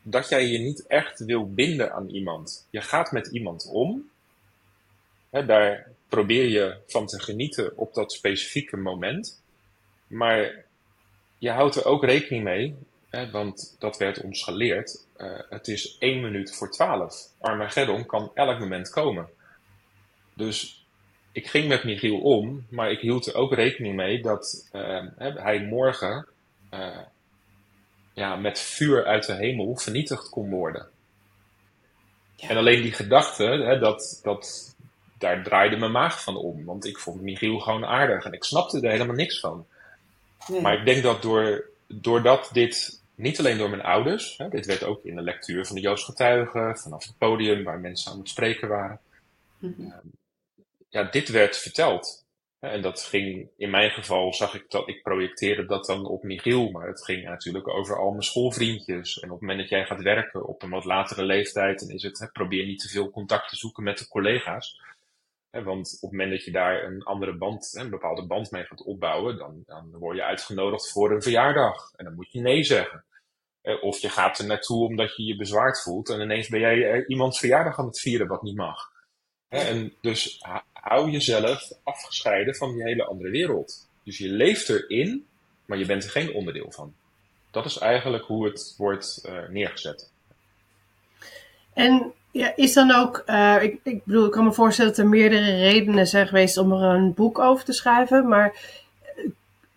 dat 0.03 0.29
jij 0.29 0.47
je 0.47 0.59
niet 0.59 0.87
echt 0.87 1.25
wil 1.25 1.53
binden 1.53 1.93
aan 1.93 2.09
iemand. 2.09 2.67
Je 2.71 2.81
gaat 2.81 3.13
met 3.13 3.27
iemand 3.27 3.67
om. 3.67 4.11
Hè, 5.31 5.47
daar 5.47 5.89
probeer 6.09 6.49
je 6.49 6.77
van 6.87 7.07
te 7.07 7.21
genieten 7.21 7.77
op 7.77 7.95
dat 7.95 8.13
specifieke 8.13 8.77
moment. 8.77 9.43
Maar 10.07 10.65
je 11.39 11.51
houdt 11.51 11.77
er 11.77 11.85
ook 11.85 12.05
rekening 12.05 12.45
mee 12.45 12.77
want 13.11 13.77
dat 13.79 13.97
werd 13.97 14.23
ons 14.23 14.43
geleerd. 14.43 15.07
Uh, 15.17 15.39
het 15.49 15.69
is 15.69 15.97
1 15.99 16.21
minuut 16.21 16.55
voor 16.55 16.71
12. 16.71 17.29
Armageddon 17.41 18.07
kan 18.07 18.31
elk 18.35 18.59
moment 18.59 18.91
komen. 18.91 19.29
Dus 20.35 20.85
ik 21.33 21.47
ging 21.47 21.69
met 21.69 21.85
Michiel 21.85 22.21
om, 22.21 22.67
maar 22.69 22.91
ik 22.91 23.01
hield 23.01 23.27
er 23.27 23.35
ook 23.35 23.55
rekening 23.55 23.97
mee 23.97 24.23
dat 24.23 24.69
uh, 24.73 25.07
hij 25.17 25.63
morgen 25.65 26.27
uh, 26.75 26.99
ja, 28.13 28.37
met 28.37 28.61
vuur 28.61 29.05
uit 29.05 29.27
de 29.27 29.35
hemel 29.35 29.77
vernietigd 29.77 30.29
kon 30.29 30.51
worden. 30.51 30.89
Ja. 32.37 32.49
En 32.49 32.57
alleen 32.57 32.83
die 32.83 32.93
gedachte, 32.93 33.45
hè, 33.45 33.79
dat, 33.79 34.21
dat, 34.23 34.75
daar 35.19 35.43
draaide 35.43 35.77
mijn 35.77 35.93
maag 35.93 36.23
van 36.23 36.37
om. 36.37 36.65
Want 36.65 36.87
ik 36.87 36.99
vond 36.99 37.21
Michiel 37.21 37.59
gewoon 37.59 37.85
aardig 37.85 38.25
en 38.25 38.33
ik 38.33 38.45
snapte 38.45 38.81
er 38.81 38.91
helemaal 38.91 39.17
niks 39.17 39.41
van. 39.41 39.67
Nee. 40.49 40.61
Maar 40.61 40.79
ik 40.79 40.85
denk 40.85 41.03
dat 41.03 41.23
door, 41.23 41.65
doordat 41.87 42.51
dit 42.53 43.00
niet 43.21 43.39
alleen 43.39 43.59
door 43.59 43.71
mijn 43.71 43.83
ouders. 43.83 44.39
Hè, 44.39 44.49
dit 44.49 44.67
werd 44.67 44.85
ook 44.85 45.05
in 45.05 45.15
de 45.15 45.23
lectuur 45.23 45.67
van 45.67 45.77
de 45.77 45.83
Joods 45.83 46.05
getuigen, 46.05 46.77
vanaf 46.77 47.07
het 47.07 47.19
podium 47.19 47.65
waar 47.65 47.81
mensen 47.81 48.13
aan 48.13 48.19
het 48.19 48.29
spreken 48.29 48.69
waren. 48.69 49.01
Mm 49.59 49.75
-hmm. 49.77 49.95
ja, 50.89 51.05
dit 51.05 51.29
werd 51.29 51.57
verteld. 51.57 52.25
En 52.61 52.83
dat 52.83 53.03
ging, 53.03 53.51
in 53.57 53.71
mijn 53.71 53.91
geval 53.91 54.35
zag 54.35 54.55
ik 54.55 54.71
dat, 54.71 54.89
ik 54.89 55.03
projecteerde 55.03 55.67
dat 55.67 55.87
dan 55.87 56.07
op 56.07 56.23
Michiel, 56.23 56.71
maar 56.71 56.87
het 56.87 57.05
ging 57.05 57.25
natuurlijk 57.25 57.69
over 57.69 57.99
al 57.99 58.11
mijn 58.11 58.23
schoolvriendjes. 58.23 59.19
En 59.19 59.31
op 59.31 59.31
het 59.31 59.41
moment 59.41 59.61
dat 59.61 59.69
jij 59.69 59.85
gaat 59.85 60.03
werken 60.03 60.47
op 60.47 60.63
een 60.63 60.71
wat 60.71 60.85
latere 60.85 61.25
leeftijd, 61.25 61.81
dan 61.81 61.89
is 61.89 62.03
het, 62.03 62.19
hè, 62.19 62.27
probeer 62.27 62.67
niet 62.67 62.81
te 62.81 62.89
veel 62.89 63.11
contact 63.11 63.49
te 63.49 63.57
zoeken 63.57 63.83
met 63.83 63.99
de 63.99 64.09
collega's. 64.09 64.81
want 65.51 65.95
op 66.01 66.11
het 66.11 66.19
moment 66.19 66.31
dat 66.31 66.45
je 66.45 66.51
daar 66.51 66.85
een 66.85 67.03
andere 67.03 67.37
band, 67.37 67.75
een 67.75 67.91
bepaalde 67.91 68.27
band 68.27 68.51
mee 68.51 68.65
gaat 68.65 68.83
opbouwen, 68.83 69.37
dan, 69.37 69.63
dan 69.67 69.91
word 69.99 70.17
je 70.17 70.25
uitgenodigd 70.25 70.91
voor 70.91 71.11
een 71.11 71.23
verjaardag. 71.23 71.93
En 71.97 72.05
dan 72.05 72.15
moet 72.15 72.33
je 72.33 72.41
nee 72.41 72.63
zeggen. 72.63 73.05
Eh, 73.63 73.83
of 73.83 73.99
je 73.99 74.09
gaat 74.09 74.39
er 74.39 74.47
naartoe 74.47 74.87
omdat 74.87 75.17
je 75.17 75.25
je 75.25 75.37
bezwaard 75.37 75.83
voelt 75.83 76.09
en 76.09 76.21
ineens 76.21 76.49
ben 76.49 76.61
jij 76.61 77.07
iemands 77.07 77.39
verjaardag 77.39 77.79
aan 77.79 77.87
het 77.87 78.01
vieren 78.01 78.27
wat 78.27 78.43
niet 78.43 78.57
mag. 78.57 78.91
En 79.49 79.95
dus 80.01 80.41
hou 80.73 81.11
jezelf 81.11 81.73
afgescheiden 81.83 82.55
van 82.55 82.73
die 82.73 82.83
hele 82.83 83.05
andere 83.05 83.31
wereld. 83.31 83.89
Dus 84.05 84.19
je 84.19 84.29
leeft 84.29 84.69
erin, 84.69 85.27
maar 85.65 85.79
je 85.79 85.87
bent 85.87 86.05
er 86.05 86.11
geen 86.11 86.35
onderdeel 86.35 86.71
van. 86.71 86.95
Dat 87.51 87.65
is 87.65 87.79
eigenlijk 87.79 88.25
hoe 88.25 88.45
het 88.45 88.75
wordt 88.77 89.25
uh, 89.29 89.49
neergezet. 89.49 90.11
En 91.75 92.13
ja, 92.33 92.57
is 92.57 92.73
dan 92.73 92.95
ook, 92.95 93.25
ik, 93.61 93.81
ik 93.83 94.05
bedoel, 94.05 94.27
ik 94.27 94.33
kan 94.33 94.45
me 94.45 94.53
voorstellen 94.53 94.91
dat 94.91 95.01
er 95.01 95.09
meerdere 95.09 95.57
redenen 95.57 96.07
zijn 96.07 96.27
geweest 96.27 96.57
om 96.57 96.73
er 96.73 96.83
een 96.83 97.15
boek 97.15 97.39
over 97.39 97.65
te 97.65 97.73
schrijven, 97.73 98.29
maar 98.29 98.55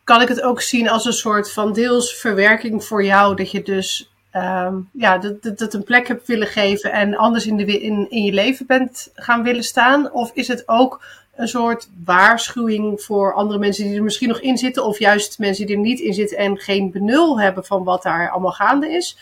kan 0.04 0.22
ik 0.22 0.28
het 0.28 0.41
ook 0.41 0.62
zien 0.62 0.89
als 0.89 1.06
een 1.06 1.14
soort 1.14 1.51
van 1.51 1.74
deels 1.74 2.16
verwerking 2.16 2.84
voor 2.84 3.04
jou. 3.04 3.36
Dat 3.36 3.51
je 3.51 3.62
dus 3.62 4.12
um, 4.34 4.89
ja, 4.93 5.18
dat, 5.18 5.58
dat, 5.58 5.74
een 5.74 5.84
plek 5.84 6.08
hebt 6.08 6.28
willen 6.28 6.47
geven 6.47 6.91
en 6.91 7.16
anders 7.16 7.45
in, 7.45 7.58
de, 7.58 7.82
in, 7.82 8.08
in 8.10 8.24
je 8.24 8.34
leven 8.34 8.66
bent 8.66 9.12
gaan 9.16 9.43
willen 9.43 9.64
staan? 9.64 10.12
Of 10.12 10.32
is 10.34 10.47
het 10.47 10.64
ook 10.66 11.04
een 11.36 11.47
soort 11.47 11.89
waarschuwing 12.06 13.01
voor 13.01 13.34
andere 13.34 13.60
mensen 13.60 13.86
die 13.86 13.95
er 13.95 14.04
misschien 14.04 14.28
nog 14.28 14.39
in 14.39 14.58
zitten, 14.58 14.86
of 14.86 14.99
juist 14.99 15.39
mensen 15.39 15.66
die 15.66 15.76
er 15.76 15.82
niet 15.82 15.99
in 15.99 16.14
zitten 16.14 16.38
en 16.38 16.58
geen 16.58 16.91
benul 16.91 17.39
hebben 17.39 17.66
van 17.66 17.84
wat 17.84 18.04
daar 18.04 18.30
allemaal 18.30 18.51
gaande 18.51 18.89
is? 18.89 19.18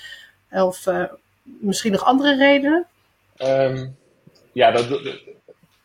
Of 0.52 0.86
uh, 0.86 1.04
misschien 1.44 1.92
nog 1.92 2.04
andere 2.04 2.38
redenen? 2.38 2.86
Um, 3.38 3.96
ja, 4.52 4.72
dat, 4.72 4.88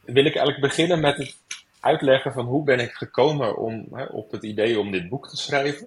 wil 0.05 0.24
ik 0.24 0.36
eigenlijk 0.36 0.61
beginnen 0.61 1.01
met 1.01 1.16
het 1.16 1.36
uitleggen 1.81 2.33
van 2.33 2.45
hoe 2.45 2.64
ben 2.64 2.81
ik 2.81 2.93
gekomen 2.93 3.57
om, 3.57 3.87
hè, 3.93 4.05
op 4.05 4.31
het 4.31 4.43
idee 4.43 4.79
om 4.79 4.91
dit 4.91 5.09
boek 5.09 5.29
te 5.29 5.37
schrijven. 5.37 5.87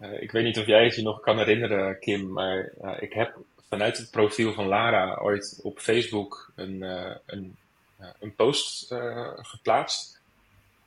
Uh, 0.00 0.22
ik 0.22 0.30
weet 0.30 0.44
niet 0.44 0.58
of 0.58 0.66
jij 0.66 0.84
het 0.84 0.94
je 0.94 1.02
nog 1.02 1.20
kan 1.20 1.38
herinneren, 1.38 1.98
Kim, 1.98 2.32
maar 2.32 2.72
uh, 2.82 2.96
ik 3.00 3.12
heb 3.12 3.36
vanuit 3.68 3.96
het 3.96 4.10
profiel 4.10 4.52
van 4.52 4.66
Lara 4.66 5.18
ooit 5.22 5.60
op 5.62 5.78
Facebook 5.78 6.52
een, 6.54 6.82
uh, 6.82 7.14
een, 7.26 7.56
een 8.20 8.34
post 8.34 8.94
geplaatst. 9.36 10.20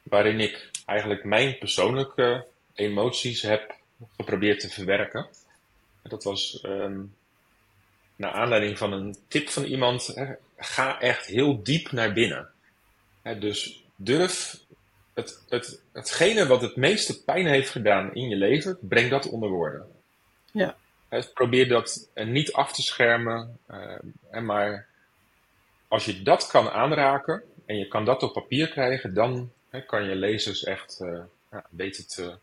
Waarin 0.03 0.39
ik 0.39 0.71
eigenlijk 0.85 1.23
mijn 1.23 1.57
persoonlijke 1.57 2.45
emoties 2.73 3.41
heb 3.41 3.75
geprobeerd 4.15 4.59
te 4.59 4.69
verwerken. 4.69 5.27
Dat 6.03 6.23
was 6.23 6.63
um, 6.65 7.15
naar 8.15 8.31
aanleiding 8.31 8.77
van 8.77 8.93
een 8.93 9.17
tip 9.27 9.49
van 9.49 9.63
iemand. 9.63 10.15
ga 10.57 10.99
echt 10.99 11.25
heel 11.25 11.63
diep 11.63 11.91
naar 11.91 12.13
binnen. 12.13 12.49
dus 13.39 13.80
durf 14.03 14.59
het, 15.13 15.43
het, 15.49 15.81
hetgene 15.91 16.47
wat 16.47 16.61
het 16.61 16.75
meeste 16.75 17.23
pijn 17.23 17.47
heeft 17.47 17.69
gedaan 17.69 18.13
in 18.13 18.29
je 18.29 18.35
leven, 18.35 18.77
breng 18.81 19.09
dat 19.09 19.29
onder 19.29 19.49
woorden. 19.49 19.87
Ja. 20.51 20.75
probeer 21.33 21.67
dat 21.67 22.09
niet 22.13 22.53
af 22.53 22.73
te 22.73 22.81
schermen, 22.81 23.59
uh, 23.71 24.41
maar 24.41 24.87
als 25.87 26.05
je 26.05 26.21
dat 26.21 26.47
kan 26.47 26.69
aanraken 26.69 27.43
en 27.65 27.77
je 27.77 27.87
kan 27.87 28.05
dat 28.05 28.23
op 28.23 28.33
papier 28.33 28.69
krijgen, 28.69 29.13
dan 29.13 29.51
kan 29.87 30.03
je 30.03 30.15
lezers 30.15 30.63
echt 30.63 30.99
uh, 31.01 31.19
ja, 31.51 31.65
weten 31.69 32.07
te 32.07 32.35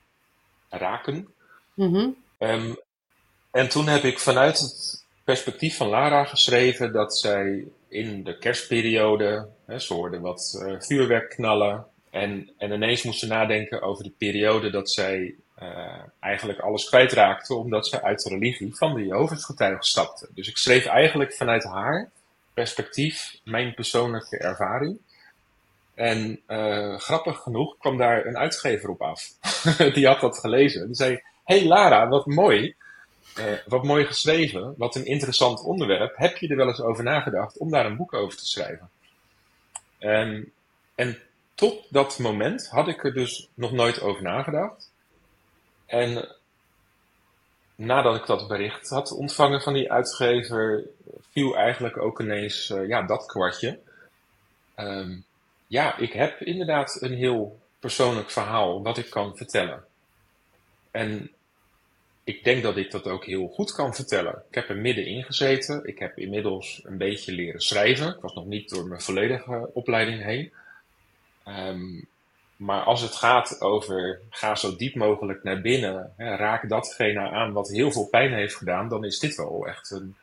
raken. 0.68 1.28
Mm 1.74 2.16
um, 2.38 2.76
en 3.50 3.68
toen 3.68 3.88
heb 3.88 4.02
ik 4.02 4.18
vanuit 4.18 4.58
het 4.58 5.04
perspectief 5.24 5.76
van 5.76 5.88
Lara 5.88 6.24
geschreven 6.24 6.92
dat 6.92 7.18
zij 7.18 7.64
in 7.88 8.24
de 8.24 8.38
kerstperiode, 8.38 9.48
hè, 9.66 9.78
ze 9.78 9.94
hoorden 9.94 10.20
wat 10.20 10.62
uh, 10.62 10.80
vuurwerk 10.80 11.30
knallen. 11.30 11.86
En, 12.10 12.50
en 12.58 12.72
ineens 12.72 13.02
moesten 13.02 13.28
nadenken 13.28 13.82
over 13.82 14.04
de 14.04 14.12
periode 14.18 14.70
dat 14.70 14.90
zij 14.90 15.34
uh, 15.62 16.02
eigenlijk 16.20 16.58
alles 16.60 16.88
kwijtraakte 16.88 17.54
omdat 17.54 17.86
ze 17.86 18.02
uit 18.02 18.22
de 18.22 18.28
religie 18.28 18.76
van 18.76 18.94
de 18.94 19.06
Jehovah's 19.06 19.44
getuigen 19.44 19.84
stapte. 19.84 20.28
Dus 20.34 20.48
ik 20.48 20.56
schreef 20.56 20.86
eigenlijk 20.86 21.34
vanuit 21.34 21.64
haar 21.64 22.10
perspectief 22.54 23.38
mijn 23.44 23.74
persoonlijke 23.74 24.38
ervaring. 24.38 24.98
En 25.94 26.40
uh, 26.48 26.98
grappig 26.98 27.38
genoeg 27.38 27.78
kwam 27.78 27.96
daar 27.96 28.26
een 28.26 28.38
uitgever 28.38 28.88
op 28.88 29.02
af. 29.02 29.32
Die 29.94 30.06
had 30.06 30.20
dat 30.20 30.38
gelezen. 30.38 30.86
Die 30.86 30.94
zei, 30.94 31.22
hey 31.44 31.64
Lara, 31.64 32.08
wat 32.08 32.26
mooi. 32.26 32.74
Uh, 33.36 33.52
wat 33.66 33.84
mooi 33.84 34.06
geschreven, 34.06 34.74
wat 34.76 34.94
een 34.94 35.06
interessant 35.06 35.62
onderwerp. 35.62 36.16
Heb 36.16 36.36
je 36.36 36.48
er 36.48 36.56
wel 36.56 36.68
eens 36.68 36.80
over 36.80 37.04
nagedacht 37.04 37.58
om 37.58 37.70
daar 37.70 37.86
een 37.86 37.96
boek 37.96 38.14
over 38.14 38.38
te 38.38 38.46
schrijven? 38.46 38.90
Um, 40.00 40.52
en 40.94 41.18
tot 41.54 41.86
dat 41.90 42.18
moment 42.18 42.68
had 42.68 42.88
ik 42.88 43.04
er 43.04 43.14
dus 43.14 43.48
nog 43.54 43.72
nooit 43.72 44.00
over 44.00 44.22
nagedacht. 44.22 44.90
En 45.86 46.36
nadat 47.74 48.16
ik 48.16 48.26
dat 48.26 48.48
bericht 48.48 48.88
had 48.88 49.12
ontvangen 49.12 49.62
van 49.62 49.72
die 49.72 49.92
uitgever, 49.92 50.84
viel 51.30 51.56
eigenlijk 51.56 51.96
ook 51.96 52.20
ineens 52.20 52.70
uh, 52.70 52.88
ja, 52.88 53.02
dat 53.02 53.26
kwartje. 53.26 53.78
Um, 54.76 55.24
ja, 55.66 55.96
ik 55.96 56.12
heb 56.12 56.40
inderdaad 56.40 57.02
een 57.02 57.14
heel 57.14 57.58
persoonlijk 57.78 58.30
verhaal 58.30 58.82
wat 58.82 58.98
ik 58.98 59.10
kan 59.10 59.36
vertellen. 59.36 59.84
En 60.90 61.30
ik 62.28 62.44
denk 62.44 62.62
dat 62.62 62.76
ik 62.76 62.90
dat 62.90 63.06
ook 63.06 63.24
heel 63.24 63.48
goed 63.48 63.72
kan 63.72 63.94
vertellen. 63.94 64.42
Ik 64.48 64.54
heb 64.54 64.68
er 64.68 64.76
middenin 64.76 65.24
gezeten. 65.24 65.84
Ik 65.84 65.98
heb 65.98 66.18
inmiddels 66.18 66.80
een 66.84 66.96
beetje 66.96 67.32
leren 67.32 67.60
schrijven. 67.60 68.08
Ik 68.08 68.20
was 68.20 68.34
nog 68.34 68.46
niet 68.46 68.68
door 68.68 68.86
mijn 68.86 69.00
volledige 69.00 69.70
opleiding 69.72 70.22
heen. 70.22 70.52
Um, 71.46 72.08
maar 72.56 72.82
als 72.82 73.00
het 73.00 73.14
gaat 73.14 73.60
over 73.60 74.20
ga 74.30 74.54
zo 74.54 74.76
diep 74.76 74.94
mogelijk 74.94 75.42
naar 75.42 75.60
binnen, 75.60 76.12
hè, 76.16 76.36
raak 76.36 76.68
datgene 76.68 77.20
aan 77.20 77.52
wat 77.52 77.68
heel 77.68 77.92
veel 77.92 78.06
pijn 78.06 78.32
heeft 78.32 78.56
gedaan, 78.56 78.88
dan 78.88 79.04
is 79.04 79.18
dit 79.18 79.36
wel 79.36 79.66
echt 79.66 79.90
een, 79.90 80.16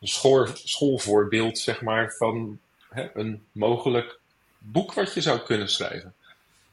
een 0.00 0.08
school, 0.08 0.46
schoolvoorbeeld 0.54 1.58
zeg 1.58 1.82
maar, 1.82 2.12
van 2.12 2.58
hè, 2.88 3.10
een 3.14 3.44
mogelijk 3.52 4.18
boek 4.58 4.92
wat 4.92 5.14
je 5.14 5.20
zou 5.20 5.38
kunnen 5.38 5.68
schrijven. 5.68 6.14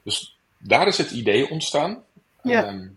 Dus 0.04 0.38
daar 0.58 0.88
is 0.88 0.98
het 0.98 1.12
idee 1.12 1.50
ontstaan. 1.50 2.04
Ja. 2.44 2.66
Ehm, 2.66 2.88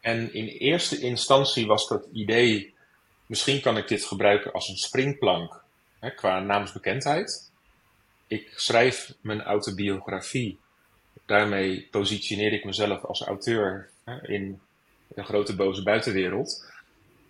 en 0.00 0.34
in 0.34 0.46
eerste 0.46 0.98
instantie 0.98 1.66
was 1.66 1.88
dat 1.88 2.06
idee, 2.12 2.74
misschien 3.26 3.60
kan 3.60 3.76
ik 3.76 3.88
dit 3.88 4.04
gebruiken 4.04 4.52
als 4.52 4.68
een 4.68 4.76
springplank 4.76 5.62
hè, 5.98 6.10
qua 6.10 6.40
naamsbekendheid. 6.40 7.50
Ik 8.26 8.52
schrijf 8.56 9.14
mijn 9.20 9.42
autobiografie 9.42 10.58
daarmee 11.26 11.88
positioneer 11.90 12.52
ik 12.52 12.64
mezelf 12.64 13.04
als 13.04 13.22
auteur 13.22 13.88
hè, 14.04 14.28
in 14.28 14.60
de 15.08 15.22
grote 15.22 15.56
boze 15.56 15.82
buitenwereld. 15.82 16.72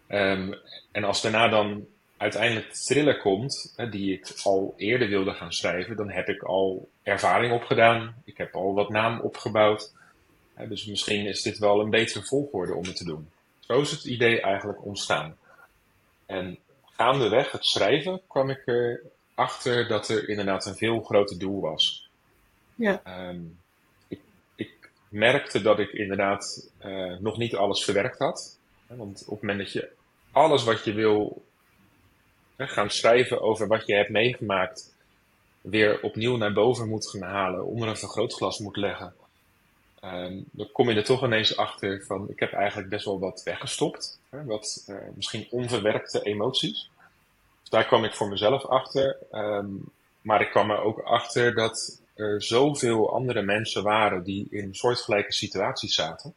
Um, 0.09 0.55
en 0.93 1.05
als 1.05 1.23
daarna 1.23 1.49
dan 1.49 1.87
uiteindelijk 2.17 2.73
de 2.73 2.81
thriller 2.81 3.19
komt, 3.19 3.73
hè, 3.77 3.89
die 3.89 4.13
ik 4.13 4.33
al 4.43 4.75
eerder 4.77 5.09
wilde 5.09 5.33
gaan 5.33 5.53
schrijven, 5.53 5.97
dan 5.97 6.11
heb 6.11 6.29
ik 6.29 6.43
al 6.43 6.89
ervaring 7.03 7.53
opgedaan. 7.53 8.15
Ik 8.25 8.37
heb 8.37 8.55
al 8.55 8.75
wat 8.75 8.89
naam 8.89 9.21
opgebouwd. 9.21 9.93
Dus 10.69 10.85
misschien 10.85 11.27
is 11.27 11.43
dit 11.43 11.59
wel 11.59 11.81
een 11.81 11.91
betere 11.91 12.25
volgorde 12.25 12.75
om 12.75 12.85
het 12.85 12.97
te 12.97 13.05
doen. 13.05 13.31
Zo 13.61 13.81
is 13.81 13.91
het 13.91 14.05
idee 14.05 14.41
eigenlijk 14.41 14.85
ontstaan. 14.85 15.37
En 16.27 16.59
gaandeweg 16.83 17.53
het 17.53 17.65
schrijven 17.65 18.21
kwam 18.27 18.51
ik 18.51 18.63
erachter 19.35 19.89
dat 19.89 20.09
er 20.09 20.29
inderdaad 20.29 20.67
een 20.67 20.77
veel 20.77 21.01
groter 21.01 21.39
doel 21.39 21.61
was. 21.61 22.09
Ja. 22.75 23.29
Um, 23.29 23.59
merkte 25.11 25.63
dat 25.63 25.79
ik 25.79 25.93
inderdaad 25.93 26.71
uh, 26.85 27.17
nog 27.19 27.39
niet 27.39 27.55
alles 27.55 27.85
verwerkt 27.85 28.19
had. 28.19 28.59
Want 28.87 29.23
op 29.27 29.31
het 29.31 29.41
moment 29.41 29.59
dat 29.59 29.73
je 29.73 29.89
alles 30.33 30.65
wat 30.65 30.85
je 30.85 30.93
wil 30.93 31.45
hè, 32.57 32.67
gaan 32.67 32.91
schrijven 32.91 33.41
over 33.41 33.67
wat 33.67 33.87
je 33.87 33.95
hebt 33.95 34.11
meegemaakt, 34.11 34.95
weer 35.61 36.01
opnieuw 36.03 36.37
naar 36.37 36.53
boven 36.53 36.89
moet 36.89 37.09
gaan 37.09 37.31
halen, 37.31 37.67
onder 37.67 37.89
een 37.89 37.97
vergrootglas 37.97 38.59
moet 38.59 38.77
leggen, 38.77 39.15
um, 40.01 40.45
dan 40.51 40.73
kom 40.73 40.91
je 40.91 40.97
er 40.97 41.05
toch 41.05 41.25
ineens 41.25 41.57
achter 41.57 42.05
van 42.07 42.31
ik 42.31 42.41
heb 42.41 42.53
eigenlijk 42.53 42.89
best 42.89 43.05
wel 43.05 43.19
wat 43.19 43.43
weggestopt. 43.43 44.21
Hè, 44.29 44.45
wat 44.45 44.85
uh, 44.89 44.97
misschien 45.15 45.47
onverwerkte 45.51 46.23
emoties. 46.23 46.91
Dus 47.61 47.71
daar 47.71 47.87
kwam 47.87 48.05
ik 48.05 48.15
voor 48.15 48.29
mezelf 48.29 48.65
achter. 48.65 49.17
Um, 49.33 49.85
maar 50.21 50.41
ik 50.41 50.51
kwam 50.51 50.71
er 50.71 50.81
ook 50.81 51.01
achter 51.01 51.55
dat 51.55 52.01
er 52.15 52.43
zoveel 52.43 53.13
andere 53.13 53.43
mensen 53.43 53.83
waren 53.83 54.23
die 54.23 54.47
in 54.51 54.75
soortgelijke 54.75 55.33
situaties 55.33 55.95
zaten. 55.95 56.35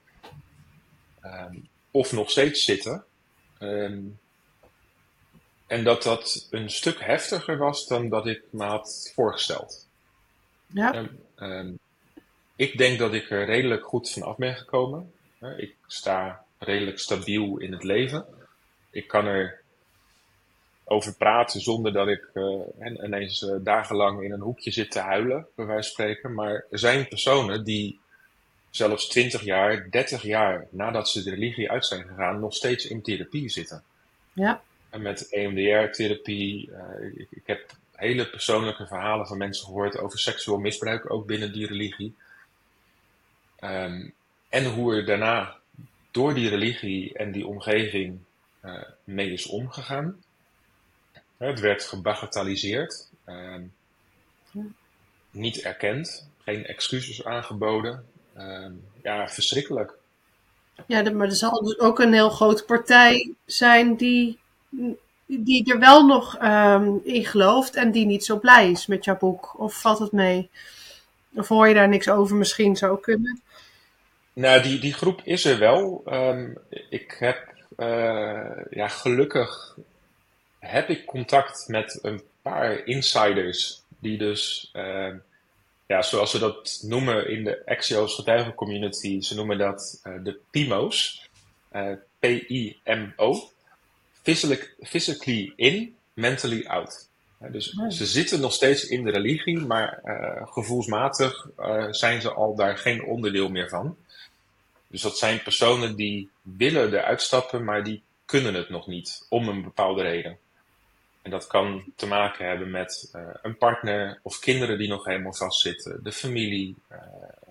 Um, 1.23 1.67
of 1.91 2.11
nog 2.11 2.29
steeds 2.29 2.63
zitten. 2.63 3.03
En 5.67 5.83
dat 5.83 6.03
dat 6.03 6.47
een 6.49 6.69
stuk 6.69 6.99
heftiger 7.01 7.57
was 7.57 7.87
dan 7.87 8.09
dat 8.09 8.27
ik 8.27 8.43
me 8.49 8.63
had 8.63 9.11
voorgesteld. 9.15 9.87
Ja. 10.67 11.07
Um, 11.35 11.79
ik 12.55 12.77
denk 12.77 12.99
dat 12.99 13.13
ik 13.13 13.29
er 13.29 13.45
redelijk 13.45 13.85
goed 13.85 14.09
van 14.11 14.21
af 14.21 14.35
ben 14.37 14.55
gekomen. 14.55 15.13
Ik 15.57 15.75
sta 15.87 16.45
redelijk 16.57 16.99
stabiel 16.99 17.57
in 17.57 17.71
het 17.71 17.83
leven. 17.83 18.25
Ik 18.89 19.07
kan 19.07 19.25
er 19.25 19.61
over 20.83 21.15
praten 21.15 21.61
zonder 21.61 21.93
dat 21.93 22.07
ik 22.07 22.29
uh, 22.33 22.61
ineens 23.03 23.41
uh, 23.41 23.55
dagenlang 23.59 24.23
in 24.23 24.31
een 24.31 24.41
hoekje 24.41 24.71
zit 24.71 24.91
te 24.91 24.99
huilen, 24.99 25.47
bij 25.55 25.65
wijze 25.65 25.81
van 25.81 25.91
spreken. 25.91 26.33
Maar 26.33 26.65
er 26.71 26.79
zijn 26.79 27.07
personen 27.07 27.63
die 27.63 27.99
zelfs 28.69 29.07
20 29.07 29.43
jaar, 29.43 29.89
30 29.89 30.21
jaar 30.21 30.67
nadat 30.69 31.09
ze 31.09 31.23
de 31.23 31.29
religie 31.29 31.71
uit 31.71 31.85
zijn 31.85 32.07
gegaan, 32.07 32.39
nog 32.39 32.53
steeds 32.53 32.85
in 32.85 33.01
therapie 33.01 33.49
zitten. 33.49 33.83
Ja. 34.33 34.61
En 34.89 35.01
met 35.01 35.29
EMDR-therapie. 35.29 36.69
Uh, 36.69 37.19
ik, 37.19 37.27
ik, 37.29 37.43
heb 37.45 37.71
hele 37.91 38.29
persoonlijke 38.29 38.87
verhalen 38.87 39.27
van 39.27 39.37
mensen 39.37 39.65
gehoord 39.65 39.97
over 39.97 40.19
seksueel 40.19 40.59
misbruik, 40.59 41.11
ook 41.11 41.25
binnen 41.25 41.53
die 41.53 41.67
religie. 41.67 42.15
Um, 43.63 44.13
en 44.49 44.65
hoe 44.73 44.95
er 44.95 45.05
daarna 45.05 45.55
door 46.11 46.33
die 46.33 46.49
religie 46.49 47.13
en 47.13 47.31
die 47.31 47.47
omgeving 47.47 48.19
mee 49.03 49.31
is 49.31 49.45
omgegaan. 49.45 50.23
Het 51.37 51.59
werd 51.59 51.83
gebagatelliseerd, 51.83 53.09
uh, 53.25 53.55
niet 55.31 55.61
erkend, 55.61 56.27
geen 56.43 56.65
excuses 56.65 57.25
aangeboden. 57.25 58.05
Uh, 58.37 58.65
ja, 59.03 59.27
verschrikkelijk. 59.27 59.93
Ja, 60.85 61.11
maar 61.11 61.27
er 61.27 61.35
zal 61.35 61.63
dus 61.63 61.79
ook 61.79 61.99
een 61.99 62.13
heel 62.13 62.29
grote 62.29 62.63
partij 62.63 63.33
zijn 63.45 63.95
die, 63.95 64.39
die 65.25 65.71
er 65.71 65.79
wel 65.79 66.05
nog 66.05 66.37
in 67.03 67.25
gelooft 67.25 67.75
en 67.75 67.91
die 67.91 68.05
niet 68.05 68.25
zo 68.25 68.39
blij 68.39 68.71
is 68.71 68.85
met 68.85 69.05
jouw 69.05 69.17
boek. 69.17 69.59
Of 69.59 69.81
valt 69.81 69.99
het 69.99 70.11
mee? 70.11 70.49
Of 71.33 71.47
hoor 71.47 71.67
je 71.67 71.73
daar 71.73 71.89
niks 71.89 72.09
over 72.09 72.35
misschien 72.35 72.75
zou 72.75 72.99
kunnen? 72.99 73.41
Nou, 74.33 74.61
die, 74.61 74.79
die 74.79 74.93
groep 74.93 75.21
is 75.23 75.45
er 75.45 75.59
wel. 75.59 76.03
Um, 76.05 76.57
ik 76.89 77.15
heb 77.19 77.53
uh, 77.77 78.51
ja, 78.69 78.87
gelukkig 78.87 79.77
heb 80.59 80.89
ik 80.89 81.05
contact 81.05 81.67
met 81.67 81.99
een 82.01 82.21
paar 82.41 82.85
insiders 82.85 83.81
die 83.99 84.17
dus, 84.17 84.71
uh, 84.73 85.13
ja, 85.87 86.01
zoals 86.01 86.31
ze 86.31 86.39
dat 86.39 86.79
noemen 86.81 87.29
in 87.29 87.43
de 87.43 87.61
Axios 87.65 88.15
getuigencommunity, 88.15 89.21
ze 89.21 89.35
noemen 89.35 89.57
dat 89.57 90.01
uh, 90.03 90.13
de 90.23 90.39
PIMO's, 90.51 91.29
uh, 91.73 91.91
P-I-M-O, 92.19 93.49
physically, 94.81 95.53
in, 95.55 95.95
mentally 96.13 96.65
out. 96.65 97.07
dus 97.51 97.69
ze 97.89 98.05
zitten 98.05 98.39
nog 98.39 98.53
steeds 98.53 98.87
in 98.87 99.03
de 99.03 99.11
religie, 99.11 99.59
maar 99.59 99.99
gevoelsmatig 100.45 101.47
zijn 101.89 102.21
ze 102.21 102.31
al 102.31 102.55
daar 102.55 102.77
geen 102.77 103.03
onderdeel 103.03 103.49
meer 103.49 103.69
van. 103.69 103.97
Dus 104.93 105.01
dat 105.01 105.17
zijn 105.17 105.43
personen 105.43 105.95
die 105.95 106.29
willen 106.41 106.93
eruit 106.93 107.21
stappen, 107.21 107.63
maar 107.63 107.83
die 107.83 108.03
kunnen 108.25 108.53
het 108.53 108.69
nog 108.69 108.87
niet, 108.87 109.25
om 109.29 109.47
een 109.47 109.63
bepaalde 109.63 110.01
reden. 110.01 110.37
En 111.21 111.31
dat 111.31 111.47
kan 111.47 111.83
te 111.95 112.07
maken 112.07 112.47
hebben 112.47 112.71
met 112.71 113.11
uh, 113.15 113.21
een 113.41 113.57
partner 113.57 114.19
of 114.23 114.39
kinderen 114.39 114.77
die 114.77 114.87
nog 114.87 115.05
helemaal 115.05 115.33
vastzitten, 115.33 116.03
de 116.03 116.11
familie, 116.11 116.75
uh, 116.91 116.97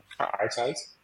geaardheid, 0.07 0.97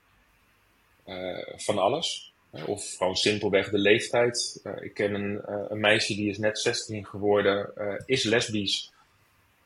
uh, 1.06 1.38
van 1.56 1.78
alles. 1.78 2.32
Of 2.66 2.96
gewoon 2.96 3.16
simpelweg 3.16 3.70
de 3.70 3.78
leeftijd. 3.78 4.60
ik 4.80 4.94
ken 4.94 5.14
een, 5.14 5.42
een, 5.72 5.80
meisje 5.80 6.14
die 6.14 6.30
is 6.30 6.38
net 6.38 6.58
16 6.58 7.06
geworden, 7.06 7.72
is 8.06 8.24
lesbisch, 8.24 8.92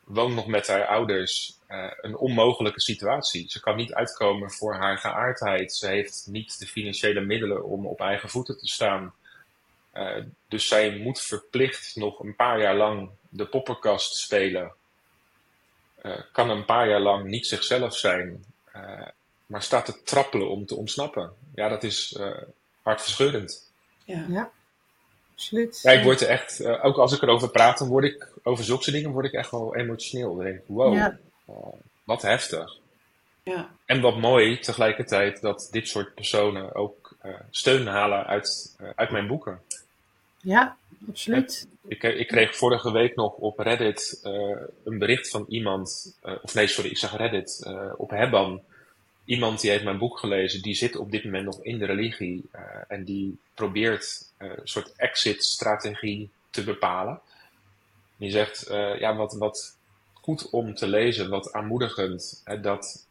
woont 0.03 0.35
nog 0.35 0.47
met 0.47 0.67
haar 0.67 0.87
ouders. 0.87 1.57
een 2.01 2.17
onmogelijke 2.17 2.81
situatie. 2.81 3.49
Ze 3.49 3.59
kan 3.59 3.75
niet 3.75 3.93
uitkomen 3.93 4.51
voor 4.51 4.75
haar 4.75 4.97
geaardheid. 4.97 5.73
Ze 5.73 5.87
heeft 5.87 6.27
niet 6.29 6.59
de 6.59 6.67
financiële 6.67 7.21
middelen 7.21 7.63
om 7.63 7.87
op 7.87 7.99
eigen 7.99 8.29
voeten 8.29 8.57
te 8.57 8.67
staan. 8.67 9.13
Uh, 9.93 10.23
dus 10.47 10.67
zij 10.67 10.97
moet 10.97 11.21
verplicht 11.21 11.95
nog 11.95 12.19
een 12.19 12.35
paar 12.35 12.61
jaar 12.61 12.75
lang 12.75 13.09
de 13.29 13.45
poppenkast 13.45 14.15
spelen. 14.15 14.73
Uh, 16.01 16.21
kan 16.31 16.49
een 16.49 16.65
paar 16.65 16.89
jaar 16.89 16.99
lang 16.99 17.25
niet 17.25 17.47
zichzelf 17.47 17.97
zijn. 17.97 18.45
Uh, 18.75 19.07
maar 19.45 19.63
staat 19.63 19.85
te 19.85 20.03
trappelen 20.03 20.49
om 20.49 20.65
te 20.65 20.75
ontsnappen. 20.75 21.33
Ja, 21.55 21.69
dat 21.69 21.83
is 21.83 22.19
hartverscheurend. 22.81 23.71
Ja. 24.05 24.25
ja, 24.29 24.51
absoluut. 25.33 25.79
Ja, 25.81 25.91
ik 25.91 26.03
word 26.03 26.21
er 26.21 26.27
echt, 26.27 26.65
ook 26.65 26.97
als 26.97 27.13
ik 27.13 27.21
erover 27.21 27.49
praat, 27.49 27.77
dan 27.77 27.87
word 27.87 28.05
ik, 28.05 28.27
over 28.43 28.63
zulke 28.63 28.91
dingen 28.91 29.11
word 29.11 29.25
ik 29.25 29.33
echt 29.33 29.51
wel 29.51 29.75
emotioneel. 29.75 30.35
Dan 30.35 30.45
denk 30.45 30.57
ik, 30.57 30.63
wow, 30.65 30.93
ja. 30.93 31.17
wat 32.03 32.21
heftig. 32.21 32.77
Ja. 33.43 33.69
En 33.85 34.01
wat 34.01 34.17
mooi 34.17 34.59
tegelijkertijd 34.59 35.41
dat 35.41 35.67
dit 35.71 35.87
soort 35.87 36.13
personen 36.13 36.75
ook 36.75 37.15
steun 37.49 37.87
halen 37.87 38.25
uit, 38.25 38.75
uit 38.95 39.11
mijn 39.11 39.27
boeken. 39.27 39.61
Ja, 40.41 40.77
absoluut. 41.09 41.67
Ik, 41.87 42.03
ik 42.03 42.27
kreeg 42.27 42.55
vorige 42.55 42.91
week 42.91 43.15
nog 43.15 43.33
op 43.33 43.59
Reddit 43.59 44.19
een 44.83 44.97
bericht 44.97 45.29
van 45.29 45.45
iemand, 45.47 46.17
of 46.41 46.53
nee, 46.53 46.67
sorry, 46.67 46.89
ik 46.89 46.97
zeg 46.97 47.17
Reddit, 47.17 47.69
op 47.97 48.09
Hebban. 48.09 48.61
Iemand 49.25 49.61
die 49.61 49.69
heeft 49.69 49.83
mijn 49.83 49.97
boek 49.97 50.19
gelezen, 50.19 50.61
die 50.61 50.75
zit 50.75 50.95
op 50.95 51.11
dit 51.11 51.23
moment 51.23 51.45
nog 51.45 51.61
in 51.61 51.77
de 51.77 51.85
religie 51.85 52.43
en 52.87 53.03
die 53.03 53.37
probeert 53.53 54.31
een 54.37 54.59
soort 54.63 54.93
exit-strategie 54.95 56.29
te 56.49 56.63
bepalen. 56.63 57.19
Die 58.17 58.31
zegt, 58.31 58.65
ja, 58.99 59.15
wat, 59.15 59.33
wat 59.33 59.77
goed 60.13 60.49
om 60.49 60.75
te 60.75 60.87
lezen, 60.87 61.29
wat 61.29 61.53
aanmoedigend, 61.53 62.43
dat 62.61 63.07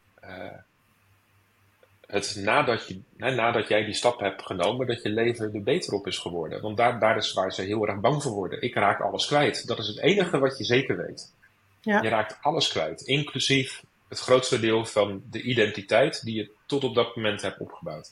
het 2.07 2.35
nadat, 2.35 2.87
je, 2.87 2.99
hè, 3.17 3.35
nadat 3.35 3.67
jij 3.67 3.85
die 3.85 3.93
stap 3.93 4.19
hebt 4.19 4.45
genomen, 4.45 4.87
dat 4.87 5.01
je 5.01 5.09
leven 5.09 5.53
er 5.53 5.63
beter 5.63 5.93
op 5.93 6.07
is 6.07 6.17
geworden. 6.17 6.61
Want 6.61 6.77
daar, 6.77 6.99
daar 6.99 7.17
is 7.17 7.33
waar 7.33 7.53
ze 7.53 7.61
heel 7.61 7.87
erg 7.87 7.99
bang 7.99 8.23
voor 8.23 8.31
worden. 8.31 8.61
Ik 8.61 8.73
raak 8.73 9.01
alles 9.01 9.25
kwijt. 9.25 9.67
Dat 9.67 9.79
is 9.79 9.87
het 9.87 9.99
enige 9.99 10.39
wat 10.39 10.57
je 10.57 10.63
zeker 10.63 10.97
weet. 10.97 11.33
Ja. 11.81 12.01
Je 12.01 12.09
raakt 12.09 12.37
alles 12.41 12.69
kwijt, 12.69 13.01
inclusief 13.01 13.83
het 14.13 14.21
grootste 14.21 14.59
deel 14.59 14.85
van 14.85 15.23
de 15.29 15.41
identiteit 15.41 16.23
die 16.23 16.35
je 16.35 16.51
tot 16.65 16.83
op 16.83 16.95
dat 16.95 17.15
moment 17.15 17.41
hebt 17.41 17.59
opgebouwd. 17.59 18.11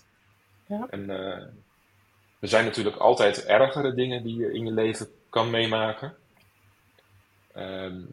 Ja. 0.68 0.88
En 0.90 1.10
uh, 1.10 1.18
er 2.40 2.48
zijn 2.48 2.66
natuurlijk 2.66 2.96
altijd 2.96 3.46
ergere 3.46 3.94
dingen 3.94 4.24
die 4.24 4.36
je 4.36 4.54
in 4.54 4.66
je 4.66 4.72
leven 4.72 5.08
kan 5.30 5.50
meemaken. 5.50 6.16
Um, 7.58 8.08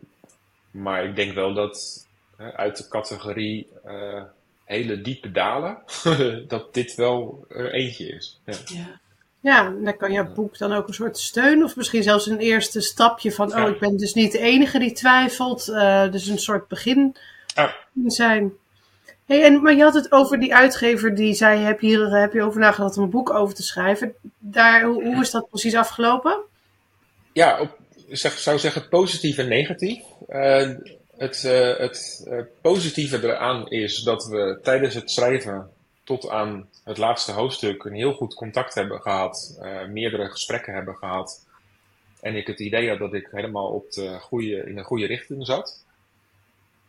maar 0.71 1.05
ik 1.05 1.17
denk 1.17 1.35
wel 1.35 1.55
dat 1.55 2.07
uit 2.37 2.77
de 2.77 2.89
categorie 2.89 3.69
uh, 3.87 4.23
hele 4.65 5.01
diepe 5.01 5.31
dalen, 5.31 5.83
dat 6.49 6.75
dit 6.75 6.95
wel 6.95 7.45
er 7.49 7.73
eentje 7.73 8.07
is. 8.07 8.41
Ja. 8.45 8.55
ja. 8.65 9.01
Ja, 9.41 9.75
dan 9.83 9.97
kan 9.97 10.13
jouw 10.13 10.33
boek 10.33 10.59
dan 10.59 10.73
ook 10.73 10.89
een 10.89 10.95
soort 10.95 11.19
steun 11.19 11.65
of 11.65 11.77
misschien 11.77 12.03
zelfs 12.03 12.27
een 12.27 12.39
eerste 12.39 12.81
stapje 12.81 13.33
van, 13.33 13.55
oh, 13.55 13.69
ik 13.69 13.79
ben 13.79 13.97
dus 13.97 14.15
niet 14.15 14.33
de 14.33 14.39
enige 14.39 14.79
die 14.79 14.93
twijfelt. 14.93 15.69
Uh, 15.69 16.11
dus 16.11 16.27
een 16.27 16.39
soort 16.39 16.69
begin 16.69 17.17
zijn. 18.07 18.53
Hey, 19.25 19.45
en, 19.45 19.63
maar 19.63 19.75
je 19.75 19.83
had 19.83 19.95
het 19.95 20.13
over 20.13 20.41
die 20.41 20.55
uitgever 20.55 21.15
die 21.15 21.35
zei, 21.35 21.61
heb, 21.61 21.81
hier, 21.81 22.11
heb 22.11 22.33
je 22.33 22.43
over 22.43 22.61
nagedacht 22.61 22.97
om 22.97 23.03
een 23.03 23.11
boek 23.11 23.31
over 23.31 23.55
te 23.55 23.63
schrijven. 23.63 24.15
Daar, 24.39 24.83
hoe, 24.83 25.05
hoe 25.05 25.21
is 25.21 25.31
dat 25.31 25.49
precies 25.49 25.75
afgelopen? 25.75 26.39
Ja, 27.33 27.61
op, 27.61 27.79
zeg, 28.09 28.39
zou 28.39 28.59
zeggen 28.59 28.89
positief 28.89 29.39
en 29.39 29.49
negatief. 29.49 30.05
Uh, 30.29 30.71
het, 31.17 31.43
uh, 31.47 31.77
het 31.77 32.27
uh, 32.29 32.41
positieve 32.61 33.23
eraan 33.23 33.69
is 33.71 34.03
dat 34.03 34.27
we 34.27 34.59
tijdens 34.63 34.95
het 34.95 35.11
schrijven 35.11 35.71
tot 36.05 36.29
aan 36.29 36.69
het 36.85 36.99
laatste 36.99 37.33
hoofdstuk 37.33 37.85
een 37.85 37.95
heel 37.95 38.13
goed 38.13 38.35
contact 38.35 38.75
hebben 38.75 39.01
gehad, 39.01 39.61
meerdere 39.89 40.31
gesprekken 40.31 40.75
hebben 40.75 40.95
gehad. 40.97 41.47
En 42.21 42.37
ik 42.37 42.47
het 42.47 42.61
idee 42.61 42.89
had 42.89 42.99
dat 42.99 43.15
ik 43.15 43.29
helemaal 43.31 43.69
op 43.69 43.93
de 43.93 44.19
goede, 44.21 44.65
in 44.67 44.75
de 44.75 44.83
goede 44.83 45.07
richting 45.07 45.47
zat. 45.47 45.85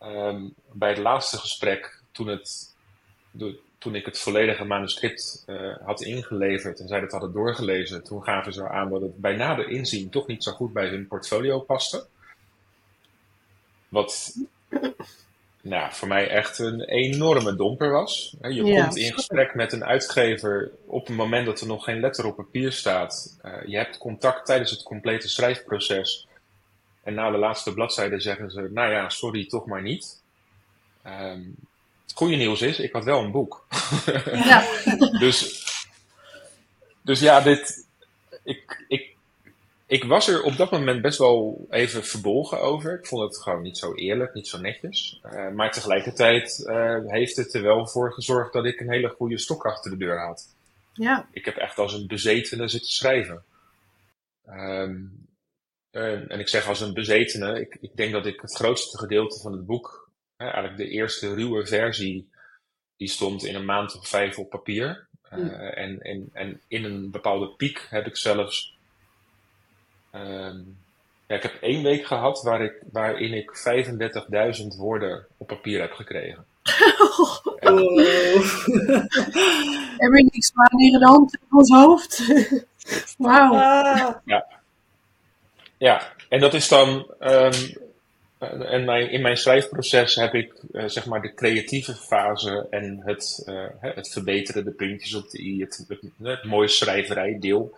Um, 0.04 0.54
bij 0.72 0.90
het 0.90 0.98
laatste 0.98 1.38
gesprek, 1.38 2.02
toen, 2.12 2.28
het, 2.28 2.76
de, 3.32 3.60
toen 3.78 3.96
ik 3.96 4.06
het 4.06 4.20
volledige 4.20 4.64
manuscript 4.64 5.44
uh, 5.48 5.78
had 5.84 6.02
ingeleverd 6.02 6.80
en 6.80 6.88
zij 6.88 7.00
dat 7.00 7.12
hadden 7.12 7.34
doorgelezen, 7.34 8.04
toen 8.04 8.24
gaven 8.24 8.54
ze 8.54 8.70
aan 8.70 8.90
dat 8.90 9.02
het 9.02 9.18
bij 9.18 9.36
nader 9.36 9.70
inzien 9.70 10.10
toch 10.10 10.28
niet 10.28 10.44
zo 10.44 10.52
goed 10.52 10.74
bij 10.74 10.88
hun 10.88 11.08
portfolio 11.08 11.60
paste. 11.60 12.06
Wat 13.90 14.36
nou, 15.62 15.94
voor 15.94 16.08
mij 16.08 16.30
echt 16.30 16.60
een 16.60 16.82
enorme 16.82 17.56
domper 17.56 17.92
was. 17.92 18.36
Je 18.42 18.64
ja, 18.64 18.82
komt 18.82 18.98
in 18.98 19.14
gesprek 19.14 19.56
met 19.56 19.74
een 19.74 19.86
uitgever 19.86 20.72
op 20.86 21.08
het 21.08 21.16
moment 21.16 21.46
dat 21.46 21.62
er 21.62 21.68
nog 21.68 21.84
geen 21.84 22.00
letter 22.00 22.26
op 22.26 22.36
papier 22.36 22.72
staat. 22.72 23.38
Uh, 23.46 23.54
je 23.66 23.78
hebt 23.78 23.98
contact 23.98 24.46
tijdens 24.46 24.72
het 24.72 24.84
complete 24.84 25.30
schrijfproces. 25.30 26.28
En 27.10 27.16
na 27.16 27.32
de 27.32 27.38
laatste 27.38 27.74
bladzijde 27.74 28.20
zeggen 28.20 28.52
ze, 28.52 28.70
nou 28.72 28.92
ja, 28.92 29.10
sorry, 29.10 29.46
toch 29.48 29.66
maar 29.66 29.82
niet. 29.82 30.22
Um, 31.08 31.56
het 32.02 32.14
goede 32.14 32.36
nieuws 32.36 32.62
is, 32.62 32.80
ik 32.80 32.92
had 32.92 33.04
wel 33.04 33.24
een 33.24 33.32
boek. 33.32 33.66
Ja. 34.44 34.66
dus, 35.20 35.64
dus 37.02 37.20
ja, 37.20 37.42
dit, 37.42 37.88
ik, 38.44 38.84
ik, 38.88 39.16
ik 39.86 40.04
was 40.04 40.28
er 40.28 40.44
op 40.44 40.58
dat 40.58 40.72
moment 40.72 41.02
best 41.02 41.18
wel 41.18 41.68
even 41.70 42.04
verbolgen 42.04 42.62
over. 42.62 42.98
Ik 43.00 43.06
vond 43.06 43.22
het 43.22 43.42
gewoon 43.42 43.62
niet 43.62 43.78
zo 43.78 43.94
eerlijk, 43.94 44.34
niet 44.34 44.48
zo 44.48 44.60
netjes. 44.60 45.22
Uh, 45.26 45.50
maar 45.50 45.72
tegelijkertijd 45.72 46.64
uh, 46.66 46.98
heeft 47.06 47.36
het 47.36 47.54
er 47.54 47.62
wel 47.62 47.88
voor 47.88 48.14
gezorgd 48.14 48.54
dat 48.54 48.66
ik 48.66 48.80
een 48.80 48.92
hele 48.92 49.10
goede 49.10 49.38
stok 49.38 49.66
achter 49.66 49.92
de 49.92 49.98
deur 49.98 50.26
had. 50.26 50.48
Ja. 50.94 51.28
Ik 51.32 51.46
heb 51.46 51.56
echt 51.56 51.78
als 51.78 51.94
een 51.94 52.08
bezetene 52.08 52.68
zitten 52.68 52.92
schrijven. 52.92 53.44
Um, 54.50 55.28
en, 55.92 56.28
en 56.28 56.40
ik 56.40 56.48
zeg 56.48 56.68
als 56.68 56.82
een 56.82 56.94
bezetene, 56.94 57.60
ik, 57.60 57.78
ik 57.82 57.96
denk 57.96 58.12
dat 58.12 58.26
ik 58.26 58.42
het 58.42 58.56
grootste 58.56 58.98
gedeelte 58.98 59.40
van 59.40 59.52
het 59.52 59.66
boek, 59.66 60.12
hè, 60.36 60.46
eigenlijk 60.46 60.78
de 60.78 60.90
eerste 60.90 61.34
ruwe 61.34 61.66
versie, 61.66 62.30
die 62.98 63.08
stond 63.08 63.46
in 63.46 63.56
een 63.56 63.66
maand 63.66 63.96
of 63.98 64.08
vijf 64.08 64.38
op 64.38 64.50
papier. 64.50 65.08
Uh, 65.34 65.78
en, 65.78 66.02
en, 66.02 66.30
en 66.34 66.62
in 66.68 66.84
een 66.84 67.12
bepaalde 67.12 67.50
piek 67.50 67.88
heb 67.90 68.06
ik 68.06 68.18
zelfs. 68.18 68.78
Uh, 70.16 70.54
ja, 71.28 71.36
ik 71.36 71.44
heb 71.44 71.58
één 71.62 71.84
week 71.84 72.06
gehad 72.06 72.42
waar 72.42 72.62
ik, 72.62 72.84
waarin 72.92 73.34
ik 73.34 73.52
35.000 74.62 74.68
woorden 74.78 75.26
op 75.38 75.48
papier 75.48 75.82
heb 75.82 75.92
gekregen. 75.92 76.46
en, 77.60 77.76
heb 80.02 80.14
je 80.14 80.30
niks 80.32 80.52
in 80.78 81.00
de 81.00 81.06
hand 81.06 81.34
in 81.34 81.58
ons 81.58 81.70
hoofd? 81.70 82.24
Wauw. 83.18 83.54
Ja. 84.26 84.59
Ja, 85.80 86.14
en 86.30 86.40
dat 86.40 86.54
is 86.54 86.68
dan. 86.68 87.14
Um, 87.20 87.54
en 88.40 88.86
mijn, 88.86 89.12
in 89.12 89.22
mijn 89.22 89.38
schrijfproces 89.38 90.16
heb 90.16 90.34
ik 90.34 90.54
uh, 90.72 90.84
zeg 90.88 91.06
maar 91.06 91.22
de 91.22 91.34
creatieve 91.34 91.96
fase 91.96 92.68
en 92.70 93.02
het, 93.06 93.44
uh, 93.46 93.66
het 93.80 94.10
verbeteren, 94.10 94.66
de 94.66 94.72
puntjes 94.72 95.14
op 95.14 95.30
de 95.30 95.40
i, 95.40 95.62
het, 95.62 95.86
het, 95.88 96.00
het 96.24 96.44
mooie 96.44 96.68
schrijverijdeel. 96.68 97.78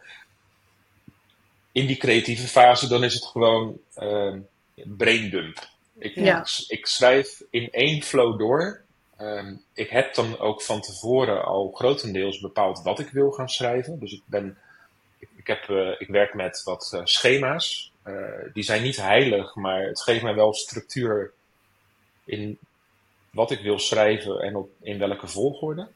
In 1.71 1.85
die 1.85 1.97
creatieve 1.97 2.47
fase 2.47 2.87
dan 2.87 3.03
is 3.03 3.13
het 3.13 3.25
gewoon 3.25 3.77
uh, 3.97 4.33
braindump. 4.75 5.69
Ik, 5.97 6.15
ja. 6.15 6.39
ik, 6.39 6.65
ik, 6.67 6.85
schrijf 6.85 7.41
in 7.49 7.71
één 7.71 8.01
flow 8.01 8.39
door. 8.39 8.81
Um, 9.21 9.61
ik 9.73 9.89
heb 9.89 10.15
dan 10.15 10.39
ook 10.39 10.61
van 10.61 10.81
tevoren 10.81 11.45
al 11.45 11.71
grotendeels 11.71 12.39
bepaald 12.39 12.81
wat 12.83 12.99
ik 12.99 13.09
wil 13.09 13.31
gaan 13.31 13.49
schrijven. 13.49 13.99
Dus 13.99 14.11
ik 14.11 14.21
ben, 14.25 14.57
ik, 15.19 15.29
ik 15.35 15.47
heb, 15.47 15.69
ik 15.99 16.07
werk 16.07 16.33
met 16.33 16.63
wat 16.63 17.01
schema's. 17.03 17.90
Uh, 18.05 18.53
die 18.53 18.63
zijn 18.63 18.83
niet 18.83 18.97
heilig, 18.97 19.55
maar 19.55 19.81
het 19.83 20.01
geeft 20.01 20.23
mij 20.23 20.35
wel 20.35 20.53
structuur 20.53 21.31
in 22.25 22.57
wat 23.31 23.51
ik 23.51 23.59
wil 23.59 23.79
schrijven 23.79 24.39
en 24.39 24.55
op, 24.55 24.69
in 24.81 24.99
welke 24.99 25.27
volgorde. 25.27 25.87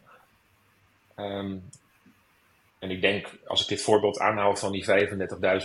Um, 1.15 1.69
en 2.79 2.91
ik 2.91 3.01
denk, 3.01 3.27
als 3.45 3.61
ik 3.61 3.67
dit 3.67 3.81
voorbeeld 3.81 4.19
aanhoud 4.19 4.59
van 4.59 4.71
die 4.71 4.85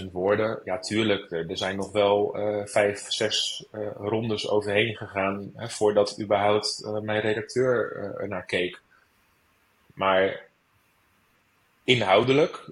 35.000 0.01 0.11
woorden, 0.13 0.61
ja, 0.65 0.79
tuurlijk, 0.79 1.31
er, 1.31 1.57
zijn 1.57 1.77
nog 1.77 1.93
wel 1.93 2.39
uh, 2.39 2.67
vijf, 2.67 3.05
zes 3.09 3.65
uh, 3.73 3.89
rondes 3.97 4.49
overheen 4.49 4.97
gegaan 4.97 5.53
hè, 5.55 5.69
voordat 5.69 6.21
überhaupt 6.21 6.83
mijn 7.03 7.21
redacteur 7.21 7.97
er 8.21 8.29
naar 8.29 8.45
keek. 8.45 8.81
Maar 9.95 10.47
inhoudelijk 11.85 12.71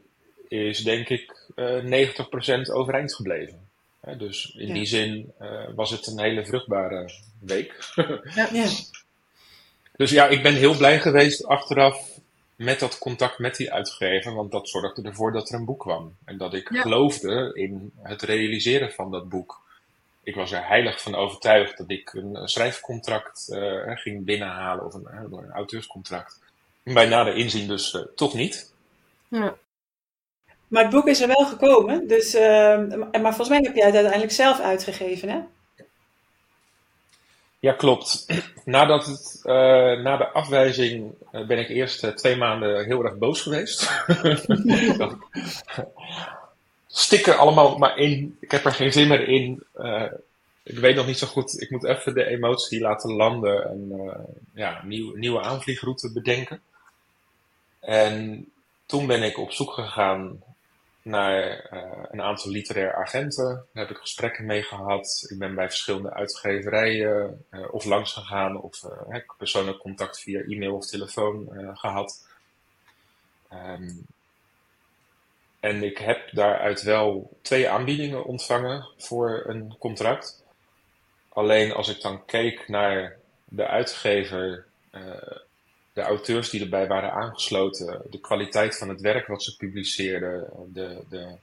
is 0.48 0.84
denk 0.84 1.08
ik 1.08 1.37
uh, 1.58 2.66
90% 2.68 2.72
overeind 2.72 3.14
gebleven. 3.14 3.68
dus 4.16 4.54
in 4.56 4.74
die 4.74 4.86
zin 4.86 5.32
uh, 5.40 5.68
was 5.74 5.90
het 5.90 6.06
een 6.06 6.20
hele 6.20 6.46
vruchtbare 6.46 7.10
week. 7.40 7.92
ja, 8.34 8.48
ja. 8.52 8.68
Dus 9.96 10.10
ja, 10.10 10.26
ik 10.26 10.42
ben 10.42 10.54
heel 10.54 10.76
blij 10.76 11.00
geweest 11.00 11.46
achteraf 11.46 12.18
met 12.56 12.80
dat 12.80 12.98
contact 12.98 13.38
met 13.38 13.56
die 13.56 13.72
uitgever, 13.72 14.34
want 14.34 14.50
dat 14.50 14.68
zorgde 14.68 15.02
ervoor 15.02 15.32
dat 15.32 15.48
er 15.48 15.54
een 15.54 15.64
boek 15.64 15.80
kwam. 15.80 16.16
En 16.24 16.38
dat 16.38 16.54
ik 16.54 16.68
geloofde 16.72 17.50
in 17.54 17.92
het 18.02 18.22
realiseren 18.22 18.92
van 18.92 19.10
dat 19.10 19.28
boek. 19.28 19.60
Ik 20.22 20.34
was 20.34 20.52
er 20.52 20.66
heilig 20.66 21.02
van 21.02 21.14
overtuigd 21.14 21.78
dat 21.78 21.90
ik 21.90 22.12
een 22.12 22.48
schrijfcontract 22.48 23.46
uh, 23.50 23.96
ging 23.96 24.24
binnenhalen, 24.24 24.84
of 24.84 24.94
een, 24.94 25.06
een 25.12 25.50
auteurscontract. 25.50 26.40
Bij 26.82 27.06
nader 27.06 27.36
inzien 27.36 27.68
dus 27.68 27.98
toch 28.14 28.34
niet. 28.34 28.72
Ja. 29.28 29.56
Maar 30.68 30.82
het 30.82 30.92
boek 30.92 31.06
is 31.06 31.20
er 31.20 31.28
wel 31.28 31.46
gekomen. 31.46 32.08
Dus, 32.08 32.34
uh, 32.34 32.40
maar 33.12 33.34
volgens 33.34 33.48
mij 33.48 33.60
heb 33.62 33.74
jij 33.74 33.86
het 33.86 33.94
uiteindelijk 33.94 34.32
zelf 34.32 34.60
uitgegeven, 34.60 35.28
hè? 35.28 35.40
Ja, 37.58 37.72
klopt. 37.72 38.26
Nadat 38.64 39.06
het, 39.06 39.40
uh, 39.44 39.52
na 40.02 40.16
de 40.16 40.28
afwijzing 40.28 41.12
uh, 41.32 41.46
ben 41.46 41.58
ik 41.58 41.68
eerst 41.68 42.04
uh, 42.04 42.10
twee 42.10 42.36
maanden 42.36 42.84
heel 42.84 43.04
erg 43.04 43.16
boos 43.16 43.42
geweest. 43.42 43.90
Stik 46.86 47.26
er 47.26 47.34
allemaal 47.34 47.78
maar 47.78 47.98
in. 47.98 48.36
Ik 48.40 48.50
heb 48.50 48.64
er 48.64 48.72
geen 48.72 48.92
zin 48.92 49.08
meer 49.08 49.28
in. 49.28 49.64
ik 50.62 50.78
weet 50.78 50.96
nog 50.96 51.06
niet 51.06 51.18
zo 51.18 51.26
goed. 51.26 51.60
Ik 51.60 51.70
moet 51.70 51.84
even 51.84 52.14
de 52.14 52.24
emotie 52.24 52.80
laten 52.80 53.12
landen 53.12 53.68
en 53.68 53.92
ja, 54.54 54.82
nieuw, 54.84 55.16
nieuwe 55.16 55.40
aanvliegroute 55.40 56.12
bedenken. 56.12 56.60
En 57.80 58.46
toen 58.86 59.06
ben 59.06 59.22
ik 59.22 59.38
op 59.38 59.52
zoek 59.52 59.72
gegaan 59.72 60.42
naar 61.08 61.70
uh, 61.72 62.04
een 62.10 62.22
aantal 62.22 62.50
literaire 62.50 62.94
agenten. 62.94 63.66
Daar 63.72 63.86
heb 63.86 63.96
ik 63.96 64.02
gesprekken 64.02 64.46
mee 64.46 64.62
gehad. 64.62 65.26
Ik 65.28 65.38
ben 65.38 65.54
bij 65.54 65.68
verschillende 65.68 66.12
uitgeverijen 66.14 67.44
uh, 67.50 67.74
of 67.74 67.84
langs 67.84 68.12
gegaan 68.12 68.60
of 68.60 68.82
uh, 68.82 69.16
persoonlijk 69.38 69.78
contact 69.78 70.20
via 70.20 70.40
e-mail 70.40 70.74
of 70.74 70.86
telefoon 70.86 71.48
gehad. 71.74 72.26
Um, 73.52 74.06
en 75.60 75.82
ik 75.82 75.98
heb 75.98 76.28
daaruit 76.30 76.82
wel 76.82 77.36
twee 77.42 77.68
aanbiedingen 77.68 78.24
ontvangen 78.24 78.88
voor 78.96 79.44
een 79.46 79.74
contract. 79.78 80.44
Alleen 81.28 81.72
als 81.72 81.88
ik 81.88 82.00
dan 82.00 82.24
keek 82.24 82.68
naar 82.68 83.16
de 83.44 83.66
uitgever 83.66 84.66
de 85.98 86.04
auteurs 86.04 86.50
die 86.50 86.60
erbij 86.60 86.86
waren 86.86 87.12
aangesloten, 87.12 88.02
de 88.10 88.20
kwaliteit 88.20 88.78
van 88.78 88.88
het 88.88 89.00
werk 89.00 89.26
wat 89.26 89.42
ze 89.42 89.56
publiceerden, 89.56 90.50
de, 90.72 91.02
de, 91.08 91.34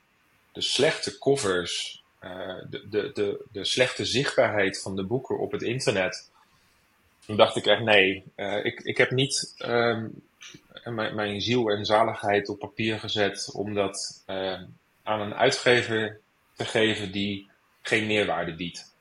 de 0.52 0.62
slechte 0.62 1.18
covers, 1.18 2.04
uh, 2.24 2.56
de, 2.70 2.90
de, 2.90 3.12
de, 3.14 3.46
de 3.52 3.66
slechte 3.66 4.06
zichtbaarheid 4.06 4.82
van 4.82 4.96
de 4.96 5.04
boeken 5.04 5.40
op 5.40 5.52
het 5.52 5.62
internet. 5.62 6.30
Toen 7.26 7.38
dacht 7.38 7.56
ik 7.56 7.66
echt, 7.66 7.82
nee, 7.82 8.24
uh, 8.36 8.66
ik, 8.66 8.80
ik 8.80 8.98
heb 8.98 9.12
niet 9.12 9.56
um, 9.66 10.22
mijn, 10.84 11.16
mijn 11.16 11.42
ziel 11.42 11.70
en 11.70 11.86
zaligheid 11.86 12.50
op 12.50 12.60
papier 12.60 13.00
gezet 13.00 13.52
om 13.54 13.74
dat 13.74 14.24
uh, 14.28 14.62
aan 15.04 15.22
een 15.22 15.36
uitgever 15.36 16.20
te 16.56 16.66
geven 16.66 17.12
die 17.12 17.50
geen 17.82 18.08
meerwaarde 18.08 18.56
biedt. 18.56 18.94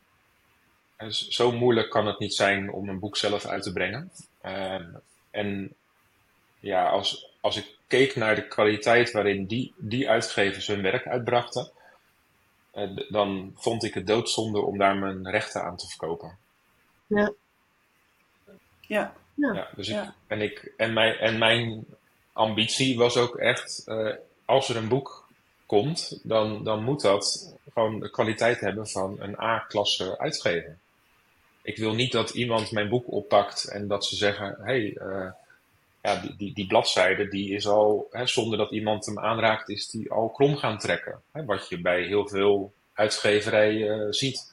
Dus 0.96 1.28
zo 1.28 1.52
moeilijk 1.52 1.90
kan 1.90 2.06
het 2.06 2.18
niet 2.18 2.34
zijn 2.34 2.72
om 2.72 2.88
een 2.88 2.98
boek 2.98 3.16
zelf 3.16 3.46
uit 3.46 3.62
te 3.62 3.72
brengen. 3.72 4.10
Uh, 4.44 4.80
en 5.34 5.74
ja, 6.60 6.88
als, 6.88 7.30
als 7.40 7.56
ik 7.56 7.76
keek 7.86 8.16
naar 8.16 8.34
de 8.34 8.48
kwaliteit 8.48 9.10
waarin 9.10 9.46
die, 9.46 9.74
die 9.76 10.10
uitgevers 10.10 10.66
hun 10.66 10.82
werk 10.82 11.06
uitbrachten, 11.06 11.70
uh, 12.74 12.96
dan 13.08 13.52
vond 13.56 13.84
ik 13.84 13.94
het 13.94 14.06
doodzonde 14.06 14.60
om 14.60 14.78
daar 14.78 14.96
mijn 14.96 15.30
rechten 15.30 15.62
aan 15.62 15.76
te 15.76 15.86
verkopen. 15.86 16.38
Ja. 17.06 17.32
Ja. 18.80 19.14
Ja, 19.34 19.52
ja 19.52 19.68
dus 19.76 19.88
ik, 19.88 19.94
ja. 19.94 20.14
En, 20.26 20.40
ik, 20.40 20.72
en, 20.76 20.92
mijn, 20.92 21.14
en 21.14 21.38
mijn 21.38 21.84
ambitie 22.32 22.96
was 22.96 23.16
ook 23.16 23.36
echt, 23.36 23.82
uh, 23.86 24.14
als 24.44 24.68
er 24.68 24.76
een 24.76 24.88
boek 24.88 25.28
komt, 25.66 26.20
dan, 26.22 26.64
dan 26.64 26.84
moet 26.84 27.00
dat 27.00 27.54
gewoon 27.72 28.00
de 28.00 28.10
kwaliteit 28.10 28.60
hebben 28.60 28.88
van 28.88 29.16
een 29.20 29.40
A-klasse 29.40 30.18
uitgever. 30.18 30.78
Ik 31.64 31.76
wil 31.76 31.94
niet 31.94 32.12
dat 32.12 32.30
iemand 32.30 32.70
mijn 32.70 32.88
boek 32.88 33.12
oppakt 33.12 33.68
en 33.68 33.88
dat 33.88 34.04
ze 34.04 34.16
zeggen: 34.16 34.56
hey, 34.60 34.96
uh, 35.02 35.30
ja, 36.02 36.20
die, 36.20 36.34
die, 36.36 36.54
die 36.54 36.66
bladzijde 36.66 37.28
die 37.28 37.54
is 37.54 37.66
al, 37.66 38.08
hè, 38.10 38.26
zonder 38.26 38.58
dat 38.58 38.70
iemand 38.70 39.06
hem 39.06 39.18
aanraakt, 39.18 39.68
is 39.68 39.90
die 39.90 40.10
al 40.10 40.28
krom 40.28 40.56
gaan 40.56 40.78
trekken. 40.78 41.20
Hè, 41.32 41.44
wat 41.44 41.68
je 41.68 41.80
bij 41.80 42.02
heel 42.02 42.28
veel 42.28 42.72
uitgeverijen 42.94 43.98
uh, 43.98 44.06
ziet. 44.10 44.52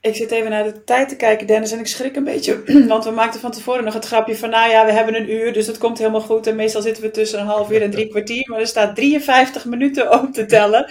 Ik 0.00 0.16
zit 0.16 0.30
even 0.30 0.50
naar 0.50 0.64
de 0.64 0.84
tijd 0.84 1.08
te 1.08 1.16
kijken, 1.16 1.46
Dennis, 1.46 1.72
en 1.72 1.78
ik 1.78 1.86
schrik 1.86 2.16
een 2.16 2.24
beetje. 2.24 2.62
Want 2.88 3.04
we 3.04 3.10
maakten 3.10 3.40
van 3.40 3.50
tevoren 3.50 3.84
nog 3.84 3.94
het 3.94 4.06
grapje 4.06 4.36
van, 4.36 4.50
nou 4.50 4.70
ja, 4.70 4.84
we 4.84 4.92
hebben 4.92 5.14
een 5.14 5.30
uur, 5.30 5.52
dus 5.52 5.66
dat 5.66 5.78
komt 5.78 5.98
helemaal 5.98 6.20
goed. 6.20 6.46
En 6.46 6.56
meestal 6.56 6.82
zitten 6.82 7.02
we 7.02 7.10
tussen 7.10 7.40
een 7.40 7.46
half 7.46 7.70
uur 7.70 7.82
en 7.82 7.90
drie 7.90 8.08
kwartier. 8.08 8.50
Maar 8.50 8.60
er 8.60 8.66
staat 8.66 8.96
53 8.96 9.64
minuten 9.64 10.12
op 10.20 10.32
te 10.32 10.46
tellen. 10.46 10.84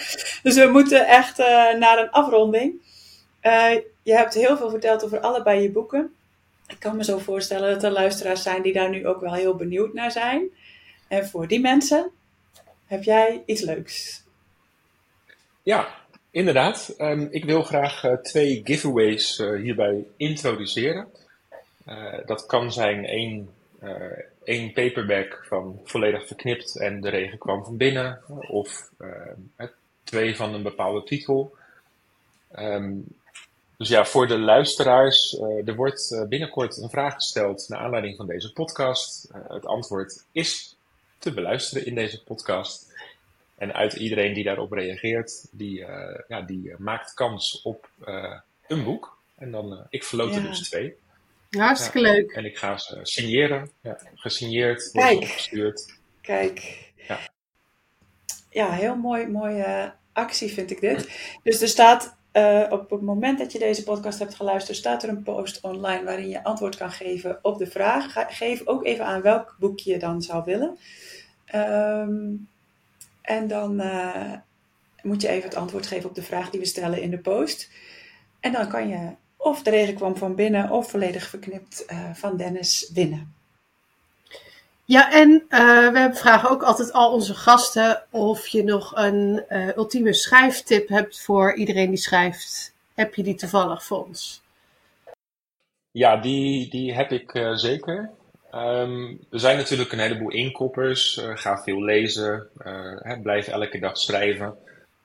Dus 0.43 0.55
we 0.55 0.69
moeten 0.71 1.07
echt 1.07 1.39
uh, 1.39 1.45
naar 1.73 1.97
een 1.97 2.09
afronding. 2.09 2.83
Uh, 3.45 3.81
je 4.03 4.13
hebt 4.13 4.33
heel 4.33 4.57
veel 4.57 4.69
verteld 4.69 5.03
over 5.03 5.19
allebei 5.19 5.61
je 5.61 5.71
boeken. 5.71 6.15
Ik 6.67 6.79
kan 6.79 6.95
me 6.95 7.03
zo 7.03 7.17
voorstellen 7.17 7.73
dat 7.73 7.83
er 7.83 7.91
luisteraars 7.91 8.43
zijn 8.43 8.61
die 8.61 8.73
daar 8.73 8.89
nu 8.89 9.07
ook 9.07 9.21
wel 9.21 9.33
heel 9.33 9.55
benieuwd 9.55 9.93
naar 9.93 10.11
zijn. 10.11 10.49
En 11.07 11.27
voor 11.27 11.47
die 11.47 11.59
mensen 11.59 12.11
heb 12.85 13.03
jij 13.03 13.43
iets 13.45 13.61
leuks. 13.61 14.23
Ja, 15.63 15.87
inderdaad. 16.31 16.95
Um, 16.97 17.27
ik 17.31 17.45
wil 17.45 17.63
graag 17.63 18.03
uh, 18.03 18.13
twee 18.13 18.61
giveaways 18.63 19.39
uh, 19.39 19.61
hierbij 19.61 20.05
introduceren. 20.17 21.07
Dat 22.25 22.45
kan 22.45 22.71
zijn 22.71 23.05
één, 23.05 23.49
één 24.43 24.73
paperback 24.73 25.45
van 25.47 25.79
volledig 25.83 26.27
verknipt 26.27 26.79
en 26.79 27.01
de 27.01 27.09
regen 27.09 27.37
kwam 27.37 27.63
van 27.63 27.77
binnen. 27.77 28.21
Of 28.47 28.89
twee 30.03 30.35
van 30.35 30.53
een 30.53 30.63
bepaalde 30.63 31.03
titel. 31.03 31.55
Um, 32.59 33.07
dus 33.77 33.89
ja, 33.89 34.05
voor 34.05 34.27
de 34.27 34.39
luisteraars, 34.39 35.33
uh, 35.33 35.67
er 35.67 35.75
wordt 35.75 36.11
uh, 36.11 36.27
binnenkort 36.27 36.77
een 36.77 36.89
vraag 36.89 37.13
gesteld 37.13 37.69
naar 37.69 37.79
aanleiding 37.79 38.15
van 38.15 38.27
deze 38.27 38.53
podcast. 38.53 39.29
Uh, 39.31 39.41
het 39.47 39.65
antwoord 39.65 40.25
is 40.31 40.77
te 41.17 41.33
beluisteren 41.33 41.85
in 41.85 41.95
deze 41.95 42.23
podcast. 42.23 42.93
En 43.57 43.73
uit 43.73 43.93
iedereen 43.93 44.33
die 44.33 44.43
daarop 44.43 44.71
reageert, 44.71 45.47
die, 45.51 45.85
ja, 46.27 46.41
die 46.41 46.73
maakt 46.77 47.13
kans 47.13 47.61
op 47.61 47.89
een 48.67 48.83
boek. 48.83 49.17
En 49.35 49.51
dan, 49.51 49.87
ik 49.89 50.03
verloot 50.03 50.35
er 50.35 50.41
dus 50.41 50.69
twee. 50.69 50.95
Hartstikke 51.49 51.99
ja, 51.99 52.13
leuk. 52.13 52.31
En 52.31 52.45
ik 52.45 52.57
ga 52.57 52.77
ze 52.77 52.99
signeren. 53.01 53.71
Ja, 53.81 53.99
gesigneerd, 54.15 54.91
Kijk. 54.91 55.17
opgestuurd. 55.17 55.97
Kijk. 56.21 56.91
Ja, 57.07 57.19
ja 58.49 58.71
heel 58.71 58.95
mooi, 58.95 59.27
mooie 59.27 59.93
actie 60.13 60.53
vind 60.53 60.71
ik 60.71 60.81
dit. 60.81 61.09
Dus 61.43 61.61
er 61.61 61.67
staat 61.67 62.15
uh, 62.37 62.65
op 62.69 62.89
het 62.89 63.01
moment 63.01 63.37
dat 63.37 63.51
je 63.51 63.59
deze 63.59 63.83
podcast 63.83 64.19
hebt 64.19 64.35
geluisterd, 64.35 64.77
staat 64.77 65.03
er 65.03 65.09
een 65.09 65.23
post 65.23 65.61
online 65.61 66.03
waarin 66.03 66.29
je 66.29 66.43
antwoord 66.43 66.75
kan 66.75 66.91
geven 66.91 67.39
op 67.41 67.57
de 67.57 67.67
vraag. 67.67 68.13
Geef 68.37 68.67
ook 68.67 68.85
even 68.85 69.05
aan 69.05 69.21
welk 69.21 69.55
boek 69.59 69.79
je 69.79 69.99
dan 69.99 70.21
zou 70.21 70.43
willen. 70.45 70.77
Um, 71.55 72.47
en 73.21 73.47
dan 73.47 73.81
uh, 73.81 74.33
moet 75.01 75.21
je 75.21 75.27
even 75.27 75.49
het 75.49 75.57
antwoord 75.57 75.87
geven 75.87 76.09
op 76.09 76.15
de 76.15 76.23
vraag 76.23 76.49
die 76.49 76.59
we 76.59 76.65
stellen 76.65 77.01
in 77.01 77.09
de 77.09 77.19
post. 77.19 77.69
En 78.39 78.51
dan 78.51 78.67
kan 78.67 78.87
je 78.87 79.15
of 79.37 79.63
de 79.63 79.69
regen 79.69 79.95
kwam 79.95 80.15
van 80.17 80.35
binnen 80.35 80.71
of 80.71 80.89
volledig 80.89 81.27
verknipt 81.27 81.85
uh, 81.91 82.13
van 82.13 82.37
Dennis 82.37 82.91
winnen. 82.93 83.34
Ja, 84.87 85.11
en 85.11 85.45
uh, 85.49 85.91
we 85.91 86.09
vragen 86.13 86.49
ook 86.49 86.63
altijd 86.63 86.93
al 86.93 87.13
onze 87.13 87.33
gasten 87.33 88.03
of 88.09 88.47
je 88.47 88.63
nog 88.63 88.95
een 88.95 89.43
uh, 89.49 89.75
ultieme 89.75 90.13
schrijftip 90.13 90.87
hebt 90.87 91.21
voor 91.21 91.55
iedereen 91.55 91.89
die 91.89 91.97
schrijft. 91.97 92.73
Heb 92.93 93.15
je 93.15 93.23
die 93.23 93.35
toevallig 93.35 93.83
voor 93.83 94.05
ons? 94.05 94.41
Ja, 95.91 96.17
die, 96.17 96.69
die 96.69 96.93
heb 96.93 97.11
ik 97.11 97.33
uh, 97.33 97.55
zeker. 97.55 98.09
Um, 98.53 99.19
er 99.31 99.39
zijn 99.39 99.57
natuurlijk 99.57 99.91
een 99.91 99.99
heleboel 99.99 100.31
inkoppers. 100.31 101.21
ga 101.33 101.57
veel 101.57 101.83
lezen. 101.83 102.49
Hè, 102.99 103.19
blijf 103.19 103.47
elke 103.47 103.79
dag 103.79 103.97
schrijven. 103.97 104.55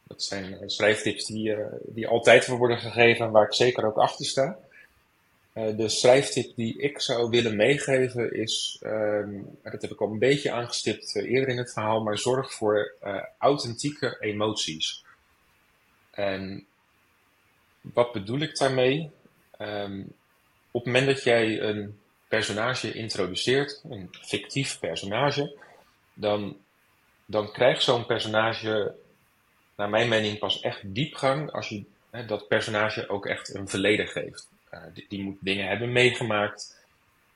Dat 0.07 0.23
zijn 0.23 0.71
schrijftips 0.71 1.27
die, 1.27 1.57
die 1.83 2.09
altijd 2.09 2.45
voor 2.45 2.59
worden 2.59 2.79
gegeven, 2.79 3.31
waar 3.31 3.45
ik 3.45 3.55
zeker 3.55 3.87
ook 3.87 3.97
achter 3.97 4.25
sta. 4.25 4.59
Uh, 5.55 5.77
de 5.77 5.89
schrijftip 5.89 6.57
die 6.57 6.79
ik 6.79 7.01
zou 7.01 7.31
willen 7.31 7.57
meegeven 7.57 8.33
is, 8.33 8.81
um, 8.85 9.59
dat 9.63 9.83
heb 9.83 9.91
ik 9.91 10.01
al 10.01 10.11
een 10.11 10.19
beetje 10.19 10.53
aangestipt 10.53 11.15
uh, 11.15 11.31
eerder 11.31 11.49
in 11.49 11.59
het 11.59 11.73
verhaal, 11.73 12.03
maar 12.03 12.19
zorg 12.19 12.53
voor 12.53 12.95
uh, 13.05 13.23
authentieke 13.39 14.17
emoties. 14.21 15.05
En 16.11 16.67
wat 17.81 18.13
bedoel 18.13 18.41
ik 18.41 18.59
daarmee? 18.59 19.11
Um, 19.61 20.13
op 20.71 20.85
het 20.85 20.93
moment 20.93 21.07
dat 21.07 21.23
jij 21.23 21.61
een 21.61 21.99
personage 22.29 22.93
introduceert, 22.93 23.83
een 23.91 24.11
fictief 24.21 24.79
personage, 24.79 25.57
dan, 26.15 26.57
dan 27.27 27.53
krijgt 27.53 27.83
zo'n 27.83 28.07
personage, 28.07 28.95
naar 29.77 29.91
mijn 29.91 30.09
mening, 30.09 30.39
pas 30.39 30.61
echt 30.61 30.95
diepgang 30.95 31.53
als 31.53 31.69
je 31.69 31.85
hè, 32.11 32.25
dat 32.25 32.49
personage 32.49 33.09
ook 33.09 33.27
echt 33.27 33.55
een 33.55 33.69
verleden 33.69 34.09
geeft. 34.09 34.49
Uh, 34.75 34.81
die, 34.95 35.07
die, 35.09 35.23
moet 35.23 35.37
dingen 35.41 35.69
hebben 35.69 35.93
meegemaakt. 35.93 36.85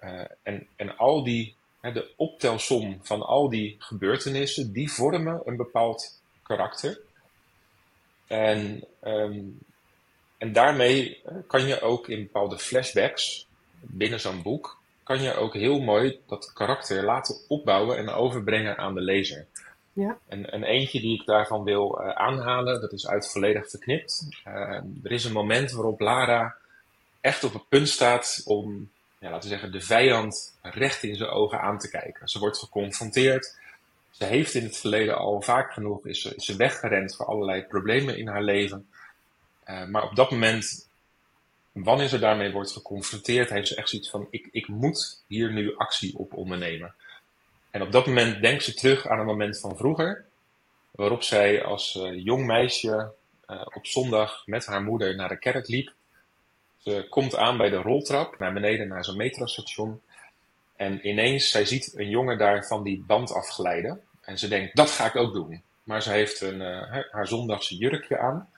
Uh, 0.01 0.21
en, 0.43 0.67
en 0.77 0.97
al 0.97 1.25
die, 1.25 1.55
hè, 1.81 1.93
de 1.93 2.13
optelsom 2.17 2.99
van 3.03 3.23
al 3.23 3.49
die 3.49 3.77
gebeurtenissen, 3.79 4.73
die 4.73 4.93
vormen 4.93 5.41
een 5.45 5.57
bepaald 5.57 6.21
karakter. 6.43 7.01
En, 8.27 8.85
um, 9.05 9.59
en 10.39 10.53
daarmee 10.53 11.23
kan 11.47 11.67
je 11.67 11.81
ook 11.81 12.09
in 12.09 12.23
bepaalde 12.23 12.59
flashbacks 12.59 13.47
binnen 13.81 14.21
zo'n 14.21 14.43
boek, 14.43 14.79
kan 15.03 15.23
je 15.23 15.35
ook 15.35 15.55
heel 15.55 15.81
mooi 15.81 16.21
dat 16.27 16.53
karakter 16.53 17.05
laten 17.05 17.37
opbouwen 17.49 17.97
en 17.97 18.09
overbrengen 18.09 18.77
aan 18.79 18.95
de 18.95 19.01
lezer. 19.01 19.47
Ja. 19.93 20.19
En 20.29 20.55
een 20.55 20.65
eentje 20.65 21.01
die 21.01 21.21
ik 21.21 21.27
daarvan 21.27 21.65
wil 21.65 22.01
uh, 22.01 22.09
aanhalen, 22.09 22.81
dat 22.81 22.93
is 22.93 23.07
uit 23.07 23.31
volledig 23.31 23.71
verknipt. 23.71 24.29
er 25.03 25.13
is 25.13 25.25
een 25.25 25.33
moment 25.33 25.71
waarop 25.73 26.01
Lara 26.01 26.57
echt 27.25 27.45
op 27.45 27.53
het 27.53 27.69
punt 27.69 27.89
staat 27.89 28.43
om, 28.45 28.91
ja, 29.19 29.31
laten 29.31 29.43
we 29.43 29.55
zeggen, 29.55 29.73
de 29.73 29.81
vijand 29.81 30.55
recht 30.63 31.03
in 31.03 31.17
zijn 31.17 31.31
ogen 31.31 31.61
aan 31.61 31.79
te 31.79 31.91
kijken. 31.91 32.29
Ze 32.29 32.39
wordt 32.39 32.59
geconfronteerd. 32.59 33.59
Ze 34.11 34.25
heeft 34.25 34.55
in 34.55 34.63
het 34.63 34.77
verleden 34.77 35.17
al 35.17 35.43
vaak 35.43 35.73
genoeg, 35.73 36.07
is 36.07 36.23
ze, 36.37 36.57
weggerend 36.57 37.17
voor 37.17 37.27
allerlei 37.27 37.63
problemen 37.63 38.19
in 38.19 38.29
haar 38.29 38.43
leven. 38.43 38.89
Uh, 39.67 39.87
maar 39.87 40.03
op 40.03 40.17
dat 40.17 40.31
moment, 40.31 40.89
wanneer 41.73 42.09
ze 42.09 42.19
daarmee 42.19 42.53
wordt 42.53 42.73
geconfronteerd, 42.73 43.51
heeft 43.51 43.69
ze 43.69 43.77
echt 43.77 43.89
zoiets 43.89 44.11
van, 44.11 44.27
ik, 44.31 44.49
ik 44.53 44.69
moet 44.69 45.23
hier 45.27 45.53
nu 45.53 45.77
actie 45.77 46.19
op 46.19 46.35
ondernemen. 46.35 46.95
En 47.71 47.83
op 47.83 47.93
dat 47.93 48.07
moment 48.07 48.43
denkt 48.43 48.65
ze 48.65 48.75
terug 48.75 49.09
aan 49.09 49.19
een 49.19 49.27
moment 49.27 49.61
van 49.61 49.77
vroeger, 49.77 50.25
waarop 50.91 51.23
zij 51.23 51.65
als 51.65 51.95
uh, 51.95 52.25
jong 52.25 52.47
meisje 52.47 53.13
uh, 53.47 53.63
op 53.75 53.87
zondag 53.87 54.43
met 54.47 54.67
haar 54.67 54.83
moeder 54.83 55.17
naar 55.17 55.29
de 55.29 55.39
kerk 55.39 55.69
liep. 55.69 55.93
Ze 56.85 57.07
komt 57.09 57.37
aan 57.37 57.57
bij 57.57 57.71
de 57.71 57.77
roltrap 57.77 58.39
naar 58.39 58.53
beneden 58.53 58.89
naar 58.89 59.05
zo'n 59.05 59.17
metrostation. 59.17 60.01
En 60.77 61.09
ineens, 61.09 61.51
zij 61.51 61.65
ziet 61.65 61.93
een 61.97 62.09
jongen 62.09 62.39
daar 62.39 62.67
van 62.67 62.83
die 62.83 63.05
band 63.07 63.33
afglijden. 63.33 64.01
En 64.21 64.39
ze 64.39 64.49
denkt, 64.49 64.77
dat 64.77 64.91
ga 64.91 65.07
ik 65.07 65.17
ook 65.17 65.33
doen. 65.33 65.63
Maar 65.83 66.03
ze 66.03 66.11
heeft 66.11 66.41
een, 66.41 66.61
uh, 66.61 66.97
haar 67.11 67.27
zondagse 67.27 67.77
jurkje 67.77 68.19
aan. 68.19 68.49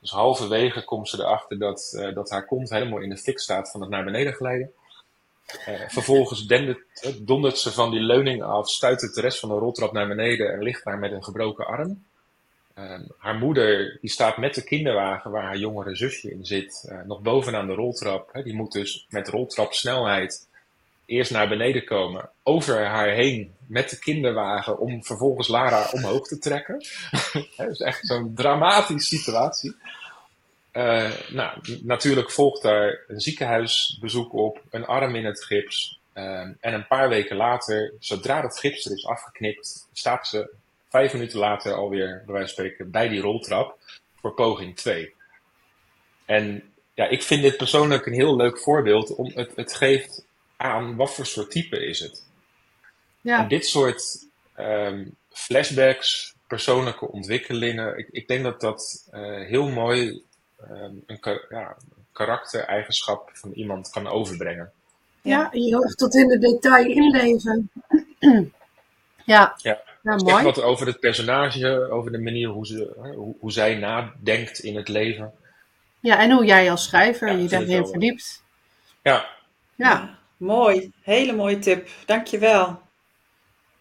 Dus 0.00 0.10
halverwege 0.10 0.84
komt 0.84 1.08
ze 1.08 1.18
erachter 1.18 1.58
dat, 1.58 1.92
uh, 1.96 2.14
dat 2.14 2.30
haar 2.30 2.46
kont 2.46 2.70
helemaal 2.70 2.98
in 2.98 3.08
de 3.08 3.16
fik 3.16 3.38
staat 3.38 3.70
van 3.70 3.80
het 3.80 3.90
naar 3.90 4.04
beneden 4.04 4.32
glijden. 4.32 4.72
vervolgens 5.88 6.46
dendert, 6.46 7.16
dondert 7.26 7.58
ze 7.58 7.72
van 7.72 7.90
die 7.90 8.00
leuning 8.00 8.42
af, 8.42 8.68
stuit 8.68 9.00
de 9.00 9.20
rest 9.20 9.40
van 9.40 9.48
de 9.48 9.54
roltrap 9.54 9.92
naar 9.92 10.08
beneden 10.08 10.52
en 10.52 10.62
ligt 10.62 10.84
daar 10.84 10.98
met 10.98 11.12
een 11.12 11.24
gebroken 11.24 11.66
arm. 11.66 12.04
Ehm, 12.74 13.02
haar 13.18 13.34
moeder 13.34 13.98
die 14.00 14.10
staat 14.10 14.36
met 14.36 14.54
de 14.54 14.64
kinderwagen 14.64 15.30
waar 15.30 15.42
haar 15.42 15.56
jongere 15.56 15.96
zusje 15.96 16.30
in 16.30 16.46
zit, 16.46 16.88
uh, 16.88 17.00
nog 17.04 17.20
bovenaan 17.20 17.66
de 17.66 17.74
roltrap. 17.74 18.40
Die 18.44 18.54
moet 18.54 18.72
dus 18.72 19.06
met 19.08 19.28
roltrapsnelheid 19.28 20.48
eerst 21.06 21.30
naar 21.30 21.48
beneden 21.48 21.84
komen, 21.84 22.30
over 22.42 22.86
haar 22.86 23.08
heen 23.08 23.54
met 23.66 23.90
de 23.90 23.98
kinderwagen 23.98 24.78
om 24.78 25.04
vervolgens 25.04 25.48
Lara 25.48 25.88
omhoog 25.92 26.26
te 26.26 26.38
trekken. 26.38 26.84
dat 27.56 27.70
is 27.70 27.80
echt 27.80 28.06
zo'n 28.06 28.34
dramatische 28.34 29.16
situatie. 29.16 29.76
Uh, 30.72 31.12
nou, 31.28 31.58
natuurlijk 31.82 32.30
volgt 32.30 32.62
daar 32.62 33.04
een 33.08 33.20
ziekenhuisbezoek 33.20 34.32
op, 34.32 34.62
een 34.70 34.86
arm 34.86 35.14
in 35.14 35.24
het 35.24 35.44
gips. 35.44 36.00
Uh, 36.14 36.40
en 36.40 36.56
een 36.60 36.86
paar 36.86 37.08
weken 37.08 37.36
later, 37.36 37.94
zodra 37.98 38.42
het 38.42 38.58
gips 38.58 38.84
er 38.84 38.92
is 38.92 39.06
afgeknipt, 39.06 39.88
staat 39.92 40.28
ze 40.28 40.54
vijf 40.94 41.12
minuten 41.12 41.38
later 41.38 41.72
alweer, 41.72 42.22
bij 42.24 42.34
wijze 42.34 42.54
van 42.54 42.64
spreken, 42.64 42.90
bij 42.90 43.08
die 43.08 43.20
roltrap 43.20 43.78
voor 44.20 44.34
poging 44.34 44.76
2. 44.76 45.14
En 46.24 46.72
ja, 46.94 47.06
ik 47.08 47.22
vind 47.22 47.42
dit 47.42 47.56
persoonlijk 47.56 48.06
een 48.06 48.12
heel 48.12 48.36
leuk 48.36 48.58
voorbeeld, 48.58 49.14
om 49.14 49.30
het, 49.34 49.56
het 49.56 49.74
geeft 49.74 50.24
aan 50.56 50.96
wat 50.96 51.14
voor 51.14 51.26
soort 51.26 51.50
type 51.50 51.86
is 51.86 52.00
het. 52.00 52.22
Ja. 53.20 53.38
En 53.38 53.48
dit 53.48 53.66
soort 53.66 54.26
um, 54.58 55.16
flashbacks, 55.28 56.34
persoonlijke 56.46 57.10
ontwikkelingen, 57.10 57.98
ik, 57.98 58.08
ik 58.10 58.28
denk 58.28 58.44
dat 58.44 58.60
dat 58.60 59.08
uh, 59.14 59.46
heel 59.46 59.68
mooi 59.68 60.22
um, 60.70 61.02
een 61.06 61.40
ja, 61.48 61.76
karaktereigenschap 62.12 63.30
van 63.32 63.52
iemand 63.52 63.90
kan 63.90 64.06
overbrengen. 64.06 64.72
Ja, 65.22 65.48
je 65.52 65.74
hoeft 65.76 65.98
tot 65.98 66.14
in 66.14 66.28
de 66.28 66.38
detail 66.38 66.86
inleven. 66.86 67.70
ja. 69.24 69.58
ja. 69.62 69.92
Ja, 70.04 70.16
mooi. 70.16 70.44
Wat 70.44 70.62
over 70.62 70.86
het 70.86 71.00
personage, 71.00 71.90
over 71.90 72.12
de 72.12 72.18
manier 72.18 72.48
hoe, 72.48 72.66
ze, 72.66 72.94
hoe, 73.14 73.34
hoe 73.40 73.52
zij 73.52 73.74
nadenkt 73.74 74.58
in 74.58 74.76
het 74.76 74.88
leven. 74.88 75.32
Ja, 76.00 76.18
en 76.18 76.30
hoe 76.30 76.44
jij 76.44 76.70
als 76.70 76.84
schrijver 76.84 77.36
je 77.36 77.48
daarin 77.48 77.86
verdiept. 77.86 78.42
Ja. 79.02 79.26
ja. 79.74 80.18
mooi. 80.36 80.92
Hele 81.02 81.32
mooie 81.32 81.58
tip. 81.58 81.88
Dankjewel. 82.06 82.82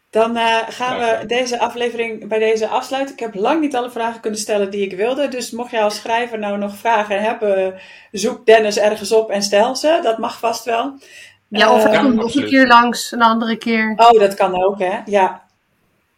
Dan 0.10 0.38
uh, 0.38 0.58
gaan 0.70 1.00
we 1.00 1.26
deze 1.26 1.60
aflevering 1.60 2.28
bij 2.28 2.40
deze 2.40 2.68
afsluiten. 2.68 3.14
Ik 3.14 3.20
heb 3.20 3.36
lang 3.36 3.62
niet 3.62 3.76
alle 3.76 3.92
vragen 3.92 4.22
kunnen 4.22 4.40
stellen 4.40 4.72
die 4.72 4.86
ik 4.86 4.98
wilde. 4.98 5.28
Dus 5.28 5.52
mocht 5.52 5.72
jij 5.72 5.84
als 5.84 5.96
schrijver 5.96 6.40
nou 6.40 6.58
nog 6.58 6.76
vragen 6.76 7.22
hebben, 7.22 7.80
zoek 8.12 8.46
Dennis 8.46 8.78
ergens 8.78 9.12
op 9.12 9.30
en 9.30 9.42
stel 9.42 9.76
ze. 9.76 10.00
Dat 10.04 10.18
mag 10.18 10.40
vast 10.40 10.66
wel. 10.66 11.00
Ja, 11.48 11.74
of, 11.74 11.86
uh, 11.86 12.04
nog 12.04 12.36
een 12.36 12.46
keer 12.46 12.68
langs, 12.68 13.12
een 13.12 13.22
andere 13.22 13.58
keer. 13.58 13.94
Oh, 13.96 14.20
dat 14.20 14.34
kan 14.34 14.64
ook, 14.64 14.80
hè? 14.80 15.00
Ja, 15.06 15.43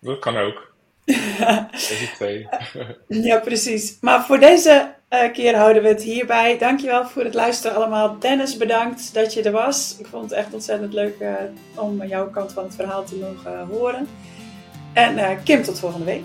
dat 0.06 0.20
kan 0.20 0.38
ook. 0.38 0.74
deze 1.72 2.10
twee. 2.16 2.48
ja, 3.08 3.40
precies. 3.40 3.98
Maar 4.02 4.26
voor 4.26 4.40
deze 4.40 4.94
uh, 5.10 5.32
keer 5.34 5.56
houden 5.56 5.82
we 5.82 5.88
het 5.88 6.04
hierbij. 6.04 6.58
Dankjewel 6.58 7.06
voor 7.06 7.24
het 7.24 7.34
luisteren 7.34 7.76
allemaal. 7.78 8.20
Dennis, 8.20 8.58
bedankt 8.58 9.14
dat 9.14 9.34
je 9.34 9.42
er 9.42 9.52
was. 9.52 9.96
Ik 10.00 10.06
vond 10.06 10.24
het 10.24 10.40
echt 10.40 10.54
ontzettend 10.54 10.94
leuk 10.94 11.16
uh, 11.20 11.34
om 11.76 12.06
jouw 12.06 12.30
kant 12.30 12.54
van 12.54 12.64
het 12.64 12.76
verhaal 12.76 13.04
te 13.04 13.16
mogen 13.16 13.68
horen. 13.68 14.08
En 14.94 15.44
Kim, 15.44 15.64
tot 15.64 15.80
volgende 15.80 16.06
week. 16.06 16.24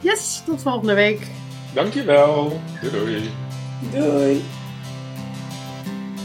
Yes, 0.00 0.42
tot 0.46 0.62
volgende 0.62 0.94
week. 0.94 1.26
Dankjewel. 1.74 2.60
Doei 2.80 2.92
doei. 2.92 3.30
Doei. 3.92 4.44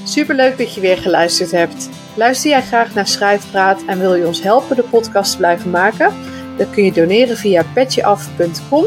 Superleuk 0.04 0.58
dat 0.58 0.74
je 0.74 0.82
weer 0.82 0.98
geluisterd 0.98 1.52
hebt. 1.52 1.90
Luister 2.16 2.50
jij 2.50 2.62
graag 2.62 2.94
naar 2.94 3.08
Schrijfpraat 3.08 3.86
en 3.88 4.00
wil 4.00 4.16
je 4.16 4.28
ons 4.28 4.42
helpen 4.42 4.76
de 4.76 4.84
podcast 4.84 5.32
te 5.32 5.38
blijven 5.38 5.70
maken? 5.70 6.14
Dan 6.58 6.70
kun 6.72 6.84
je 6.84 6.92
doneren 6.92 7.38
via 7.38 7.64
petjeaf.com 7.74 8.86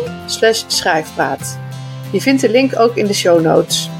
schrijfpraat. 0.66 1.58
Je 2.12 2.20
vindt 2.20 2.40
de 2.40 2.50
link 2.50 2.78
ook 2.78 2.96
in 2.96 3.06
de 3.06 3.14
show 3.14 3.40
notes. 3.40 3.90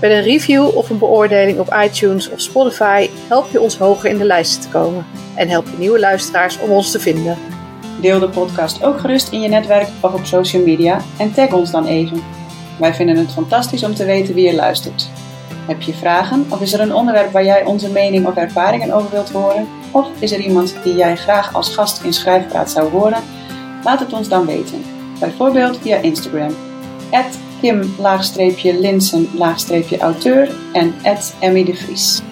Met 0.00 0.10
een 0.10 0.22
review 0.22 0.76
of 0.76 0.90
een 0.90 0.98
beoordeling 0.98 1.58
op 1.58 1.76
iTunes 1.84 2.30
of 2.30 2.40
Spotify 2.40 3.08
help 3.28 3.50
je 3.50 3.60
ons 3.60 3.78
hoger 3.78 4.10
in 4.10 4.18
de 4.18 4.24
lijsten 4.24 4.60
te 4.60 4.68
komen 4.68 5.06
en 5.34 5.48
help 5.48 5.66
je 5.66 5.78
nieuwe 5.78 5.98
luisteraars 5.98 6.58
om 6.58 6.70
ons 6.70 6.90
te 6.90 7.00
vinden. 7.00 7.36
Deel 8.00 8.18
de 8.18 8.28
podcast 8.28 8.84
ook 8.84 9.00
gerust 9.00 9.32
in 9.32 9.40
je 9.40 9.48
netwerk 9.48 9.88
of 10.00 10.14
op 10.14 10.24
social 10.24 10.62
media 10.62 11.00
en 11.18 11.32
tag 11.32 11.52
ons 11.52 11.70
dan 11.70 11.86
even. 11.86 12.22
Wij 12.78 12.94
vinden 12.94 13.16
het 13.16 13.32
fantastisch 13.32 13.82
om 13.82 13.94
te 13.94 14.04
weten 14.04 14.34
wie 14.34 14.46
je 14.46 14.54
luistert. 14.54 15.10
Heb 15.66 15.82
je 15.82 15.94
vragen 15.94 16.46
of 16.48 16.60
is 16.60 16.72
er 16.72 16.80
een 16.80 16.94
onderwerp 16.94 17.32
waar 17.32 17.44
jij 17.44 17.64
onze 17.64 17.90
mening 17.90 18.26
of 18.26 18.36
ervaringen 18.36 18.92
over 18.92 19.10
wilt 19.10 19.30
horen? 19.30 19.68
Of 19.92 20.06
is 20.18 20.32
er 20.32 20.40
iemand 20.40 20.74
die 20.82 20.94
jij 20.94 21.16
graag 21.16 21.54
als 21.54 21.74
gast 21.74 22.02
in 22.02 22.12
Schrijfpraat 22.12 22.70
zou 22.70 22.90
horen? 22.90 23.22
Laat 23.84 24.00
het 24.00 24.12
ons 24.12 24.28
dan 24.28 24.46
weten. 24.46 24.82
Bijvoorbeeld 25.20 25.78
via 25.78 25.96
Instagram. 25.96 26.54
Kim-Linsen-auteur 28.54 30.50
en 30.72 30.94
Emmy 31.40 31.64
de 31.64 31.74
Vries. 31.74 32.22